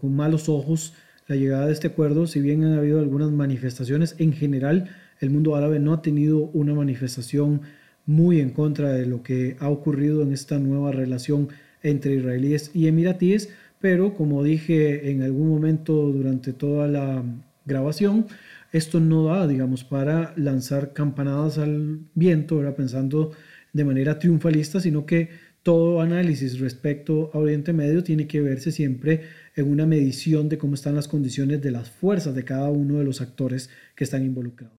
con 0.00 0.16
malos 0.16 0.48
ojos 0.48 0.94
la 1.26 1.36
llegada 1.36 1.66
de 1.66 1.72
este 1.72 1.88
acuerdo, 1.88 2.26
si 2.26 2.40
bien 2.40 2.64
han 2.64 2.76
habido 2.76 3.00
algunas 3.00 3.30
manifestaciones, 3.30 4.14
en 4.18 4.34
general 4.34 4.90
el 5.20 5.30
mundo 5.30 5.56
árabe 5.56 5.78
no 5.78 5.94
ha 5.94 6.02
tenido 6.02 6.50
una 6.52 6.74
manifestación 6.74 7.62
muy 8.04 8.40
en 8.40 8.50
contra 8.50 8.92
de 8.92 9.06
lo 9.06 9.22
que 9.22 9.56
ha 9.60 9.70
ocurrido 9.70 10.22
en 10.22 10.32
esta 10.32 10.58
nueva 10.58 10.92
relación 10.92 11.48
entre 11.82 12.16
israelíes 12.16 12.70
y 12.74 12.88
emiratíes, 12.88 13.50
pero 13.84 14.14
como 14.14 14.42
dije 14.42 15.10
en 15.10 15.20
algún 15.20 15.46
momento 15.46 15.92
durante 16.10 16.54
toda 16.54 16.88
la 16.88 17.22
grabación, 17.66 18.24
esto 18.72 18.98
no 18.98 19.26
da, 19.26 19.46
digamos, 19.46 19.84
para 19.84 20.32
lanzar 20.38 20.94
campanadas 20.94 21.58
al 21.58 21.98
viento, 22.14 22.62
era 22.62 22.74
pensando 22.74 23.32
de 23.74 23.84
manera 23.84 24.18
triunfalista, 24.18 24.80
sino 24.80 25.04
que 25.04 25.28
todo 25.62 26.00
análisis 26.00 26.60
respecto 26.60 27.30
a 27.34 27.38
Oriente 27.38 27.74
Medio 27.74 28.02
tiene 28.02 28.26
que 28.26 28.40
verse 28.40 28.72
siempre 28.72 29.24
en 29.54 29.70
una 29.70 29.84
medición 29.84 30.48
de 30.48 30.56
cómo 30.56 30.76
están 30.76 30.94
las 30.94 31.06
condiciones 31.06 31.60
de 31.60 31.70
las 31.70 31.90
fuerzas 31.90 32.34
de 32.34 32.42
cada 32.42 32.70
uno 32.70 33.00
de 33.00 33.04
los 33.04 33.20
actores 33.20 33.68
que 33.94 34.04
están 34.04 34.24
involucrados. 34.24 34.72